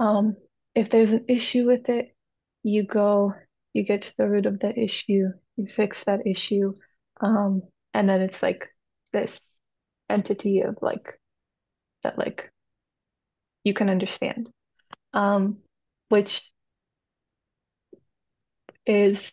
um 0.00 0.36
if 0.74 0.90
there's 0.90 1.12
an 1.12 1.24
issue 1.28 1.66
with 1.66 1.88
it, 1.88 2.14
you 2.62 2.82
go, 2.82 3.34
you 3.76 3.84
get 3.84 4.02
to 4.02 4.12
the 4.16 4.28
root 4.28 4.46
of 4.46 4.58
the 4.58 4.78
issue, 4.78 5.28
you 5.56 5.66
fix 5.66 6.02
that 6.04 6.26
issue, 6.26 6.72
um, 7.20 7.62
and 7.92 8.08
then 8.08 8.22
it's 8.22 8.42
like 8.42 8.68
this 9.12 9.38
entity 10.08 10.62
of 10.62 10.78
like 10.80 11.20
that 12.02 12.18
like 12.18 12.50
you 13.64 13.74
can 13.74 13.90
understand. 13.90 14.48
Um, 15.12 15.58
which 16.08 16.50
is 18.86 19.32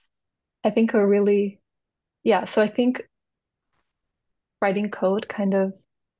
I 0.63 0.71
think 0.71 0.93
a 0.93 1.07
really 1.07 1.61
yeah, 2.23 2.45
so 2.45 2.61
I 2.61 2.67
think 2.67 3.07
writing 4.61 4.89
code 4.89 5.27
kind 5.29 5.53
of 5.53 5.73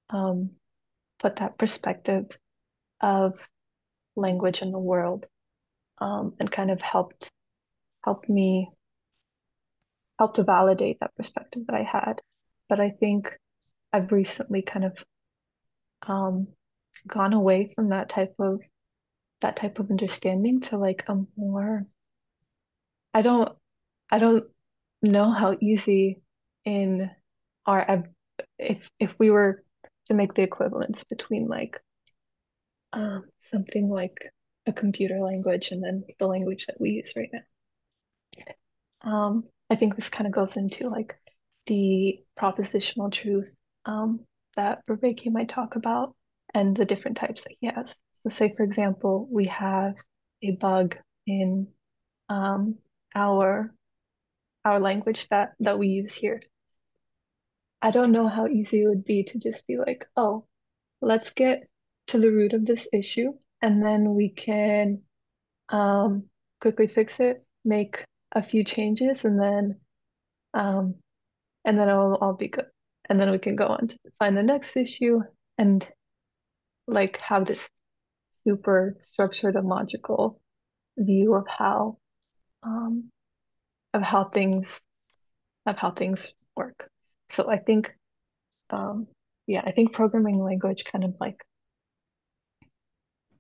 um, 0.09 0.51
put 1.19 1.38
that 1.38 1.57
perspective 1.57 2.26
of 3.01 3.49
language 4.15 4.61
in 4.61 4.71
the 4.71 4.80
world 4.80 5.26
um, 5.97 6.36
and 6.39 6.49
kind 6.49 6.71
of 6.71 6.82
helped 6.82 7.30
helped 8.03 8.29
me 8.29 8.69
help 10.19 10.35
to 10.35 10.43
validate 10.43 10.99
that 10.99 11.15
perspective 11.15 11.63
that 11.67 11.75
I 11.75 11.83
had. 11.83 12.21
But 12.69 12.79
I 12.79 12.91
think 12.91 13.37
I've 13.91 14.11
recently 14.11 14.61
kind 14.61 14.85
of 14.85 15.03
um, 16.07 16.47
gone 17.07 17.33
away 17.33 17.71
from 17.75 17.89
that 17.89 18.09
type 18.09 18.35
of 18.39 18.61
that 19.41 19.55
type 19.57 19.79
of 19.79 19.91
understanding 19.91 20.61
to 20.61 20.77
like 20.77 21.03
a 21.07 21.21
more 21.35 21.85
I 23.13 23.21
don't 23.21 23.51
I 24.09 24.19
don't 24.19 24.45
know 25.01 25.31
how 25.31 25.57
easy 25.59 26.21
in 26.65 27.11
our 27.65 28.05
if 28.57 28.89
if 28.99 29.15
we 29.19 29.29
were 29.29 29.63
to 30.05 30.13
make 30.13 30.33
the 30.33 30.41
equivalence 30.41 31.03
between 31.03 31.47
like 31.47 31.79
um, 32.93 33.25
something 33.43 33.89
like 33.89 34.31
a 34.65 34.73
computer 34.73 35.19
language 35.19 35.71
and 35.71 35.83
then 35.83 36.03
the 36.19 36.27
language 36.27 36.67
that 36.67 36.79
we 36.79 36.91
use 36.91 37.13
right 37.15 37.29
now. 37.31 37.39
Um, 39.03 39.45
I 39.69 39.75
think 39.75 39.95
this 39.95 40.09
kind 40.09 40.27
of 40.27 40.33
goes 40.33 40.55
into 40.55 40.89
like 40.89 41.15
the 41.65 42.19
propositional 42.39 43.11
truth 43.11 43.53
um, 43.85 44.21
that 44.55 44.85
Vervaeke 44.87 45.31
might 45.31 45.49
talk 45.49 45.75
about 45.75 46.15
and 46.53 46.75
the 46.75 46.85
different 46.85 47.17
types 47.17 47.43
that 47.43 47.55
he 47.59 47.67
has. 47.67 47.95
So 48.21 48.29
say, 48.29 48.53
for 48.55 48.63
example, 48.63 49.27
we 49.29 49.45
have 49.45 49.95
a 50.41 50.51
bug 50.51 50.97
in 51.27 51.67
um, 52.29 52.75
our 53.15 53.73
our 54.65 54.79
language 54.79 55.27
that 55.29 55.53
that 55.59 55.77
we 55.77 55.87
use 55.87 56.13
here. 56.13 56.41
I 57.81 57.91
don't 57.91 58.13
know 58.13 58.27
how 58.29 58.47
easy 58.47 58.83
it 58.83 58.87
would 58.87 59.03
be 59.03 59.23
to 59.25 59.39
just 59.39 59.67
be 59.67 59.77
like, 59.77 60.05
oh, 60.15 60.45
let's 61.01 61.31
get 61.31 61.67
to 62.07 62.17
the 62.17 62.31
root 62.31 62.53
of 62.53 62.65
this 62.65 62.87
issue 62.93 63.33
and 63.61 63.83
then 63.83 64.13
we 64.13 64.29
can 64.29 65.01
um, 65.69 66.25
quickly 66.61 66.87
fix 66.87 67.19
it, 67.19 67.45
make 67.63 68.05
a 68.34 68.43
few 68.43 68.63
changes, 68.63 69.25
and 69.25 69.39
then 69.41 69.79
Um, 70.53 70.95
and 71.65 71.79
then 71.79 71.89
it'll 71.89 72.15
all 72.15 72.34
be 72.34 72.49
good. 72.49 72.67
And 73.09 73.19
then 73.19 73.31
we 73.31 73.39
can 73.39 73.55
go 73.55 73.67
on 73.67 73.88
to 73.88 73.97
find 74.19 74.38
the 74.38 74.43
next 74.43 74.77
issue 74.77 75.21
and 75.57 75.88
like 76.88 77.17
have 77.17 77.45
this 77.45 77.69
super 78.45 78.97
structured 79.01 79.55
and 79.55 79.67
logical 79.67 80.41
view 80.97 81.36
of 81.36 81.47
how 81.47 81.97
um, 82.63 83.09
of 83.93 84.01
how 84.03 84.25
things 84.25 84.81
of 85.65 85.77
how 85.77 85.91
things 85.91 86.34
work. 86.55 86.89
So 87.29 87.49
I 87.49 87.57
think 87.59 87.95
um, 88.69 89.07
yeah, 89.47 89.63
I 89.65 89.71
think 89.71 89.93
programming 89.93 90.43
language 90.43 90.86
kind 90.86 91.03
of 91.05 91.15
like 91.19 91.43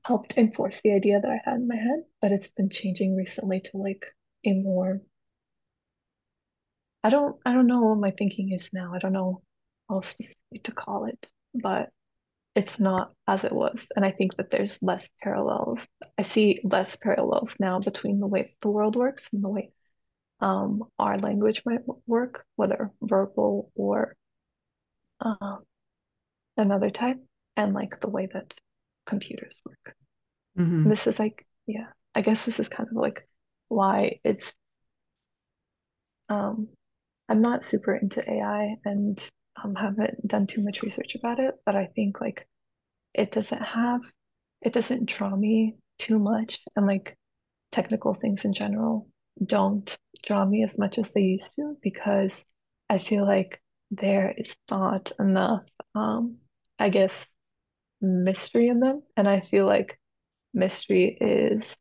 helped 0.05 0.37
enforce 0.37 0.81
the 0.81 0.93
idea 0.93 1.19
that 1.21 1.31
I 1.31 1.41
had 1.45 1.55
in 1.59 1.67
my 1.67 1.75
head, 1.77 2.03
but 2.21 2.31
it's 2.31 2.49
been 2.49 2.69
changing 2.69 3.15
recently 3.15 3.61
to 3.61 3.77
like 3.77 4.13
a 4.45 4.53
more 4.53 5.01
I 7.03 7.09
don't 7.09 7.35
I 7.45 7.53
don't 7.53 7.67
know 7.67 7.81
what 7.81 7.99
my 7.99 8.11
thinking 8.11 8.53
is 8.53 8.69
now. 8.71 8.93
I 8.93 8.99
don't 8.99 9.13
know 9.13 9.41
how 9.89 10.01
specifically 10.01 10.59
to 10.63 10.71
call 10.71 11.05
it, 11.05 11.27
but 11.53 11.89
it's 12.55 12.79
not 12.79 13.13
as 13.27 13.43
it 13.43 13.51
was. 13.51 13.87
And 13.95 14.05
I 14.05 14.11
think 14.11 14.37
that 14.37 14.51
there's 14.51 14.77
less 14.81 15.09
parallels. 15.21 15.85
I 16.17 16.21
see 16.21 16.59
less 16.63 16.95
parallels 16.95 17.55
now 17.59 17.79
between 17.79 18.19
the 18.19 18.27
way 18.27 18.55
the 18.61 18.69
world 18.69 18.95
works 18.95 19.27
and 19.33 19.43
the 19.43 19.49
way 19.49 19.71
um, 20.39 20.81
our 20.99 21.17
language 21.17 21.63
might 21.65 21.81
work, 22.05 22.45
whether 22.55 22.91
verbal 23.01 23.71
or 23.75 24.15
uh, 25.19 25.57
another 26.57 26.89
type, 26.89 27.17
and 27.57 27.73
like 27.73 27.99
the 28.01 28.09
way 28.09 28.27
that 28.33 28.53
computers 29.05 29.55
work. 29.65 29.95
Mm-hmm. 30.57 30.89
This 30.89 31.07
is 31.07 31.17
like, 31.17 31.45
yeah, 31.65 31.87
I 32.13 32.21
guess 32.21 32.45
this 32.45 32.59
is 32.59 32.69
kind 32.69 32.89
of 32.89 32.95
like 32.95 33.27
why 33.73 34.19
it's 34.23 34.53
um 36.29 36.67
I'm 37.29 37.41
not 37.41 37.65
super 37.65 37.95
into 37.95 38.21
AI 38.29 38.75
and 38.85 39.19
um, 39.63 39.75
haven't 39.75 40.27
done 40.27 40.47
too 40.47 40.63
much 40.63 40.83
research 40.83 41.15
about 41.15 41.39
it, 41.39 41.55
but 41.65 41.75
I 41.75 41.87
think 41.87 42.21
like 42.21 42.47
it 43.13 43.31
doesn't 43.31 43.61
have, 43.63 44.01
it 44.61 44.73
doesn't 44.73 45.07
draw 45.07 45.35
me 45.35 45.77
too 45.99 46.19
much. 46.19 46.59
And 46.75 46.87
like 46.87 47.17
technical 47.71 48.13
things 48.13 48.45
in 48.45 48.53
general 48.53 49.09
don't 49.43 49.97
draw 50.25 50.45
me 50.45 50.63
as 50.63 50.77
much 50.79 50.97
as 50.99 51.11
they 51.11 51.21
used 51.21 51.55
to 51.55 51.77
because 51.83 52.45
I 52.89 52.99
feel 52.99 53.25
like 53.25 53.61
there 53.91 54.33
is 54.37 54.55
not 54.71 55.11
enough, 55.19 55.63
um, 55.95 56.37
I 56.79 56.89
guess, 56.89 57.27
mystery 58.01 58.69
in 58.69 58.79
them. 58.79 59.03
And 59.17 59.27
I 59.27 59.41
feel 59.41 59.65
like 59.65 59.99
mystery 60.53 61.17
is 61.19 61.77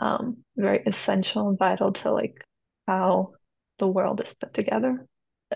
um, 0.00 0.38
very 0.56 0.82
essential 0.86 1.48
and 1.48 1.58
vital 1.58 1.92
to 1.92 2.12
like 2.12 2.44
how 2.86 3.32
the 3.78 3.88
world 3.88 4.20
is 4.20 4.34
put 4.34 4.54
together, 4.54 5.06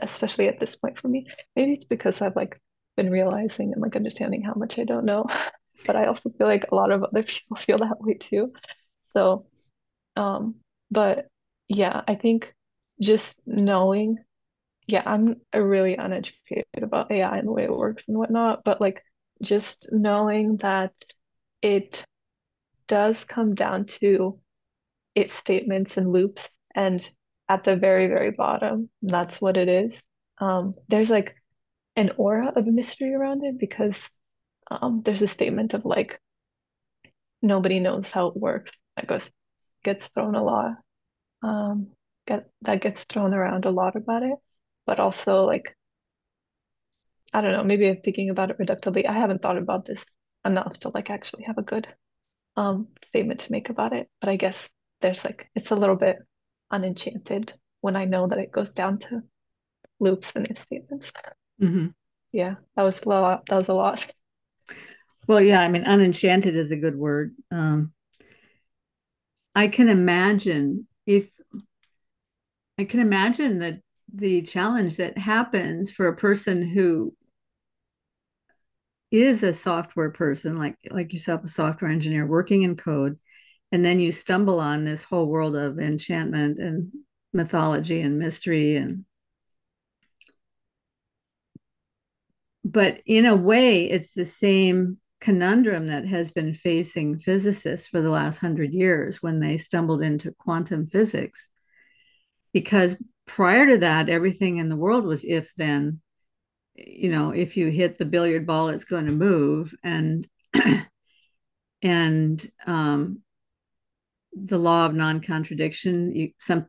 especially 0.01 0.49
at 0.49 0.61
this 0.61 0.77
point 0.77 0.99
for 0.99 1.09
me. 1.09 1.27
Maybe 1.57 1.73
it's 1.73 1.85
because 1.85 2.21
I've 2.21 2.37
like 2.37 2.61
been 2.97 3.11
realizing 3.11 3.73
and 3.73 3.83
like 3.83 3.97
understanding 3.97 4.43
how 4.43 4.55
much 4.55 4.79
I 4.79 4.85
don't 4.85 5.05
know, 5.05 5.27
but 5.87 5.97
I 5.97 6.07
also 6.07 6.31
feel 6.31 6.47
like 6.47 6.71
a 6.71 6.75
lot 6.75 6.91
of 6.93 7.03
other 7.03 7.23
people 7.23 7.57
feel 7.57 7.79
that 7.79 8.01
way 8.01 8.15
too. 8.15 8.53
So, 9.15 9.47
um, 10.17 10.57
but 10.91 11.29
yeah, 11.69 12.03
I 12.07 12.15
think 12.15 12.55
just 13.01 13.41
knowing, 13.47 14.19
yeah, 14.87 15.03
I'm 15.05 15.41
a 15.53 15.63
really 15.63 15.97
uneducated 15.97 16.65
about 16.83 17.11
AI 17.11 17.39
and 17.39 17.49
the 17.49 17.53
way 17.53 17.65
it 17.65 17.77
works 17.77 18.05
and 18.09 18.19
whatnot, 18.19 18.65
but 18.65 18.81
like 18.81 19.03
just 19.43 19.89
knowing 19.91 20.59
that 20.59 20.93
it 21.63 22.05
does 22.87 23.25
come 23.25 23.55
down 23.55 23.87
to 23.87 24.39
its 25.15 25.35
statements 25.35 25.97
and 25.97 26.13
loops 26.13 26.49
and 26.75 27.09
at 27.49 27.65
the 27.65 27.77
very, 27.77 28.07
very 28.07 28.31
bottom. 28.31 28.89
That's 29.03 29.41
what 29.41 29.57
it 29.57 29.69
is. 29.69 30.03
Um, 30.39 30.73
there's 30.89 31.11
like 31.11 31.37
an 31.97 32.13
aura 32.17 32.49
of 32.49 32.67
mystery 32.67 33.15
around 33.15 33.45
it 33.45 33.59
because 33.59 34.09
um, 34.71 35.03
there's 35.05 35.23
a 35.23 35.29
statement 35.29 35.75
of 35.75 35.85
like 35.85 36.21
nobody 37.43 37.81
knows 37.81 38.11
how 38.11 38.29
it 38.29 38.37
works 38.37 38.73
that 38.97 39.07
goes 39.07 39.31
gets 39.85 40.09
thrown 40.09 40.35
a 40.35 40.43
lot. 40.43 40.77
Um, 41.43 41.89
get 42.27 42.49
that 42.63 42.81
gets 42.81 43.05
thrown 43.05 43.35
around 43.35 43.65
a 43.65 43.71
lot 43.71 43.97
about 43.97 44.23
it, 44.23 44.37
but 44.87 45.01
also 45.01 45.45
like 45.45 45.77
I 47.35 47.41
don't 47.41 47.53
know, 47.53 47.65
maybe 47.65 47.89
I'm 47.89 48.01
thinking 48.01 48.31
about 48.31 48.51
it 48.51 48.59
reductively. 48.59 49.07
I 49.07 49.13
haven't 49.13 49.43
thought 49.43 49.57
about 49.59 49.85
this 49.85 50.05
enough 50.45 50.79
to 50.81 50.91
like 50.95 51.11
actually 51.11 51.45
have 51.45 51.59
a 51.59 51.63
good 51.63 51.89
um 52.57 52.89
statement 53.05 53.41
to 53.41 53.53
make 53.53 53.71
about 53.71 53.93
it. 53.93 54.09
But 54.21 54.31
I 54.31 54.37
guess 54.37 54.69
there's 55.01 55.25
like 55.25 55.49
it's 55.55 55.71
a 55.71 55.77
little 55.77 55.97
bit 55.97 56.19
unenchanted 56.71 57.53
when 57.81 57.97
I 57.97 58.05
know 58.05 58.27
that 58.27 58.39
it 58.39 58.53
goes 58.53 58.73
down 58.73 58.99
to 59.01 59.23
loops 60.01 60.33
and 60.35 60.47
if 60.49 60.59
statements. 60.59 61.13
Mm-hmm. 61.61 61.89
Yeah, 62.33 62.55
that 62.77 62.83
was 62.83 63.01
a 63.03 63.09
lot. 63.09 63.47
That 63.47 63.57
was 63.57 63.69
a 63.69 63.75
lot. 63.75 64.07
Well, 65.29 65.41
yeah, 65.41 65.61
I 65.61 65.69
mean, 65.69 65.85
unenchanted 65.85 66.57
is 66.57 66.71
a 66.71 66.77
good 66.77 66.97
word. 66.97 67.35
Um, 67.51 67.93
I 69.55 69.69
can 69.69 69.89
imagine 69.89 70.89
if 71.07 71.31
I 72.79 72.85
can 72.85 73.01
imagine 73.01 73.59
that 73.61 73.81
the 74.13 74.43
challenge 74.43 74.97
that 74.97 75.19
happens 75.19 75.91
for 75.91 76.09
a 76.09 76.17
person 76.17 76.63
who 76.63 77.15
is 79.13 79.43
a 79.43 79.53
software 79.53 80.11
person, 80.11 80.57
like 80.57 80.77
like 80.91 81.13
yourself, 81.13 81.45
a 81.45 81.49
software 81.49 81.91
engineer 81.91 82.27
working 82.27 82.63
in 82.63 82.77
code, 82.77 83.19
and 83.73 83.85
then 83.85 84.01
you 84.01 84.13
stumble 84.13 84.61
on 84.61 84.85
this 84.85 85.03
whole 85.03 85.27
world 85.27 85.57
of 85.57 85.79
enchantment 85.79 86.59
and 86.59 86.93
mythology 87.33 88.01
and 88.03 88.19
mystery 88.19 88.77
and 88.77 89.05
but 92.65 93.01
in 93.07 93.25
a 93.25 93.35
way 93.35 93.91
it's 93.91 94.13
the 94.13 94.25
same 94.25 94.99
conundrum 95.19 95.87
that 95.87 96.07
has 96.07 96.31
been 96.31 96.53
facing 96.53 97.19
physicists 97.19 97.87
for 97.87 98.03
the 98.03 98.11
last 98.11 98.39
hundred 98.39 98.75
years 98.75 99.23
when 99.23 99.41
they 99.41 99.57
stumbled 99.57 100.03
into 100.03 100.33
quantum 100.33 100.87
physics 100.87 101.49
because 102.53 102.97
prior 103.27 103.67
to 103.67 103.79
that 103.79 104.11
everything 104.11 104.59
in 104.59 104.69
the 104.69 104.77
world 104.77 105.05
was 105.05 105.25
if 105.25 105.55
then 105.57 106.02
you 106.75 107.11
know 107.11 107.31
if 107.31 107.57
you 107.57 107.69
hit 107.69 107.99
the 107.99 108.05
billiard 108.05 108.47
ball 108.47 108.69
it's 108.69 108.85
going 108.85 109.07
to 109.07 109.13
move. 109.13 109.75
And 109.83 110.27
and 111.83 112.51
um, 112.67 113.21
the 114.35 114.59
law 114.59 114.87
of 114.87 114.95
non-contradiction 114.95 116.15
you, 116.15 116.31
some 116.39 116.67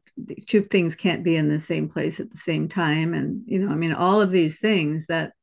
two 0.47 0.63
things 0.63 0.95
can't 0.95 1.23
be 1.23 1.35
in 1.35 1.47
the 1.47 1.59
same 1.59 1.87
place 1.87 2.19
at 2.19 2.29
the 2.31 2.37
same 2.37 2.67
time. 2.67 3.13
And 3.13 3.43
you 3.45 3.59
know 3.59 3.71
i 3.71 3.75
mean 3.75 3.93
all 3.93 4.21
of 4.21 4.31
these 4.31 4.59
things 4.59 5.07
that 5.07 5.33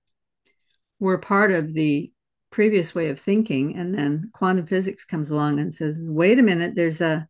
were 0.99 1.19
part 1.19 1.51
of 1.51 1.73
the 1.73 2.13
previous 2.51 2.95
way 2.95 3.09
of 3.09 3.19
thinking 3.19 3.77
and 3.77 3.95
then 3.95 4.29
quantum 4.35 4.67
physics 4.67 5.05
comes 5.05 5.31
along 5.31 5.61
and 5.61 5.73
says 5.73 6.05
wait 6.09 6.39
a 6.39 6.43
minute 6.43 6.75
there's 6.75 7.01
a 7.01 7.27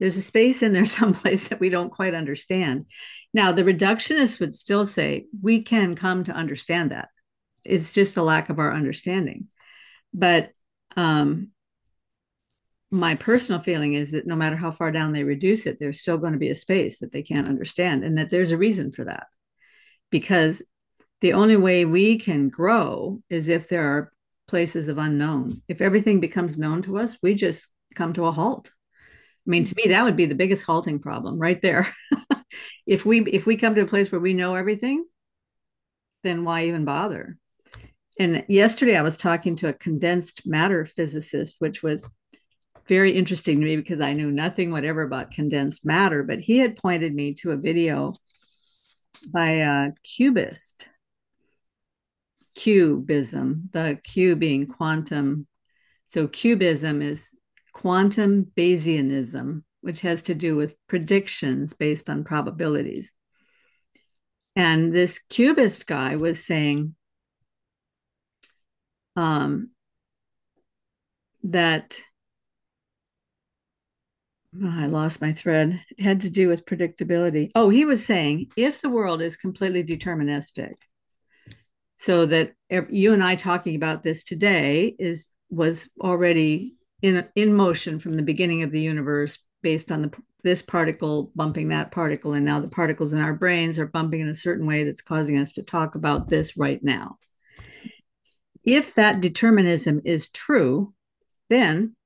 there's 0.00 0.16
a 0.16 0.22
space 0.22 0.62
in 0.62 0.72
there 0.72 0.84
someplace 0.86 1.48
that 1.48 1.60
we 1.60 1.68
don't 1.68 1.92
quite 1.92 2.14
understand 2.14 2.86
now 3.32 3.52
the 3.52 3.62
reductionists 3.62 4.40
would 4.40 4.54
still 4.54 4.84
say 4.84 5.26
we 5.42 5.62
can 5.62 5.94
come 5.94 6.24
to 6.24 6.32
understand 6.32 6.90
that 6.90 7.08
it's 7.64 7.92
just 7.92 8.16
a 8.16 8.22
lack 8.22 8.48
of 8.48 8.58
our 8.58 8.72
understanding 8.72 9.46
but 10.12 10.50
um, 10.96 11.50
my 12.90 13.14
personal 13.14 13.60
feeling 13.60 13.94
is 13.94 14.12
that 14.12 14.26
no 14.26 14.34
matter 14.34 14.56
how 14.56 14.70
far 14.70 14.90
down 14.90 15.12
they 15.12 15.24
reduce 15.24 15.66
it, 15.66 15.78
there's 15.78 16.00
still 16.00 16.18
going 16.18 16.32
to 16.32 16.38
be 16.38 16.50
a 16.50 16.54
space 16.54 16.98
that 16.98 17.12
they 17.12 17.22
can't 17.22 17.48
understand, 17.48 18.02
and 18.04 18.18
that 18.18 18.30
there's 18.30 18.50
a 18.50 18.58
reason 18.58 18.90
for 18.90 19.04
that. 19.04 19.26
Because 20.10 20.62
the 21.20 21.34
only 21.34 21.56
way 21.56 21.84
we 21.84 22.18
can 22.18 22.48
grow 22.48 23.22
is 23.28 23.48
if 23.48 23.68
there 23.68 23.84
are 23.84 24.12
places 24.48 24.88
of 24.88 24.98
unknown. 24.98 25.62
If 25.68 25.80
everything 25.80 26.18
becomes 26.18 26.58
known 26.58 26.82
to 26.82 26.98
us, 26.98 27.16
we 27.22 27.34
just 27.34 27.68
come 27.94 28.12
to 28.14 28.26
a 28.26 28.32
halt. 28.32 28.72
I 29.46 29.50
mean, 29.50 29.64
to 29.64 29.74
me, 29.76 29.88
that 29.88 30.04
would 30.04 30.16
be 30.16 30.26
the 30.26 30.34
biggest 30.34 30.64
halting 30.64 31.00
problem 31.00 31.38
right 31.38 31.60
there. 31.60 31.86
if 32.86 33.06
we 33.06 33.22
if 33.22 33.46
we 33.46 33.56
come 33.56 33.74
to 33.74 33.82
a 33.82 33.86
place 33.86 34.12
where 34.12 34.20
we 34.20 34.34
know 34.34 34.54
everything, 34.54 35.04
then 36.22 36.44
why 36.44 36.64
even 36.64 36.84
bother? 36.84 37.38
And 38.18 38.44
yesterday 38.48 38.96
I 38.96 39.02
was 39.02 39.16
talking 39.16 39.56
to 39.56 39.68
a 39.68 39.72
condensed 39.72 40.46
matter 40.46 40.84
physicist, 40.84 41.56
which 41.58 41.82
was 41.82 42.06
very 42.86 43.12
interesting 43.12 43.60
to 43.60 43.64
me 43.64 43.76
because 43.76 44.00
I 44.00 44.12
knew 44.12 44.30
nothing 44.30 44.70
whatever 44.70 45.02
about 45.02 45.30
condensed 45.30 45.86
matter, 45.86 46.22
but 46.22 46.40
he 46.40 46.58
had 46.58 46.76
pointed 46.76 47.14
me 47.14 47.34
to 47.34 47.52
a 47.52 47.56
video 47.56 48.12
by 49.32 49.50
a 49.50 49.92
QBist, 50.04 50.88
QBism, 52.58 53.72
the 53.72 53.98
Q 54.02 54.36
being 54.36 54.66
quantum. 54.66 55.46
So 56.08 56.26
QBism 56.28 57.02
is 57.02 57.28
quantum 57.72 58.46
Bayesianism, 58.56 59.62
which 59.80 60.00
has 60.02 60.22
to 60.22 60.34
do 60.34 60.56
with 60.56 60.76
predictions 60.86 61.72
based 61.72 62.10
on 62.10 62.24
probabilities. 62.24 63.12
And 64.56 64.92
this 64.92 65.20
QBist 65.30 65.86
guy 65.86 66.16
was 66.16 66.44
saying 66.44 66.94
um, 69.16 69.70
that 71.44 72.00
Oh, 74.56 74.68
I 74.68 74.86
lost 74.86 75.20
my 75.20 75.32
thread. 75.32 75.80
It 75.96 76.02
had 76.02 76.22
to 76.22 76.30
do 76.30 76.48
with 76.48 76.66
predictability. 76.66 77.50
Oh, 77.54 77.68
he 77.68 77.84
was 77.84 78.04
saying 78.04 78.50
if 78.56 78.80
the 78.80 78.90
world 78.90 79.22
is 79.22 79.36
completely 79.36 79.84
deterministic, 79.84 80.74
so 81.94 82.26
that 82.26 82.52
you 82.90 83.12
and 83.12 83.22
I 83.22 83.36
talking 83.36 83.76
about 83.76 84.02
this 84.02 84.24
today 84.24 84.96
is 84.98 85.28
was 85.50 85.88
already 86.00 86.74
in 87.02 87.26
in 87.34 87.54
motion 87.54 87.98
from 87.98 88.14
the 88.14 88.22
beginning 88.22 88.62
of 88.62 88.70
the 88.70 88.80
universe 88.80 89.38
based 89.62 89.90
on 89.90 90.02
the 90.02 90.12
this 90.42 90.62
particle 90.62 91.30
bumping 91.34 91.68
that 91.68 91.90
particle. 91.90 92.32
And 92.32 92.46
now 92.46 92.60
the 92.60 92.68
particles 92.68 93.12
in 93.12 93.20
our 93.20 93.34
brains 93.34 93.78
are 93.78 93.86
bumping 93.86 94.20
in 94.20 94.28
a 94.28 94.34
certain 94.34 94.66
way 94.66 94.84
that's 94.84 95.02
causing 95.02 95.36
us 95.36 95.52
to 95.54 95.62
talk 95.62 95.94
about 95.94 96.28
this 96.28 96.56
right 96.56 96.82
now. 96.82 97.18
If 98.64 98.94
that 98.94 99.20
determinism 99.20 100.00
is 100.04 100.30
true 100.30 100.94
then 101.50 101.96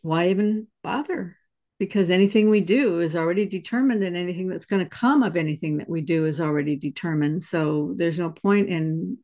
why 0.00 0.30
even 0.30 0.66
bother? 0.82 1.36
Because 1.78 2.10
anything 2.10 2.50
we 2.50 2.60
do 2.60 3.00
is 3.00 3.14
already 3.14 3.46
determined 3.46 4.02
and 4.02 4.16
anything 4.16 4.48
that's 4.48 4.66
going 4.66 4.82
to 4.82 4.88
come 4.88 5.22
of 5.22 5.36
anything 5.36 5.78
that 5.78 5.88
we 5.88 6.00
do 6.00 6.26
is 6.26 6.40
already 6.40 6.76
determined. 6.76 7.44
So 7.44 7.94
there's 7.96 8.18
no 8.18 8.30
point 8.30 8.68
in 8.68 9.18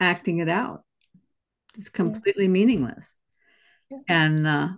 acting 0.00 0.38
it 0.38 0.48
out 0.48 0.82
it's 1.78 1.88
completely 1.88 2.44
yeah. 2.44 2.50
meaningless 2.50 3.16
yeah. 3.90 3.98
and 4.08 4.46
uh, 4.46 4.68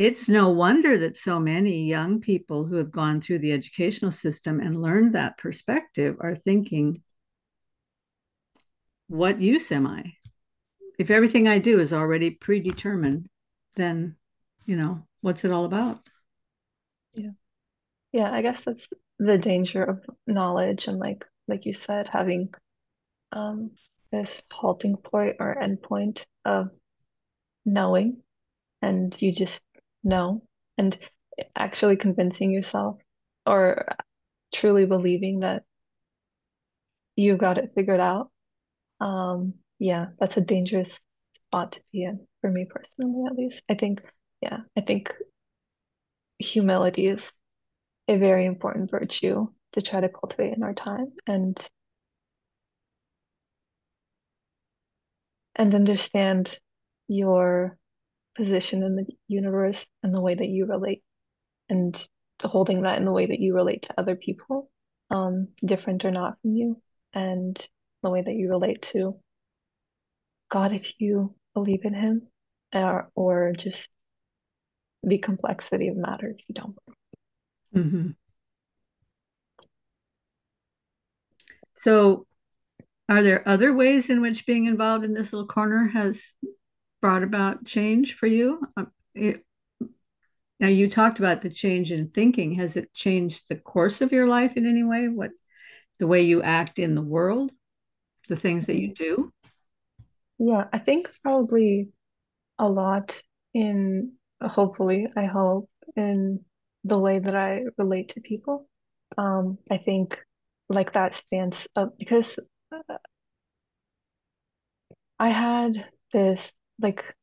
it's 0.00 0.30
no 0.30 0.48
wonder 0.48 0.96
that 0.96 1.18
so 1.18 1.38
many 1.38 1.84
young 1.84 2.20
people 2.20 2.64
who 2.64 2.76
have 2.76 2.90
gone 2.90 3.20
through 3.20 3.40
the 3.40 3.52
educational 3.52 4.10
system 4.10 4.58
and 4.58 4.80
learned 4.80 5.12
that 5.12 5.36
perspective 5.36 6.16
are 6.20 6.34
thinking, 6.34 7.02
what 9.08 9.42
use 9.42 9.70
am 9.70 9.86
I? 9.86 10.14
If 10.98 11.10
everything 11.10 11.48
I 11.48 11.58
do 11.58 11.80
is 11.80 11.92
already 11.92 12.30
predetermined, 12.30 13.28
then, 13.76 14.16
you 14.64 14.74
know, 14.74 15.06
what's 15.20 15.44
it 15.44 15.50
all 15.50 15.66
about? 15.66 16.00
Yeah. 17.12 17.32
Yeah, 18.12 18.32
I 18.32 18.40
guess 18.40 18.62
that's 18.62 18.88
the 19.18 19.36
danger 19.36 19.84
of 19.84 20.02
knowledge 20.26 20.88
and 20.88 20.98
like 20.98 21.26
like 21.46 21.66
you 21.66 21.74
said, 21.74 22.08
having 22.08 22.54
um 23.32 23.72
this 24.10 24.42
halting 24.50 24.96
point 24.96 25.36
or 25.38 25.56
endpoint 25.60 26.26
of 26.44 26.70
knowing 27.64 28.22
and 28.82 29.20
you 29.20 29.32
just 29.32 29.62
know 30.02 30.42
and 30.78 30.98
actually 31.54 31.96
convincing 31.96 32.50
yourself 32.50 32.98
or 33.46 33.86
truly 34.52 34.86
believing 34.86 35.40
that 35.40 35.62
you 37.16 37.36
got 37.36 37.58
it 37.58 37.72
figured 37.74 38.00
out 38.00 38.30
um 39.00 39.54
yeah 39.78 40.06
that's 40.18 40.36
a 40.36 40.40
dangerous 40.40 41.00
spot 41.34 41.72
to 41.72 41.80
be 41.92 42.04
in 42.04 42.26
for 42.40 42.50
me 42.50 42.66
personally 42.68 43.24
at 43.26 43.36
least. 43.36 43.62
I 43.68 43.74
think 43.74 44.02
yeah 44.40 44.60
i 44.76 44.80
think 44.80 45.12
humility 46.38 47.06
is 47.06 47.32
a 48.08 48.16
very 48.16 48.46
important 48.46 48.90
virtue 48.90 49.46
to 49.72 49.82
try 49.82 50.00
to 50.00 50.08
cultivate 50.08 50.54
in 50.54 50.62
our 50.62 50.74
time 50.74 51.12
and 51.26 51.56
and 55.56 55.74
understand 55.74 56.58
your 57.08 57.76
position 58.36 58.82
in 58.82 58.96
the 58.96 59.06
universe 59.28 59.86
and 60.02 60.14
the 60.14 60.20
way 60.20 60.34
that 60.34 60.48
you 60.48 60.66
relate 60.66 61.02
and 61.68 62.06
holding 62.42 62.82
that 62.82 62.98
in 62.98 63.04
the 63.04 63.12
way 63.12 63.26
that 63.26 63.40
you 63.40 63.54
relate 63.54 63.82
to 63.82 63.94
other 63.98 64.16
people, 64.16 64.70
um, 65.10 65.48
different 65.64 66.04
or 66.04 66.10
not 66.10 66.40
from 66.40 66.54
you, 66.54 66.80
and 67.12 67.68
the 68.02 68.10
way 68.10 68.22
that 68.22 68.34
you 68.34 68.48
relate 68.48 68.82
to 68.82 69.16
God 70.50 70.72
if 70.72 70.94
you 71.00 71.34
believe 71.54 71.84
in 71.84 71.94
Him, 71.94 72.28
or, 72.74 73.10
or 73.14 73.52
just 73.56 73.90
the 75.02 75.18
complexity 75.18 75.88
of 75.88 75.96
matter 75.96 76.28
if 76.28 76.44
you 76.48 76.54
don't. 76.54 76.76
Mm-hmm. 77.74 78.10
So, 81.74 82.26
are 83.10 83.22
there 83.22 83.46
other 83.46 83.74
ways 83.74 84.08
in 84.08 84.20
which 84.20 84.46
being 84.46 84.66
involved 84.66 85.04
in 85.04 85.14
this 85.14 85.32
little 85.32 85.48
corner 85.48 85.88
has 85.88 86.22
brought 87.02 87.24
about 87.24 87.64
change 87.64 88.14
for 88.14 88.28
you? 88.28 88.60
Um, 88.76 88.92
it, 89.14 89.44
now 90.60 90.68
you 90.68 90.88
talked 90.88 91.18
about 91.18 91.42
the 91.42 91.50
change 91.50 91.90
in 91.90 92.08
thinking. 92.08 92.54
Has 92.54 92.76
it 92.76 92.94
changed 92.94 93.44
the 93.48 93.56
course 93.56 94.00
of 94.00 94.12
your 94.12 94.28
life 94.28 94.56
in 94.56 94.64
any 94.64 94.84
way? 94.84 95.08
What 95.08 95.32
the 95.98 96.06
way 96.06 96.22
you 96.22 96.40
act 96.42 96.78
in 96.78 96.94
the 96.94 97.02
world, 97.02 97.50
the 98.28 98.36
things 98.36 98.66
that 98.66 98.80
you 98.80 98.94
do? 98.94 99.32
Yeah, 100.38 100.66
I 100.72 100.78
think 100.78 101.10
probably 101.22 101.88
a 102.58 102.68
lot 102.68 103.20
in 103.52 104.12
hopefully, 104.40 105.08
I 105.16 105.24
hope, 105.24 105.68
in 105.96 106.44
the 106.84 106.98
way 106.98 107.18
that 107.18 107.34
I 107.34 107.62
relate 107.76 108.10
to 108.10 108.20
people. 108.20 108.68
Um, 109.18 109.58
I 109.70 109.78
think 109.78 110.22
like 110.68 110.92
that 110.92 111.16
stance 111.16 111.66
up 111.74 111.98
because 111.98 112.38
uh, 112.38 112.42
I 115.20 115.28
had 115.28 115.88
this 116.12 116.52
like 116.80 117.14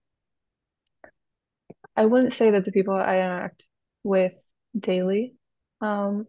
I 1.98 2.06
wouldn't 2.06 2.34
say 2.34 2.52
that 2.52 2.64
the 2.66 2.72
people 2.72 2.94
I 2.96 3.20
interact 3.20 3.66
with 4.04 4.42
daily 4.78 5.36
um 5.82 6.28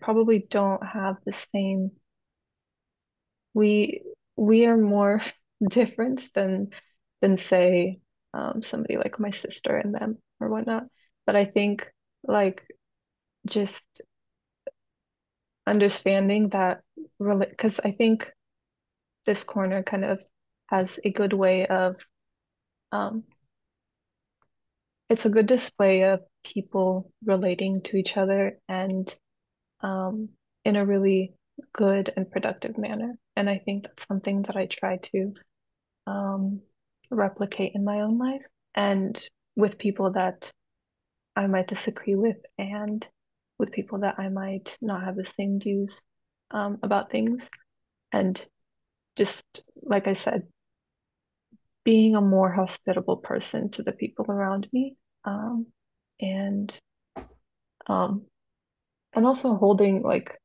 probably 0.00 0.38
don't 0.38 0.84
have 0.86 1.16
the 1.24 1.32
same 1.32 1.90
we 3.52 4.02
we 4.36 4.66
are 4.66 4.76
more 4.76 5.20
different 5.68 6.28
than 6.34 6.70
than 7.20 7.36
say 7.36 8.00
um 8.32 8.62
somebody 8.62 8.96
like 8.96 9.18
my 9.20 9.30
sister 9.30 9.76
and 9.76 9.94
them 9.94 10.18
or 10.40 10.48
whatnot. 10.48 10.84
But 11.26 11.36
I 11.36 11.44
think 11.44 11.90
like 12.22 12.66
just 13.46 13.82
understanding 15.66 16.50
that 16.50 16.82
really 17.18 17.46
because 17.48 17.80
I 17.82 17.92
think 17.92 18.32
this 19.24 19.44
corner 19.44 19.82
kind 19.82 20.04
of 20.04 20.24
has 20.68 20.98
a 21.04 21.10
good 21.10 21.32
way 21.32 21.66
of 21.66 22.04
um, 22.92 23.24
it's 25.08 25.24
a 25.26 25.30
good 25.30 25.46
display 25.46 26.04
of 26.04 26.20
people 26.44 27.10
relating 27.24 27.82
to 27.82 27.96
each 27.96 28.16
other 28.16 28.58
and 28.68 29.12
um, 29.80 30.30
in 30.64 30.76
a 30.76 30.84
really 30.84 31.34
good 31.72 32.12
and 32.16 32.30
productive 32.30 32.78
manner. 32.78 33.14
And 33.36 33.48
I 33.48 33.58
think 33.58 33.84
that's 33.84 34.06
something 34.06 34.42
that 34.42 34.56
I 34.56 34.66
try 34.66 34.98
to 35.12 35.34
um, 36.06 36.60
replicate 37.10 37.72
in 37.74 37.84
my 37.84 38.00
own 38.00 38.18
life 38.18 38.42
and 38.74 39.20
with 39.56 39.78
people 39.78 40.12
that 40.12 40.50
I 41.36 41.46
might 41.46 41.68
disagree 41.68 42.14
with 42.14 42.44
and 42.58 43.06
with 43.58 43.72
people 43.72 44.00
that 44.00 44.18
I 44.18 44.28
might 44.28 44.76
not 44.80 45.04
have 45.04 45.16
the 45.16 45.24
same 45.24 45.60
views 45.60 46.00
um, 46.50 46.78
about 46.82 47.10
things. 47.10 47.48
And 48.12 48.40
just 49.16 49.44
like 49.82 50.08
I 50.08 50.14
said, 50.14 50.46
being 51.84 52.16
a 52.16 52.20
more 52.20 52.50
hospitable 52.50 53.18
person 53.18 53.70
to 53.70 53.82
the 53.82 53.92
people 53.92 54.24
around 54.28 54.66
me 54.72 54.96
um, 55.24 55.66
and 56.20 56.74
um, 57.86 58.22
and 59.14 59.26
also 59.26 59.54
holding 59.54 60.02
like 60.02 60.38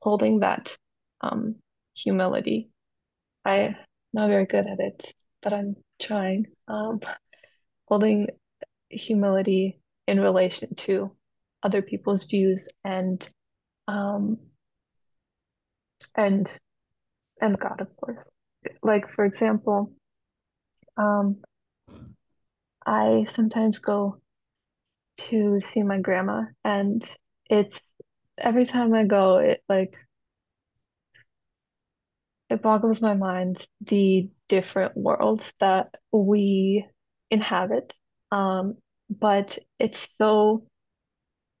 holding 0.00 0.40
that 0.40 0.76
um, 1.20 1.56
humility 1.94 2.70
i'm 3.44 3.76
not 4.12 4.28
very 4.28 4.46
good 4.46 4.66
at 4.66 4.78
it 4.80 5.12
but 5.42 5.52
i'm 5.52 5.76
trying 6.00 6.46
um, 6.68 7.00
holding 7.88 8.28
humility 8.88 9.80
in 10.06 10.20
relation 10.20 10.74
to 10.76 11.10
other 11.66 11.82
people's 11.82 12.24
views 12.24 12.68
and 12.84 13.28
um, 13.88 14.38
and 16.14 16.48
and 17.40 17.58
god 17.58 17.80
of 17.80 17.88
course 17.96 18.24
like 18.82 19.04
for 19.14 19.24
example 19.24 19.92
um, 20.96 21.36
I 22.86 23.26
sometimes 23.30 23.78
go 23.80 24.20
to 25.18 25.60
see 25.60 25.82
my 25.82 25.98
grandma, 26.00 26.44
and 26.64 27.02
it's 27.50 27.80
every 28.38 28.64
time 28.64 28.94
I 28.94 29.04
go, 29.04 29.38
it 29.38 29.62
like 29.68 29.96
it 32.48 32.62
boggles 32.62 33.00
my 33.00 33.14
mind 33.14 33.66
the 33.80 34.30
different 34.48 34.96
worlds 34.96 35.52
that 35.58 35.96
we 36.12 36.86
inhabit. 37.30 37.92
Um, 38.30 38.76
but 39.10 39.58
it's 39.78 40.08
so 40.16 40.66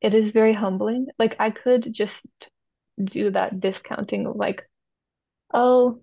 it 0.00 0.14
is 0.14 0.32
very 0.32 0.52
humbling. 0.52 1.08
Like 1.18 1.36
I 1.38 1.50
could 1.50 1.92
just 1.92 2.26
do 3.02 3.30
that 3.30 3.60
discounting 3.60 4.26
of 4.26 4.36
like, 4.36 4.68
oh, 5.52 6.00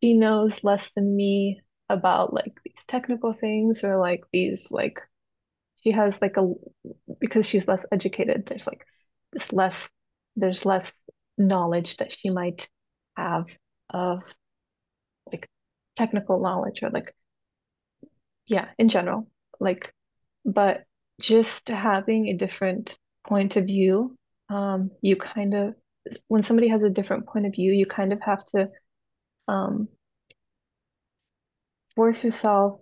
she 0.00 0.14
knows 0.16 0.64
less 0.64 0.90
than 0.96 1.16
me 1.16 1.62
about 1.88 2.32
like 2.32 2.60
these 2.64 2.84
technical 2.86 3.32
things 3.32 3.84
or 3.84 3.98
like 3.98 4.24
these 4.32 4.70
like 4.70 5.00
she 5.82 5.90
has 5.92 6.20
like 6.22 6.36
a 6.36 6.52
because 7.20 7.46
she's 7.46 7.66
less 7.66 7.84
educated 7.92 8.46
there's 8.46 8.66
like 8.66 8.86
this 9.32 9.52
less 9.52 9.88
there's 10.36 10.64
less 10.64 10.92
knowledge 11.36 11.96
that 11.96 12.12
she 12.12 12.30
might 12.30 12.68
have 13.16 13.46
of 13.90 14.22
like 15.32 15.48
technical 15.96 16.40
knowledge 16.40 16.82
or 16.82 16.90
like 16.90 17.12
yeah 18.46 18.68
in 18.78 18.88
general 18.88 19.28
like 19.58 19.92
but 20.44 20.84
just 21.20 21.68
having 21.68 22.28
a 22.28 22.36
different 22.36 22.98
point 23.26 23.56
of 23.56 23.66
view, 23.66 24.16
um, 24.48 24.90
you 25.02 25.16
kind 25.16 25.54
of, 25.54 25.74
when 26.28 26.42
somebody 26.42 26.68
has 26.68 26.82
a 26.82 26.90
different 26.90 27.26
point 27.26 27.46
of 27.46 27.52
view, 27.52 27.72
you 27.72 27.86
kind 27.86 28.12
of 28.12 28.20
have 28.22 28.44
to 28.46 28.70
um, 29.48 29.88
force 31.94 32.24
yourself 32.24 32.80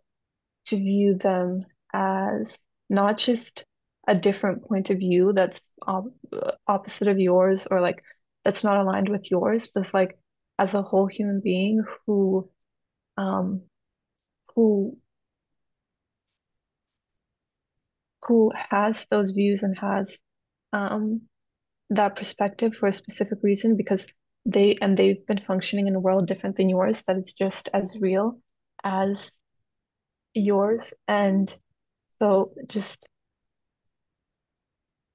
to 0.67 0.77
view 0.77 1.15
them 1.17 1.65
as 1.93 2.59
not 2.91 3.19
just 3.19 3.65
a 4.07 4.15
different 4.15 4.67
point 4.67 4.91
of 4.91 4.99
view 4.99 5.33
that's 5.35 5.61
op 5.87 6.07
opposite 6.67 7.09
of 7.09 7.19
yours 7.19 7.67
or 7.71 7.81
like 7.81 8.03
that's 8.45 8.65
not 8.65 8.79
aligned 8.79 9.09
with 9.09 9.31
yours, 9.31 9.69
but 9.75 9.81
it's 9.81 9.95
like 9.95 10.19
as 10.59 10.75
a 10.75 10.83
whole 10.83 11.07
human 11.07 11.41
being 11.43 11.83
who 12.07 12.49
um 13.17 13.63
who 14.55 14.97
who 18.27 18.53
has 18.55 19.07
those 19.11 19.31
views 19.33 19.63
and 19.63 19.79
has 19.79 20.19
um 20.73 21.23
that 21.91 22.17
perspective 22.17 22.75
for 22.75 22.87
a 22.89 22.93
specific 22.93 23.39
reason 23.43 23.77
because 23.77 24.07
they 24.45 24.77
and 24.81 24.97
they've 24.97 25.27
been 25.27 25.39
functioning 25.39 25.89
in 25.89 25.95
a 25.95 26.01
world 26.01 26.27
different 26.27 26.57
than 26.57 26.69
yours 26.69 27.03
that 27.07 27.17
is 27.17 27.33
just 27.33 27.69
as 27.73 27.97
real 27.99 28.39
as 28.85 29.33
yours. 30.35 30.93
And 31.07 31.55
so 32.17 32.53
just 32.69 33.09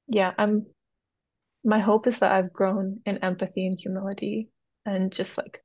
yeah 0.07 0.33
i'm 0.37 0.65
my 1.63 1.79
hope 1.79 2.07
is 2.07 2.19
that 2.19 2.31
I've 2.31 2.53
grown 2.53 2.99
in 3.05 3.19
empathy 3.19 3.65
and 3.67 3.79
humility 3.79 4.49
and 4.85 5.11
just 5.11 5.37
like 5.37 5.63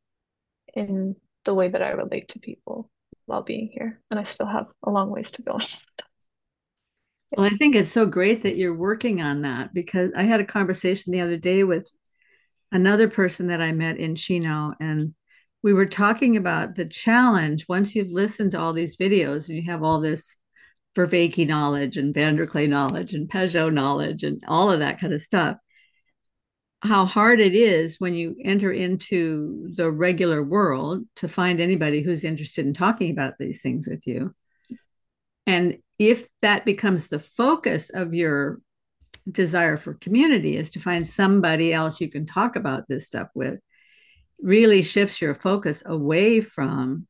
in 0.74 1.16
the 1.45 1.55
way 1.55 1.68
that 1.68 1.82
I 1.82 1.91
relate 1.91 2.28
to 2.28 2.39
people 2.39 2.91
while 3.26 3.43
being 3.43 3.68
here. 3.72 4.01
And 4.11 4.20
I 4.20 4.24
still 4.24 4.47
have 4.47 4.66
a 4.84 4.91
long 4.91 5.11
ways 5.11 5.30
to 5.32 5.43
go 5.43 5.59
well 7.37 7.47
I 7.47 7.57
think 7.57 7.74
it's 7.74 7.93
so 7.93 8.07
great 8.07 8.43
that 8.43 8.57
you're 8.57 8.76
working 8.76 9.20
on 9.20 9.43
that 9.43 9.72
because 9.74 10.11
I 10.16 10.24
had 10.24 10.41
a 10.41 10.45
conversation 10.45 11.12
the 11.12 11.20
other 11.20 11.37
day 11.37 11.64
with 11.64 11.91
another 12.72 13.09
person 13.09 13.49
that 13.49 13.61
I 13.61 13.72
met 13.72 13.99
in 13.99 14.14
Chino 14.14 14.74
and 14.81 15.14
we 15.62 15.72
were 15.72 15.87
talking 15.87 16.37
about 16.37 16.76
the 16.76 16.85
challenge 16.85 17.66
once 17.68 17.95
you've 17.95 18.11
listened 18.12 18.53
to 18.53 18.61
all 18.61 18.72
these 18.72 18.97
videos 18.97 19.49
and 19.49 19.57
you 19.57 19.70
have 19.70 19.83
all 19.83 20.01
this 20.01 20.37
Vervaeke 20.97 21.47
knowledge 21.47 21.97
and 21.97 22.14
VanderKlay 22.14 22.68
knowledge 22.68 23.12
and 23.12 23.29
Pageau 23.29 23.72
knowledge 23.72 24.22
and 24.22 24.43
all 24.49 24.70
of 24.70 24.81
that 24.81 25.01
kind 25.01 25.12
of 25.12 25.22
stuff. 25.22 25.57
How 26.83 27.05
hard 27.07 27.41
it 27.41 27.55
is 27.55 27.97
when 27.99 28.14
you 28.14 28.37
enter 28.45 28.70
into 28.70 29.68
the 29.74 29.91
regular 29.91 30.43
world 30.43 31.05
to 31.16 31.29
find 31.29 31.61
anybody 31.61 32.03
who's 32.03 32.22
interested 32.22 32.64
in 32.64 32.72
talking 32.72 33.11
about 33.11 33.35
these 33.39 33.61
things 33.61 33.89
with 33.89 34.07
you. 34.07 34.35
And 35.47 35.79
if 35.99 36.26
that 36.42 36.64
becomes 36.64 37.09
the 37.09 37.18
focus 37.18 37.90
of 37.90 38.14
your 38.14 38.61
desire 39.30 39.76
for 39.76 39.94
community 39.94 40.57
is 40.57 40.70
to 40.70 40.80
find 40.80 41.09
somebody 41.09 41.72
else 41.72 42.01
you 42.01 42.09
can 42.09 42.24
talk 42.24 42.57
about 42.57 42.84
this 42.88 43.07
stuff 43.07 43.28
with, 43.34 43.59
really 44.40 44.82
shifts 44.82 45.20
your 45.20 45.34
focus 45.34 45.82
away 45.84 46.40
from 46.40 47.07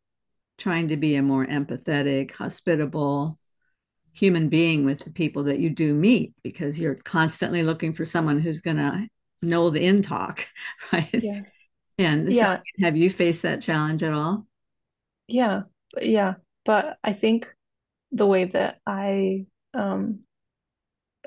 trying 0.56 0.88
to 0.88 0.96
be 0.96 1.14
a 1.14 1.22
more 1.22 1.46
empathetic, 1.46 2.32
hospitable 2.32 3.38
human 4.12 4.48
being 4.48 4.84
with 4.84 5.00
the 5.00 5.10
people 5.10 5.44
that 5.44 5.60
you 5.60 5.70
do 5.70 5.94
meet 5.94 6.34
because 6.42 6.80
you're 6.80 6.96
constantly 6.96 7.62
looking 7.62 7.92
for 7.92 8.04
someone 8.04 8.40
who's 8.40 8.60
going 8.60 8.76
to 8.76 9.06
know 9.42 9.70
the 9.70 9.84
in 9.84 10.02
talk, 10.02 10.44
right? 10.92 11.08
Yeah. 11.12 11.42
And 11.98 12.32
yeah. 12.32 12.56
So 12.56 12.62
have 12.84 12.96
you 12.96 13.10
faced 13.10 13.42
that 13.42 13.60
challenge 13.60 14.02
at 14.02 14.12
all? 14.12 14.46
Yeah. 15.28 15.62
Yeah. 16.00 16.34
But 16.64 16.98
I 17.04 17.12
think 17.12 17.54
the 18.12 18.26
way 18.26 18.46
that 18.46 18.80
I, 18.86 19.46
um, 19.74 20.20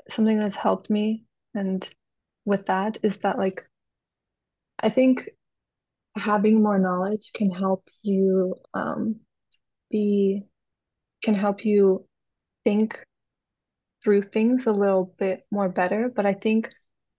something 0.08 0.38
that's 0.38 0.56
helped 0.56 0.90
me 0.90 1.24
and 1.54 1.88
with 2.44 2.66
that 2.66 2.98
is 3.02 3.18
that 3.18 3.38
like, 3.38 3.62
I 4.80 4.90
think 4.90 5.28
having 6.16 6.62
more 6.62 6.78
knowledge 6.78 7.30
can 7.34 7.50
help 7.50 7.88
you 8.02 8.54
um, 8.74 9.20
be 9.90 10.42
can 11.22 11.34
help 11.34 11.64
you 11.64 12.06
think 12.64 12.98
through 14.02 14.22
things 14.22 14.66
a 14.66 14.72
little 14.72 15.14
bit 15.18 15.46
more 15.50 15.68
better. 15.68 16.10
But 16.14 16.26
I 16.26 16.34
think 16.34 16.70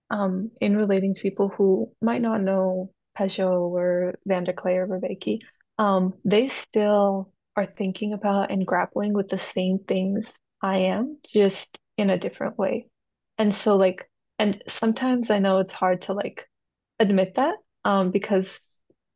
um, 0.09 0.51
in 0.59 0.75
relating 0.75 1.15
to 1.15 1.21
people 1.21 1.49
who 1.49 1.91
might 2.01 2.21
not 2.21 2.41
know 2.41 2.91
Pageau 3.17 3.71
or 3.71 4.15
VanderKlay 4.27 4.75
or 4.75 4.87
Vervaeke, 4.87 5.41
um, 5.77 6.13
they 6.25 6.49
still 6.49 7.31
are 7.55 7.65
thinking 7.65 8.13
about 8.13 8.51
and 8.51 8.65
grappling 8.65 9.13
with 9.13 9.29
the 9.29 9.37
same 9.37 9.79
things 9.79 10.39
I 10.61 10.77
am, 10.77 11.17
just 11.27 11.77
in 11.97 12.09
a 12.09 12.17
different 12.17 12.57
way. 12.57 12.87
And 13.37 13.53
so 13.53 13.75
like, 13.75 14.09
and 14.39 14.63
sometimes 14.67 15.29
I 15.29 15.39
know 15.39 15.59
it's 15.59 15.73
hard 15.73 16.03
to 16.03 16.13
like 16.13 16.47
admit 16.99 17.35
that 17.35 17.55
um, 17.85 18.11
because 18.11 18.59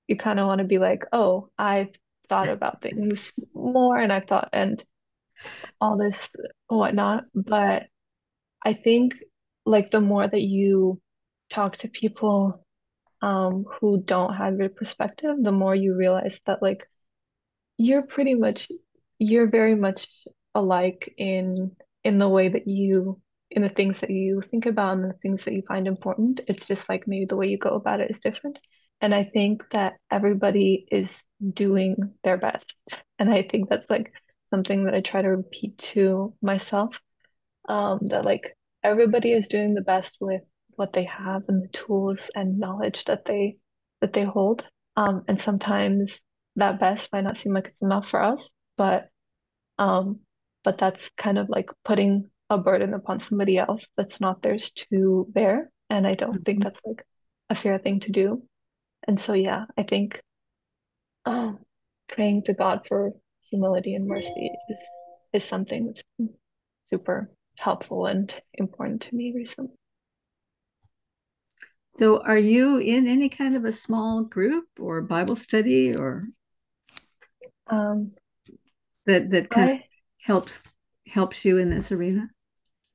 you 0.08 0.18
kind 0.18 0.40
of 0.40 0.48
want 0.48 0.60
to 0.60 0.66
be 0.66 0.78
like, 0.78 1.04
oh, 1.12 1.50
I've 1.58 1.96
thought 2.30 2.50
about 2.50 2.82
things 2.82 3.34
more 3.54 3.98
and 3.98 4.12
I've 4.12 4.26
thought 4.26 4.50
and 4.54 4.84
all 5.82 5.98
this 5.98 6.28
whatnot. 6.68 7.26
But 7.34 7.88
I 8.64 8.74
think 8.74 9.16
like 9.66 9.90
the 9.92 10.02
more 10.02 10.26
that 10.26 10.42
you 10.42 11.02
talk 11.50 11.78
to 11.78 11.90
people 11.90 12.66
um, 13.22 13.66
who 13.80 14.02
don't 14.02 14.36
have 14.36 14.58
your 14.58 14.70
perspective, 14.70 15.36
the 15.40 15.52
more 15.52 15.76
you 15.76 15.96
realize 15.96 16.40
that 16.46 16.62
like 16.62 16.88
you're 17.78 18.04
pretty 18.04 18.36
much 18.36 18.70
you're 19.20 19.50
very 19.50 19.76
much 19.76 20.08
alike 20.56 21.14
in 21.18 21.72
in 22.04 22.20
the 22.20 22.30
way 22.30 22.50
that 22.50 22.68
you 22.68 23.22
in 23.50 23.62
the 23.62 23.70
things 23.70 24.00
that 24.02 24.10
you 24.10 24.42
think 24.42 24.66
about 24.66 24.98
and 24.98 25.10
the 25.10 25.18
things 25.22 25.46
that 25.46 25.54
you 25.54 25.62
find 25.68 25.88
important. 25.88 26.42
It's 26.48 26.68
just 26.68 26.90
like 26.90 27.08
maybe 27.08 27.26
the 27.26 27.38
way 27.38 27.48
you 27.48 27.58
go 27.58 27.76
about 27.76 28.02
it 28.02 28.12
is 28.12 28.20
different. 28.20 28.60
And 29.00 29.14
I 29.16 29.24
think 29.24 29.70
that 29.72 29.96
everybody 30.12 30.86
is 30.92 31.24
doing 31.54 31.96
their 32.24 32.38
best. 32.38 32.76
And 33.20 33.30
I 33.30 33.44
think 33.44 33.70
that's 33.70 33.90
like 33.90 34.12
something 34.50 34.86
that 34.86 34.96
I 34.96 35.02
try 35.02 35.22
to 35.22 35.30
repeat 35.30 35.78
to 35.94 36.34
myself 36.42 37.00
um, 37.70 38.00
that 38.08 38.26
like 38.26 38.56
everybody 38.84 39.32
is 39.32 39.48
doing 39.48 39.74
the 39.74 39.82
best 39.82 40.18
with 40.20 40.50
what 40.76 40.94
they 40.94 41.06
have 41.06 41.44
and 41.48 41.62
the 41.62 41.68
tools 41.70 42.30
and 42.36 42.60
knowledge 42.60 43.06
that 43.06 43.26
they 43.26 43.58
that 44.02 44.14
they 44.14 44.24
hold. 44.24 44.66
Um, 44.96 45.24
and 45.28 45.40
sometimes 45.40 46.22
that 46.58 46.80
best 46.80 47.12
might 47.14 47.24
not 47.24 47.38
seem 47.38 47.54
like 47.54 47.70
it's 47.70 47.82
enough 47.82 48.10
for 48.10 48.22
us, 48.22 48.50
but 48.78 49.10
um, 49.80 50.20
but 50.64 50.78
that's 50.78 51.10
kind 51.12 51.38
of 51.38 51.50
like 51.50 51.70
putting 51.86 52.30
a 52.50 52.58
burden 52.58 52.94
upon 52.94 53.20
somebody 53.20 53.58
else 53.58 53.88
that's 53.96 54.20
not 54.20 54.42
theirs 54.42 54.72
to 54.72 55.28
bear. 55.30 55.70
And 55.90 56.06
I 56.06 56.16
don't 56.16 56.34
mm-hmm. 56.34 56.44
think 56.44 56.64
that's 56.64 56.82
like 56.86 57.06
a 57.50 57.56
fair 57.56 57.78
thing 57.78 58.02
to 58.02 58.12
do. 58.12 58.44
And 59.08 59.20
so, 59.20 59.34
yeah, 59.34 59.66
I 59.78 59.84
think 59.84 60.22
um, 61.26 61.60
praying 62.10 62.44
to 62.44 62.54
God 62.54 62.86
for 62.88 63.12
humility 63.50 63.96
and 63.96 64.08
mercy 64.08 64.52
is, 64.70 64.78
is 65.34 65.44
something 65.44 65.88
that's 65.88 66.04
super 66.90 67.30
helpful 67.58 68.06
and 68.08 68.34
important 68.54 69.04
to 69.04 69.16
me 69.16 69.32
recently. 69.34 69.74
So, 71.98 72.22
are 72.22 72.38
you 72.38 72.78
in 72.78 73.08
any 73.08 73.30
kind 73.30 73.56
of 73.56 73.66
a 73.66 73.72
small 73.72 74.24
group 74.24 74.66
or 74.80 75.02
Bible 75.02 75.36
study 75.36 75.96
or 75.96 76.28
um, 77.70 78.12
that 79.06 79.30
that 79.30 79.50
kind 79.50 79.70
I, 79.70 79.74
of 79.74 79.80
helps 80.22 80.62
helps 81.08 81.46
you 81.46 81.58
in 81.58 81.70
this 81.70 81.92
arena? 81.92 82.30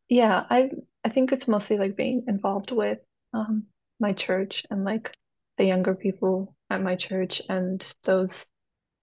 Yeah, 0.09 0.45
I 0.49 0.71
I 1.05 1.09
think 1.09 1.33
it's 1.33 1.49
mostly 1.49 1.79
like 1.79 1.97
being 1.97 2.25
involved 2.29 2.71
with 2.71 2.99
um, 3.33 3.65
my 3.99 4.13
church 4.13 4.65
and 4.71 4.85
like 4.85 5.17
the 5.59 5.65
younger 5.65 5.95
people 5.95 6.55
at 6.71 6.83
my 6.83 6.97
church 6.97 7.43
and 7.49 7.87
those 8.05 8.47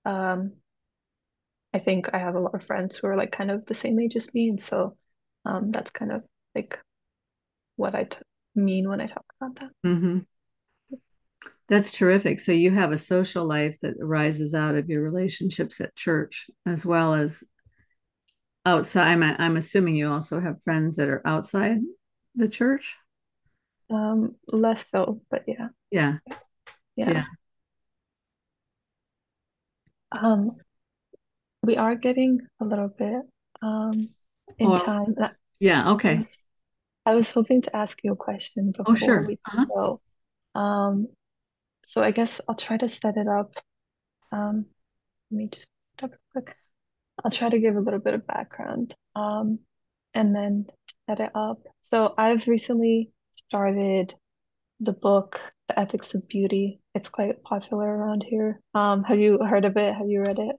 um 0.06 0.54
I 1.74 1.80
think 1.80 2.14
I 2.14 2.18
have 2.18 2.36
a 2.36 2.40
lot 2.40 2.56
of 2.56 2.64
friends 2.64 2.98
who 2.98 3.08
are 3.08 3.16
like 3.16 3.32
kind 3.32 3.52
of 3.52 3.66
the 3.66 3.76
same 3.76 4.00
age 4.00 4.16
as 4.16 4.34
me 4.34 4.50
and 4.50 4.62
so 4.62 4.98
um 5.46 5.72
that's 5.72 5.92
kind 5.92 6.12
of 6.12 6.24
like 6.56 6.80
what 7.76 7.96
I 7.96 8.08
mean 8.56 8.90
when 8.90 9.02
I 9.02 9.08
talk 9.08 9.26
about 9.40 9.56
that. 9.60 9.72
Mm-hmm. 9.86 10.20
That's 11.70 11.92
terrific. 11.92 12.40
So 12.40 12.52
you 12.52 12.72
have 12.72 12.92
a 12.92 12.98
social 12.98 13.46
life 13.46 13.80
that 13.82 13.96
arises 14.02 14.56
out 14.56 14.76
of 14.76 14.90
your 14.90 15.04
relationships 15.04 15.80
at 15.80 15.96
church 15.96 16.50
as 16.66 16.84
well 16.86 17.14
as 17.14 17.44
outside. 18.66 19.12
I'm, 19.12 19.24
I'm 19.24 19.56
assuming 19.56 19.96
you 19.96 20.12
also 20.12 20.40
have 20.40 20.64
friends 20.64 20.96
that 20.96 21.10
are 21.10 21.22
outside 21.26 21.78
the 22.36 22.48
church. 22.48 22.96
Um, 23.92 24.36
less 24.48 24.86
so, 24.90 25.22
but 25.30 25.44
yeah. 25.48 25.68
Yeah. 25.92 26.18
Yeah. 26.96 27.12
yeah. 27.12 27.26
Um, 30.20 30.58
we 31.62 31.78
are 31.78 31.96
getting 31.96 32.40
a 32.60 32.66
little 32.66 32.88
bit 32.88 33.22
um 33.62 34.10
in 34.58 34.80
time. 34.80 35.16
Yeah, 35.60 35.92
okay. 35.92 36.16
I 36.16 36.18
was, 36.18 36.38
I 37.06 37.16
was, 37.16 37.30
hoping 37.30 37.62
to 37.64 37.76
ask 37.76 38.00
you 38.04 38.14
a 38.14 38.16
question 38.16 38.72
before 38.72 38.94
oh, 38.94 38.96
sure. 38.96 39.28
we 39.28 39.38
uh-huh. 39.46 39.66
go. 39.66 40.02
Um, 40.60 41.08
so 41.90 42.04
I 42.04 42.12
guess 42.12 42.40
I'll 42.48 42.54
try 42.54 42.78
to 42.78 42.88
set 42.88 43.18
it 43.18 43.28
up. 43.28 43.56
Um, 44.32 44.68
let 45.32 45.38
me 45.40 45.48
just 45.52 45.70
up 46.04 46.12
quick. 46.32 46.56
I'll 47.24 47.32
try 47.32 47.50
to 47.50 47.58
give 47.58 47.76
a 47.76 47.80
little 47.80 48.00
bit 48.00 48.14
of 48.14 48.28
background. 48.28 48.94
Um, 49.16 49.58
and 50.14 50.36
then 50.36 50.68
set 51.08 51.20
it 51.20 51.32
up. 51.34 51.64
So 51.82 52.14
I've 52.16 52.46
recently 52.46 53.10
started 53.36 54.14
the 54.80 54.94
book, 54.94 55.42
The 55.68 55.80
Ethics 55.80 56.14
of 56.14 56.28
Beauty. 56.28 56.80
It's 56.94 57.10
quite 57.10 57.42
popular 57.42 57.88
around 57.88 58.24
here. 58.24 58.62
Um, 58.76 59.04
have 59.06 59.18
you 59.18 59.40
heard 59.44 59.66
of 59.66 59.76
it? 59.76 59.96
Have 59.96 60.10
you 60.10 60.22
read 60.22 60.38
it? 60.38 60.56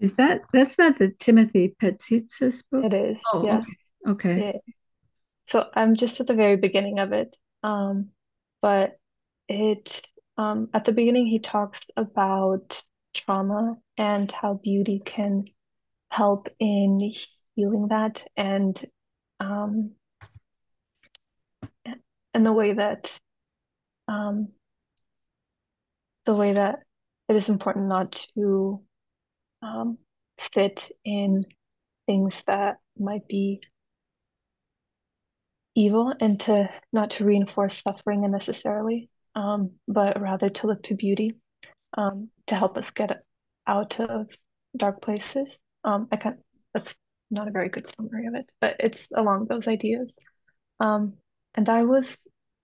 Is 0.00 0.16
that 0.16 0.42
that's 0.52 0.76
not 0.78 0.98
the 0.98 1.12
Timothy 1.18 1.74
Patitsas 1.80 2.62
book? 2.70 2.84
It 2.84 2.92
is, 2.92 3.22
Oh, 3.32 3.46
yeah. 3.46 3.58
okay. 3.60 3.76
Okay. 4.06 4.48
It, 4.48 4.74
so 5.46 5.66
I'm 5.72 5.96
just 5.96 6.20
at 6.20 6.26
the 6.26 6.34
very 6.34 6.56
beginning 6.56 6.98
of 6.98 7.12
it. 7.12 7.34
Um, 7.62 8.10
but 8.60 8.98
it 9.48 10.06
um, 10.36 10.68
at 10.74 10.84
the 10.84 10.92
beginning 10.92 11.26
he 11.26 11.38
talks 11.38 11.80
about 11.96 12.82
trauma 13.14 13.76
and 13.96 14.30
how 14.32 14.54
beauty 14.54 15.00
can 15.04 15.44
help 16.10 16.48
in 16.58 17.12
healing 17.54 17.88
that 17.88 18.26
and 18.36 18.84
um, 19.40 19.92
and 22.32 22.44
the 22.46 22.52
way 22.52 22.72
that 22.72 23.18
um, 24.08 24.48
the 26.26 26.34
way 26.34 26.52
that 26.52 26.80
it 27.28 27.36
is 27.36 27.48
important 27.48 27.86
not 27.86 28.26
to 28.34 28.82
um, 29.62 29.98
sit 30.38 30.90
in 31.04 31.44
things 32.06 32.42
that 32.46 32.76
might 32.98 33.26
be 33.28 33.60
evil 35.74 36.14
and 36.20 36.40
to 36.40 36.70
not 36.92 37.10
to 37.10 37.24
reinforce 37.24 37.82
suffering 37.82 38.24
unnecessarily, 38.24 39.08
um, 39.34 39.72
but 39.88 40.20
rather 40.20 40.48
to 40.48 40.66
look 40.66 40.82
to 40.84 40.94
beauty 40.94 41.34
um, 41.96 42.28
to 42.46 42.54
help 42.54 42.76
us 42.78 42.90
get 42.90 43.22
out 43.66 44.00
of 44.00 44.28
dark 44.76 45.02
places. 45.02 45.60
Um, 45.84 46.08
I 46.10 46.16
can 46.16 46.38
that's 46.72 46.94
not 47.30 47.48
a 47.48 47.52
very 47.52 47.68
good 47.68 47.86
summary 47.86 48.26
of 48.26 48.34
it, 48.34 48.50
but 48.60 48.76
it's 48.80 49.08
along 49.14 49.46
those 49.46 49.68
ideas. 49.68 50.10
Um, 50.80 51.14
and 51.54 51.68
I 51.68 51.84
was 51.84 52.18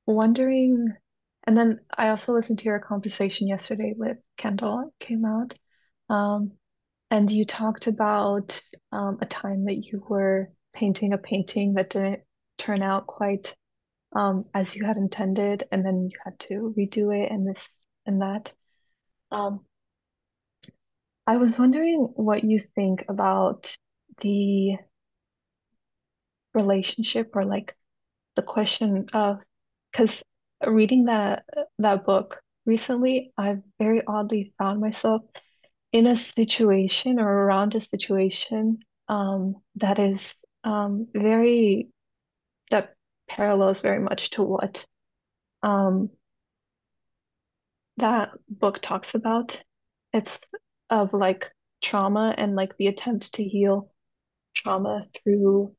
wondering, 0.07 0.93
and 1.45 1.57
then 1.57 1.81
I 1.97 2.09
also 2.09 2.33
listened 2.33 2.59
to 2.61 2.65
your 2.67 2.79
conversation 2.79 3.49
yesterday 3.49 3.95
with 3.97 4.19
Kendall, 4.37 4.93
came 4.99 5.25
out. 5.25 5.55
Um, 6.09 6.53
and 7.11 7.31
you 7.31 7.45
talked 7.45 7.87
about 7.87 8.61
um, 8.93 9.19
a 9.21 9.27
time 9.27 9.65
that 9.65 9.85
you 9.85 10.05
were 10.09 10.51
painting 10.73 11.13
a 11.13 11.19
painting 11.19 11.75
that 11.75 11.91
didn't 11.91 12.21
turn 12.59 12.83
out 12.83 13.07
quite 13.07 13.55
um, 14.15 14.43
as 14.55 14.75
you 14.75 14.85
had 14.85 14.97
intended, 14.97 15.65
and 15.71 15.85
then 15.85 16.09
you 16.11 16.19
had 16.25 16.39
to 16.41 16.75
redo 16.77 17.15
it 17.17 17.31
and 17.31 17.49
this 17.49 17.69
and 18.07 18.23
that. 18.23 18.53
Um, 19.31 19.61
I 21.27 21.37
was 21.37 21.59
wondering 21.59 22.09
what 22.17 22.43
you 22.45 22.61
think 22.75 23.05
about 23.09 23.75
the 24.21 24.77
relationship 26.55 27.31
or 27.35 27.45
like 27.45 27.77
the 28.35 28.43
question 28.43 29.07
of 29.13 29.43
because 29.93 30.23
reading 30.67 31.05
that 31.07 31.45
that 31.79 32.05
book 32.05 32.41
recently, 32.67 33.33
I've 33.37 33.63
very 33.79 34.03
oddly 34.07 34.53
found 34.59 34.81
myself 34.81 35.23
in 35.93 36.07
a 36.07 36.17
situation 36.17 37.19
or 37.19 37.29
around 37.29 37.75
a 37.75 37.81
situation 37.81 38.79
um, 39.09 39.57
that 39.77 39.99
is 39.99 40.35
um, 40.65 41.09
very 41.13 41.89
that 42.71 42.95
parallels 43.31 43.81
very 43.81 44.01
much 44.01 44.31
to 44.31 44.43
what 44.43 44.85
um, 45.63 46.11
that 47.99 48.31
book 48.49 48.81
talks 48.83 49.15
about. 49.15 49.63
It's 50.13 50.41
of 50.91 51.13
like 51.13 51.53
trauma 51.81 52.35
and 52.37 52.57
like 52.57 52.77
the 52.77 52.89
attempt 52.89 53.35
to 53.35 53.45
heal 53.45 53.93
trauma 54.55 55.03
through 55.15 55.75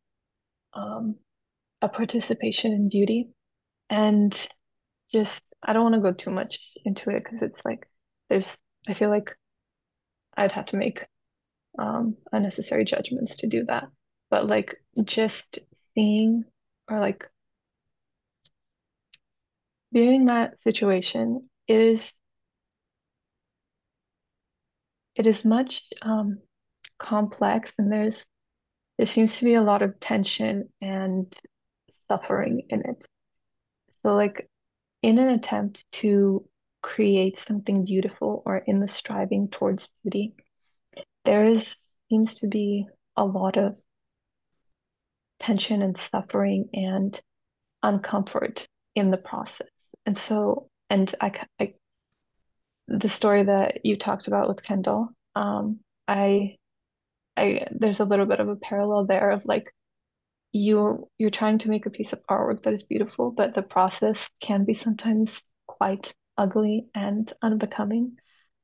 um, 0.73 1.15
a 1.81 1.89
participation 1.89 2.71
in 2.71 2.87
beauty. 2.89 3.29
And 3.89 4.33
just, 5.11 5.43
I 5.61 5.73
don't 5.73 5.83
want 5.83 5.95
to 5.95 6.01
go 6.01 6.13
too 6.13 6.31
much 6.31 6.59
into 6.85 7.09
it 7.09 7.21
because 7.23 7.41
it's 7.41 7.61
like, 7.65 7.85
there's, 8.29 8.57
I 8.87 8.93
feel 8.93 9.09
like 9.09 9.35
I'd 10.37 10.53
have 10.53 10.67
to 10.67 10.77
make 10.77 11.05
um, 11.77 12.15
unnecessary 12.31 12.85
judgments 12.85 13.37
to 13.37 13.47
do 13.47 13.65
that. 13.65 13.89
But 14.29 14.47
like, 14.47 14.77
just 15.03 15.59
seeing 15.93 16.45
or 16.89 16.99
like 16.99 17.29
viewing 19.93 20.25
that 20.25 20.59
situation 20.59 21.49
is, 21.67 22.13
it 25.15 25.27
is 25.27 25.43
much 25.43 25.83
um, 26.01 26.39
complex 26.97 27.73
and 27.77 27.91
there's, 27.91 28.25
there 28.97 29.07
seems 29.07 29.37
to 29.37 29.45
be 29.45 29.55
a 29.55 29.61
lot 29.61 29.81
of 29.81 29.99
tension 29.99 30.69
and 30.81 31.33
suffering 32.07 32.63
in 32.69 32.81
it. 32.81 33.05
So 34.01 34.15
like 34.15 34.49
in 35.01 35.17
an 35.17 35.29
attempt 35.29 35.85
to 35.93 36.45
create 36.81 37.37
something 37.37 37.85
beautiful 37.85 38.41
or 38.45 38.57
in 38.57 38.79
the 38.79 38.87
striving 38.87 39.49
towards 39.49 39.87
beauty, 40.03 40.33
there 41.25 41.45
is 41.45 41.77
seems 42.09 42.39
to 42.39 42.47
be 42.47 42.85
a 43.15 43.23
lot 43.23 43.57
of 43.57 43.77
tension 45.39 45.81
and 45.81 45.97
suffering 45.97 46.69
and 46.73 47.19
uncomfort 47.83 48.67
in 48.95 49.11
the 49.11 49.17
process. 49.17 49.67
And 50.05 50.17
so, 50.17 50.69
and 50.89 51.13
I, 51.21 51.45
I 51.59 51.73
the 52.87 53.09
story 53.09 53.43
that 53.43 53.85
you 53.85 53.97
talked 53.97 54.27
about 54.27 54.47
with 54.47 54.63
Kendall, 54.63 55.09
um, 55.35 55.79
I, 56.07 56.57
I, 57.37 57.67
there's 57.71 57.99
a 57.99 58.05
little 58.05 58.25
bit 58.25 58.39
of 58.39 58.49
a 58.49 58.55
parallel 58.55 59.05
there 59.05 59.31
of 59.31 59.45
like 59.45 59.73
you're 60.51 61.07
you're 61.17 61.29
trying 61.29 61.59
to 61.59 61.69
make 61.69 61.85
a 61.85 61.91
piece 61.91 62.13
of 62.13 62.25
artwork 62.29 62.61
that 62.63 62.73
is 62.73 62.83
beautiful, 62.83 63.31
but 63.31 63.53
the 63.53 63.61
process 63.61 64.29
can 64.41 64.65
be 64.65 64.73
sometimes 64.73 65.41
quite 65.67 66.13
ugly 66.37 66.87
and 66.93 67.31
unbecoming. 67.41 68.17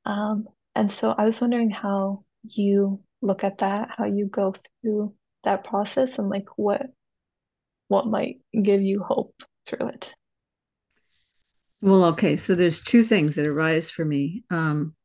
Um, 0.06 0.48
and 0.76 0.92
so 0.92 1.14
I 1.18 1.26
was 1.26 1.40
wondering 1.40 1.70
how 1.70 2.24
you 2.44 3.02
look 3.22 3.44
at 3.44 3.60
that, 3.60 3.90
how 3.98 4.06
you 4.06 4.26
go 4.28 4.54
through 4.82 5.14
that 5.44 5.64
process 5.64 6.20
and 6.20 6.30
like 6.30 6.48
what 6.58 6.88
what 7.88 8.08
might 8.08 8.40
give 8.62 8.82
you 8.82 9.02
hope 9.02 9.34
through 9.66 9.90
it. 9.90 10.14
Well, 11.82 12.06
okay, 12.06 12.36
so 12.36 12.56
there's 12.56 12.82
two 12.82 13.04
things 13.04 13.36
that 13.36 13.48
arise 13.48 13.90
for 13.90 14.04
me. 14.04 14.44
Um, 14.50 14.96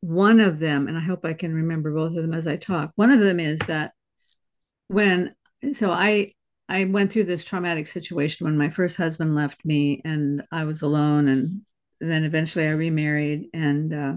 one 0.00 0.40
of 0.40 0.60
them, 0.60 0.86
and 0.88 0.96
I 0.96 1.00
hope 1.00 1.24
I 1.24 1.32
can 1.32 1.52
remember 1.54 1.92
both 1.92 2.16
of 2.16 2.22
them 2.22 2.34
as 2.34 2.46
I 2.46 2.56
talk. 2.56 2.92
One 2.94 3.10
of 3.10 3.20
them 3.20 3.40
is 3.40 3.58
that 3.66 3.92
when 4.88 5.34
so 5.72 5.90
I 5.90 6.32
I 6.68 6.84
went 6.84 7.12
through 7.12 7.24
this 7.24 7.44
traumatic 7.44 7.88
situation 7.88 8.44
when 8.44 8.58
my 8.58 8.70
first 8.70 8.96
husband 8.96 9.34
left 9.34 9.64
me 9.64 10.02
and 10.04 10.42
I 10.52 10.64
was 10.64 10.82
alone 10.82 11.28
and 11.28 11.62
then 12.00 12.24
eventually 12.24 12.66
I 12.66 12.72
remarried 12.72 13.48
and 13.54 13.94
uh, 13.94 14.14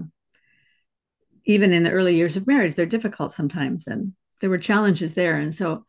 even 1.44 1.72
in 1.72 1.82
the 1.82 1.90
early 1.90 2.16
years 2.16 2.36
of 2.36 2.46
marriage 2.46 2.74
they're 2.74 2.86
difficult 2.86 3.32
sometimes 3.32 3.86
and 3.86 4.12
there 4.40 4.50
were 4.50 4.58
challenges 4.58 5.14
there 5.14 5.36
and 5.36 5.54
so 5.54 5.84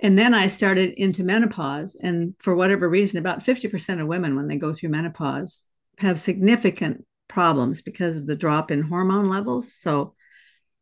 and 0.00 0.16
then 0.16 0.32
I 0.32 0.46
started 0.46 0.94
into 0.94 1.24
menopause 1.24 1.96
and 2.00 2.34
for 2.38 2.54
whatever 2.54 2.88
reason 2.88 3.18
about 3.18 3.44
50% 3.44 4.00
of 4.00 4.06
women 4.06 4.36
when 4.36 4.46
they 4.46 4.56
go 4.56 4.72
through 4.72 4.90
menopause 4.90 5.64
have 5.98 6.20
significant 6.20 7.04
problems 7.26 7.80
because 7.82 8.16
of 8.16 8.26
the 8.26 8.36
drop 8.36 8.70
in 8.70 8.82
hormone 8.82 9.28
levels. 9.28 9.74
So 9.74 10.14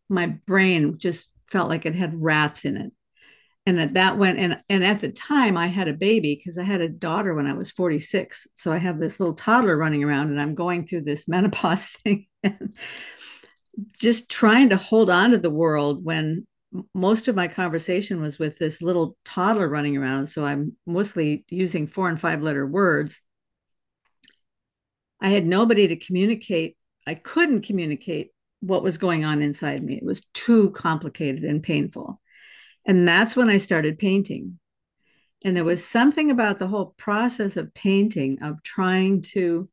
my 0.09 0.27
brain 0.27 0.99
just 0.99 1.33
felt 1.51 1.71
like 1.71 1.87
it 1.87 1.95
had 1.95 2.21
rats 2.21 2.65
in 2.65 2.77
it. 2.77 2.93
And 3.65 3.79
that 3.79 3.95
that 3.95 4.17
went 4.17 4.39
and 4.39 4.59
and 4.69 4.85
at 4.85 5.01
the 5.01 5.11
time 5.11 5.57
I 5.57 5.67
had 5.67 5.89
a 5.89 5.93
baby 5.93 6.37
because 6.37 6.57
I 6.57 6.63
had 6.63 6.81
a 6.81 6.89
daughter 6.89 7.35
when 7.35 7.49
I 7.49 7.53
was 7.55 7.73
46 7.73 8.47
so 8.55 8.73
I 8.73 8.79
have 8.79 9.01
this 9.01 9.19
little 9.19 9.35
toddler 9.35 9.77
running 9.77 10.05
around 10.05 10.31
and 10.31 10.41
I'm 10.41 10.55
going 10.55 10.87
through 10.87 11.03
this 11.03 11.27
menopause 11.29 11.89
thing. 12.05 12.27
And 12.45 12.77
just 13.99 14.31
trying 14.31 14.69
to 14.69 14.77
hold 14.77 15.11
on 15.11 15.33
to 15.33 15.39
the 15.39 15.51
world 15.51 16.05
when 16.05 16.47
most 16.95 17.29
of 17.29 17.37
my 17.37 17.49
conversation 17.49 18.21
was 18.21 18.39
with 18.39 18.59
this 18.59 18.83
little 18.83 19.17
toddler 19.25 19.69
running 19.69 19.97
around 19.97 20.27
so 20.27 20.45
I'm 20.45 20.77
mostly 20.87 21.45
using 21.49 21.87
four 21.87 22.09
and 22.09 22.21
five 22.21 22.43
letter 22.43 22.67
words. 22.67 23.21
I 25.21 25.31
had 25.31 25.47
nobody 25.47 25.89
to 25.89 25.97
communicate 25.97 26.77
I 27.07 27.15
couldn't 27.15 27.63
communicate 27.63 28.31
what 28.61 28.83
was 28.83 28.99
going 28.99 29.25
on 29.25 29.43
inside 29.43 29.83
me. 29.83 29.97
It 29.97 30.05
was 30.05 30.23
too 30.35 30.71
complicated 30.71 31.45
and 31.45 31.63
painful. 31.63 32.21
And 32.85 33.07
that's 33.07 33.37
when 33.37 33.49
I 33.49 33.59
started 33.59 33.99
painting. 33.99 34.59
And 35.45 35.57
there 35.57 35.65
was 35.65 35.85
something 35.87 36.31
about 36.31 36.59
the 36.59 36.67
whole 36.67 36.95
process 36.97 37.57
of 37.57 37.75
painting, 37.75 38.43
of 38.43 38.63
trying 38.63 39.23
to 39.23 39.69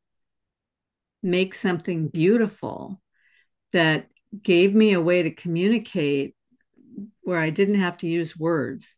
make 1.24 1.56
something 1.56 2.10
beautiful 2.10 3.02
that 3.72 4.08
gave 4.42 4.76
me 4.76 4.94
a 4.94 5.02
way 5.02 5.24
to 5.24 5.32
communicate 5.32 6.36
where 7.24 7.40
I 7.40 7.50
didn't 7.50 7.80
have 7.80 7.98
to 7.98 8.08
use 8.08 8.38
words. 8.38 8.96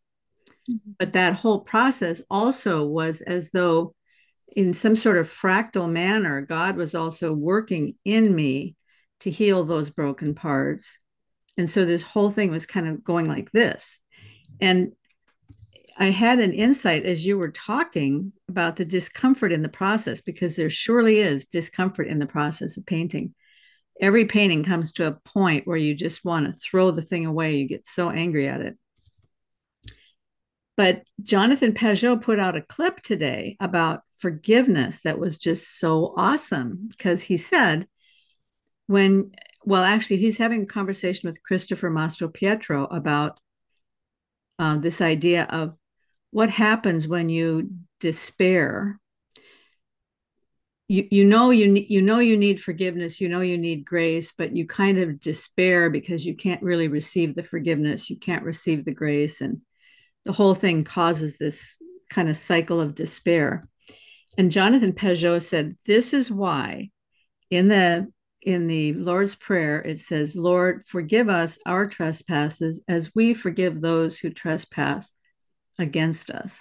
Mm-hmm. 0.69 0.91
But 0.99 1.13
that 1.13 1.35
whole 1.35 1.61
process 1.61 2.21
also 2.29 2.85
was 2.85 3.21
as 3.21 3.51
though, 3.51 3.93
in 4.55 4.73
some 4.73 4.95
sort 4.95 5.17
of 5.17 5.29
fractal 5.29 5.89
manner, 5.89 6.41
God 6.41 6.77
was 6.77 6.95
also 6.95 7.33
working 7.33 7.95
in 8.05 8.33
me 8.33 8.75
to 9.19 9.31
heal 9.31 9.63
those 9.63 9.89
broken 9.89 10.35
parts 10.35 10.97
And 11.57 11.69
so 11.69 11.85
this 11.85 12.01
whole 12.01 12.29
thing 12.29 12.51
was 12.51 12.65
kind 12.65 12.87
of 12.87 13.03
going 13.03 13.27
like 13.27 13.51
this. 13.51 13.99
And 14.59 14.93
I 15.97 16.07
had 16.07 16.39
an 16.39 16.51
insight 16.51 17.05
as 17.05 17.25
you 17.25 17.37
were 17.37 17.51
talking 17.51 18.33
about 18.49 18.75
the 18.75 18.85
discomfort 18.85 19.53
in 19.53 19.61
the 19.61 19.69
process, 19.69 20.19
because 20.19 20.55
there 20.55 20.69
surely 20.69 21.19
is 21.19 21.45
discomfort 21.45 22.07
in 22.07 22.19
the 22.19 22.25
process 22.25 22.75
of 22.77 22.85
painting. 22.85 23.33
Every 24.01 24.25
painting 24.25 24.63
comes 24.63 24.91
to 24.93 25.07
a 25.07 25.13
point 25.13 25.65
where 25.65 25.77
you 25.77 25.95
just 25.95 26.25
want 26.25 26.45
to 26.45 26.53
throw 26.53 26.91
the 26.91 27.01
thing 27.01 27.25
away. 27.25 27.57
You 27.57 27.67
get 27.67 27.87
so 27.87 28.09
angry 28.09 28.47
at 28.47 28.61
it. 28.61 28.77
But 30.77 31.03
Jonathan 31.21 31.73
Pageau 31.73 32.21
put 32.21 32.39
out 32.39 32.57
a 32.57 32.61
clip 32.61 33.01
today 33.01 33.55
about 33.59 34.01
forgiveness 34.17 35.01
that 35.01 35.19
was 35.19 35.37
just 35.37 35.79
so 35.79 36.13
awesome 36.17 36.87
because 36.89 37.23
he 37.23 37.37
said, 37.37 37.87
when, 38.87 39.31
well, 39.63 39.83
actually, 39.83 40.17
he's 40.17 40.37
having 40.37 40.63
a 40.63 40.67
conversation 40.67 41.27
with 41.27 41.41
Christopher 41.43 41.89
Mastropietro 41.89 42.93
about 42.93 43.39
uh, 44.59 44.77
this 44.77 45.01
idea 45.01 45.45
of 45.45 45.75
what 46.31 46.49
happens 46.49 47.07
when 47.07 47.29
you 47.29 47.71
despair 47.99 48.99
you, 50.87 51.07
you 51.09 51.25
know 51.25 51.49
you 51.49 51.85
you 51.87 52.01
know 52.01 52.19
you 52.19 52.37
need 52.37 52.61
forgiveness 52.61 53.19
you 53.19 53.27
know 53.27 53.41
you 53.41 53.57
need 53.57 53.85
grace 53.85 54.31
but 54.37 54.55
you 54.55 54.67
kind 54.67 54.99
of 54.99 55.19
despair 55.19 55.89
because 55.89 56.25
you 56.25 56.35
can't 56.35 56.61
really 56.61 56.87
receive 56.87 57.35
the 57.35 57.43
forgiveness 57.43 58.09
you 58.09 58.17
can't 58.17 58.43
receive 58.43 58.85
the 58.85 58.93
grace 58.93 59.41
and 59.41 59.61
the 60.25 60.33
whole 60.33 60.53
thing 60.53 60.83
causes 60.83 61.37
this 61.37 61.77
kind 62.09 62.29
of 62.29 62.37
cycle 62.37 62.79
of 62.79 62.95
despair 62.95 63.67
and 64.37 64.51
jonathan 64.51 64.93
pageau 64.93 65.41
said 65.41 65.75
this 65.85 66.13
is 66.13 66.29
why 66.29 66.89
in 67.49 67.67
the 67.67 68.07
in 68.41 68.67
the 68.67 68.93
lord's 68.93 69.35
prayer 69.35 69.81
it 69.81 69.99
says 69.99 70.35
lord 70.35 70.83
forgive 70.85 71.29
us 71.29 71.57
our 71.65 71.87
trespasses 71.87 72.81
as 72.87 73.11
we 73.15 73.33
forgive 73.33 73.81
those 73.81 74.17
who 74.17 74.29
trespass 74.29 75.15
against 75.79 76.29
us. 76.29 76.59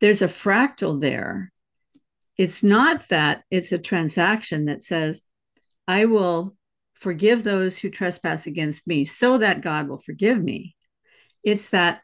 There's 0.00 0.22
a 0.22 0.28
fractal 0.28 1.00
there. 1.00 1.52
It's 2.36 2.62
not 2.62 3.08
that 3.10 3.42
it's 3.50 3.72
a 3.72 3.78
transaction 3.78 4.64
that 4.66 4.82
says, 4.82 5.22
I 5.86 6.06
will 6.06 6.56
forgive 6.94 7.44
those 7.44 7.78
who 7.78 7.90
trespass 7.90 8.46
against 8.46 8.86
me 8.86 9.04
so 9.04 9.38
that 9.38 9.62
God 9.62 9.88
will 9.88 9.98
forgive 9.98 10.42
me. 10.42 10.74
It's 11.42 11.70
that 11.70 12.02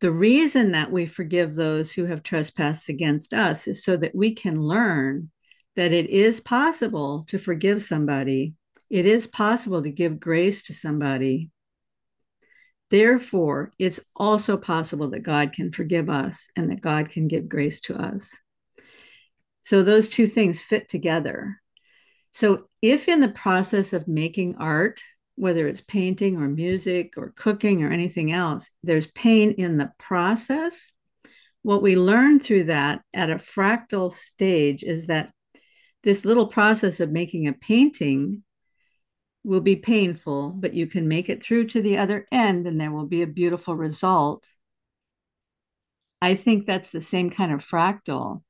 the 0.00 0.12
reason 0.12 0.72
that 0.72 0.90
we 0.90 1.06
forgive 1.06 1.54
those 1.54 1.92
who 1.92 2.04
have 2.06 2.22
trespassed 2.22 2.88
against 2.88 3.32
us 3.32 3.66
is 3.66 3.84
so 3.84 3.96
that 3.96 4.14
we 4.14 4.34
can 4.34 4.60
learn 4.60 5.30
that 5.76 5.92
it 5.92 6.10
is 6.10 6.40
possible 6.40 7.24
to 7.28 7.38
forgive 7.38 7.82
somebody. 7.82 8.54
It 8.90 9.06
is 9.06 9.26
possible 9.26 9.82
to 9.82 9.90
give 9.90 10.20
grace 10.20 10.62
to 10.64 10.74
somebody 10.74 11.50
Therefore, 12.90 13.72
it's 13.78 14.00
also 14.14 14.56
possible 14.56 15.08
that 15.10 15.20
God 15.20 15.52
can 15.52 15.72
forgive 15.72 16.08
us 16.08 16.46
and 16.54 16.70
that 16.70 16.80
God 16.80 17.08
can 17.08 17.28
give 17.28 17.48
grace 17.48 17.80
to 17.80 17.96
us. 17.96 18.30
So 19.60 19.82
those 19.82 20.08
two 20.08 20.26
things 20.26 20.62
fit 20.62 20.88
together. 20.88 21.60
So 22.30 22.68
if 22.82 23.08
in 23.08 23.20
the 23.20 23.28
process 23.28 23.92
of 23.92 24.06
making 24.06 24.56
art, 24.58 25.00
whether 25.36 25.66
it's 25.66 25.80
painting 25.80 26.36
or 26.36 26.48
music 26.48 27.14
or 27.16 27.32
cooking 27.34 27.82
or 27.82 27.90
anything 27.90 28.30
else, 28.32 28.70
there's 28.82 29.06
pain 29.08 29.52
in 29.52 29.78
the 29.78 29.90
process, 29.98 30.92
what 31.62 31.82
we 31.82 31.96
learn 31.96 32.38
through 32.38 32.64
that 32.64 33.00
at 33.12 33.30
a 33.30 33.36
fractal 33.36 34.12
stage 34.12 34.84
is 34.84 35.06
that 35.06 35.32
this 36.02 36.24
little 36.24 36.46
process 36.46 37.00
of 37.00 37.10
making 37.10 37.48
a 37.48 37.54
painting 37.54 38.43
will 39.44 39.60
be 39.60 39.76
painful, 39.76 40.50
but 40.50 40.74
you 40.74 40.86
can 40.86 41.06
make 41.06 41.28
it 41.28 41.42
through 41.42 41.66
to 41.66 41.82
the 41.82 41.98
other 41.98 42.26
end 42.32 42.66
and 42.66 42.80
there 42.80 42.90
will 42.90 43.06
be 43.06 43.22
a 43.22 43.26
beautiful 43.26 43.76
result. 43.76 44.46
I 46.22 46.34
think 46.34 46.64
that's 46.64 46.90
the 46.90 47.02
same 47.02 47.28
kind 47.28 47.52
of 47.52 47.64
fractal 47.64 48.42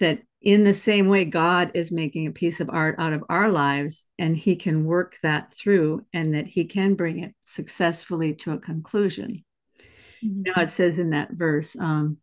that 0.00 0.22
in 0.40 0.64
the 0.64 0.72
same 0.72 1.08
way 1.08 1.26
God 1.26 1.72
is 1.74 1.92
making 1.92 2.26
a 2.26 2.32
piece 2.32 2.60
of 2.60 2.70
art 2.70 2.94
out 2.98 3.12
of 3.12 3.22
our 3.28 3.50
lives 3.50 4.06
and 4.18 4.34
he 4.34 4.56
can 4.56 4.86
work 4.86 5.18
that 5.22 5.52
through 5.52 6.06
and 6.14 6.34
that 6.34 6.46
he 6.46 6.64
can 6.64 6.94
bring 6.94 7.22
it 7.22 7.34
successfully 7.44 8.34
to 8.36 8.52
a 8.52 8.58
conclusion. 8.58 9.44
Mm-hmm. 10.24 10.42
You 10.46 10.52
know, 10.56 10.62
it 10.62 10.70
says 10.70 10.98
in 10.98 11.10
that 11.10 11.32
verse, 11.32 11.76
um, 11.76 12.16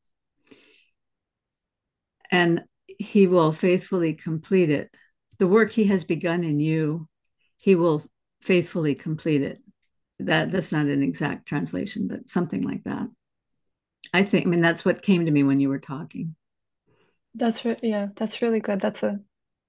and 2.32 2.64
he 2.98 3.28
will 3.28 3.52
faithfully 3.52 4.16
complete 4.16 4.72
it. 4.72 4.90
The 5.38 5.48
work 5.48 5.72
he 5.72 5.86
has 5.86 6.04
begun 6.04 6.44
in 6.44 6.60
you 6.60 7.08
he 7.58 7.76
will 7.76 8.04
faithfully 8.42 8.96
complete 8.96 9.42
it. 9.42 9.60
That 10.20 10.52
that's 10.52 10.72
not 10.72 10.88
an 10.88 11.04
exact 11.04 11.48
translation, 11.48 12.08
but 12.08 12.30
something 12.30 12.64
like 12.64 12.84
that. 12.86 13.08
I 14.14 14.24
think. 14.24 14.46
I 14.46 14.50
mean, 14.50 14.62
that's 14.62 14.86
what 14.86 15.04
came 15.04 15.26
to 15.26 15.32
me 15.32 15.44
when 15.44 15.60
you 15.60 15.70
were 15.70 15.80
talking. 15.80 16.36
That's 17.36 17.64
re- 17.66 17.80
yeah, 17.84 18.08
that's 18.16 18.42
really 18.42 18.60
good. 18.60 18.80
That's 18.80 19.04
a 19.04 19.20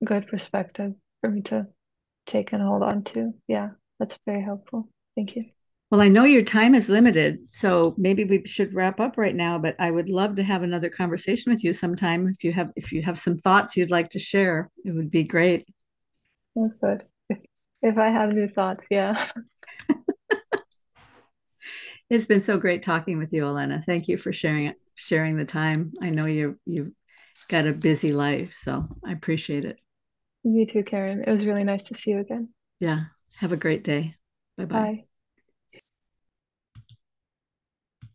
good 0.05 0.27
perspective 0.27 0.94
for 1.20 1.31
me 1.31 1.43
to 1.43 1.66
take 2.27 2.52
and 2.52 2.62
hold 2.62 2.82
on 2.82 3.05
to. 3.05 3.35
Yeah, 3.47 3.70
that's 3.98 4.19
very 4.27 4.43
helpful. 4.43 4.89
Thank 5.16 5.36
you. 5.36 5.47
Well, 5.90 6.02
I 6.02 6.09
know 6.09 6.24
your 6.24 6.43
time 6.43 6.74
is 6.74 6.90
limited, 6.90 7.39
so 7.51 7.94
maybe 7.97 8.24
we 8.24 8.47
should 8.47 8.74
wrap 8.74 9.01
up 9.01 9.16
right 9.16 9.35
now, 9.35 9.59
but 9.59 9.74
I 9.78 9.90
would 9.90 10.10
love 10.10 10.36
to 10.36 10.43
have 10.43 10.62
another 10.62 10.90
conversation 10.90 11.51
with 11.51 11.65
you 11.65 11.73
sometime 11.73 12.28
if 12.28 12.44
you 12.44 12.52
have 12.52 12.70
if 12.77 12.93
you 12.93 13.02
have 13.02 13.19
some 13.19 13.39
thoughts 13.39 13.77
you'd 13.77 13.90
like 13.90 14.10
to 14.10 14.19
share. 14.19 14.70
It 14.85 14.93
would 14.93 15.10
be 15.10 15.24
great. 15.24 15.66
That's 16.55 16.74
good. 16.74 17.06
If 17.83 17.99
I 17.99 18.09
have 18.09 18.33
new 18.33 18.49
thoughts, 18.49 18.87
yeah. 18.91 19.31
it's 22.11 22.27
been 22.27 22.41
so 22.41 22.59
great 22.59 22.83
talking 22.83 23.19
with 23.19 23.33
you, 23.33 23.43
Olena. 23.43 23.83
Thank 23.85 24.09
you 24.09 24.17
for 24.17 24.33
sharing 24.33 24.67
it, 24.67 24.77
sharing 24.95 25.37
the 25.37 25.45
time. 25.45 25.93
I 26.03 26.11
know 26.11 26.27
you 26.27 26.59
you've 26.67 26.93
got 27.49 27.67
a 27.67 27.73
busy 27.73 28.13
life, 28.13 28.55
so 28.57 28.87
I 29.05 29.13
appreciate 29.13 29.65
it. 29.65 29.79
You 30.43 30.67
too, 30.67 30.85
Karen. 30.85 31.25
It 31.27 31.31
was 31.31 31.47
really 31.47 31.65
nice 31.65 31.83
to 31.85 31.95
see 31.95 32.13
you 32.13 32.21
again. 32.21 32.49
Yeah. 32.81 33.05
Have 33.37 33.53
a 33.53 33.57
great 33.57 33.85
day. 33.85 34.15
Bye-bye. 34.57 34.77
Bye. 34.77 35.08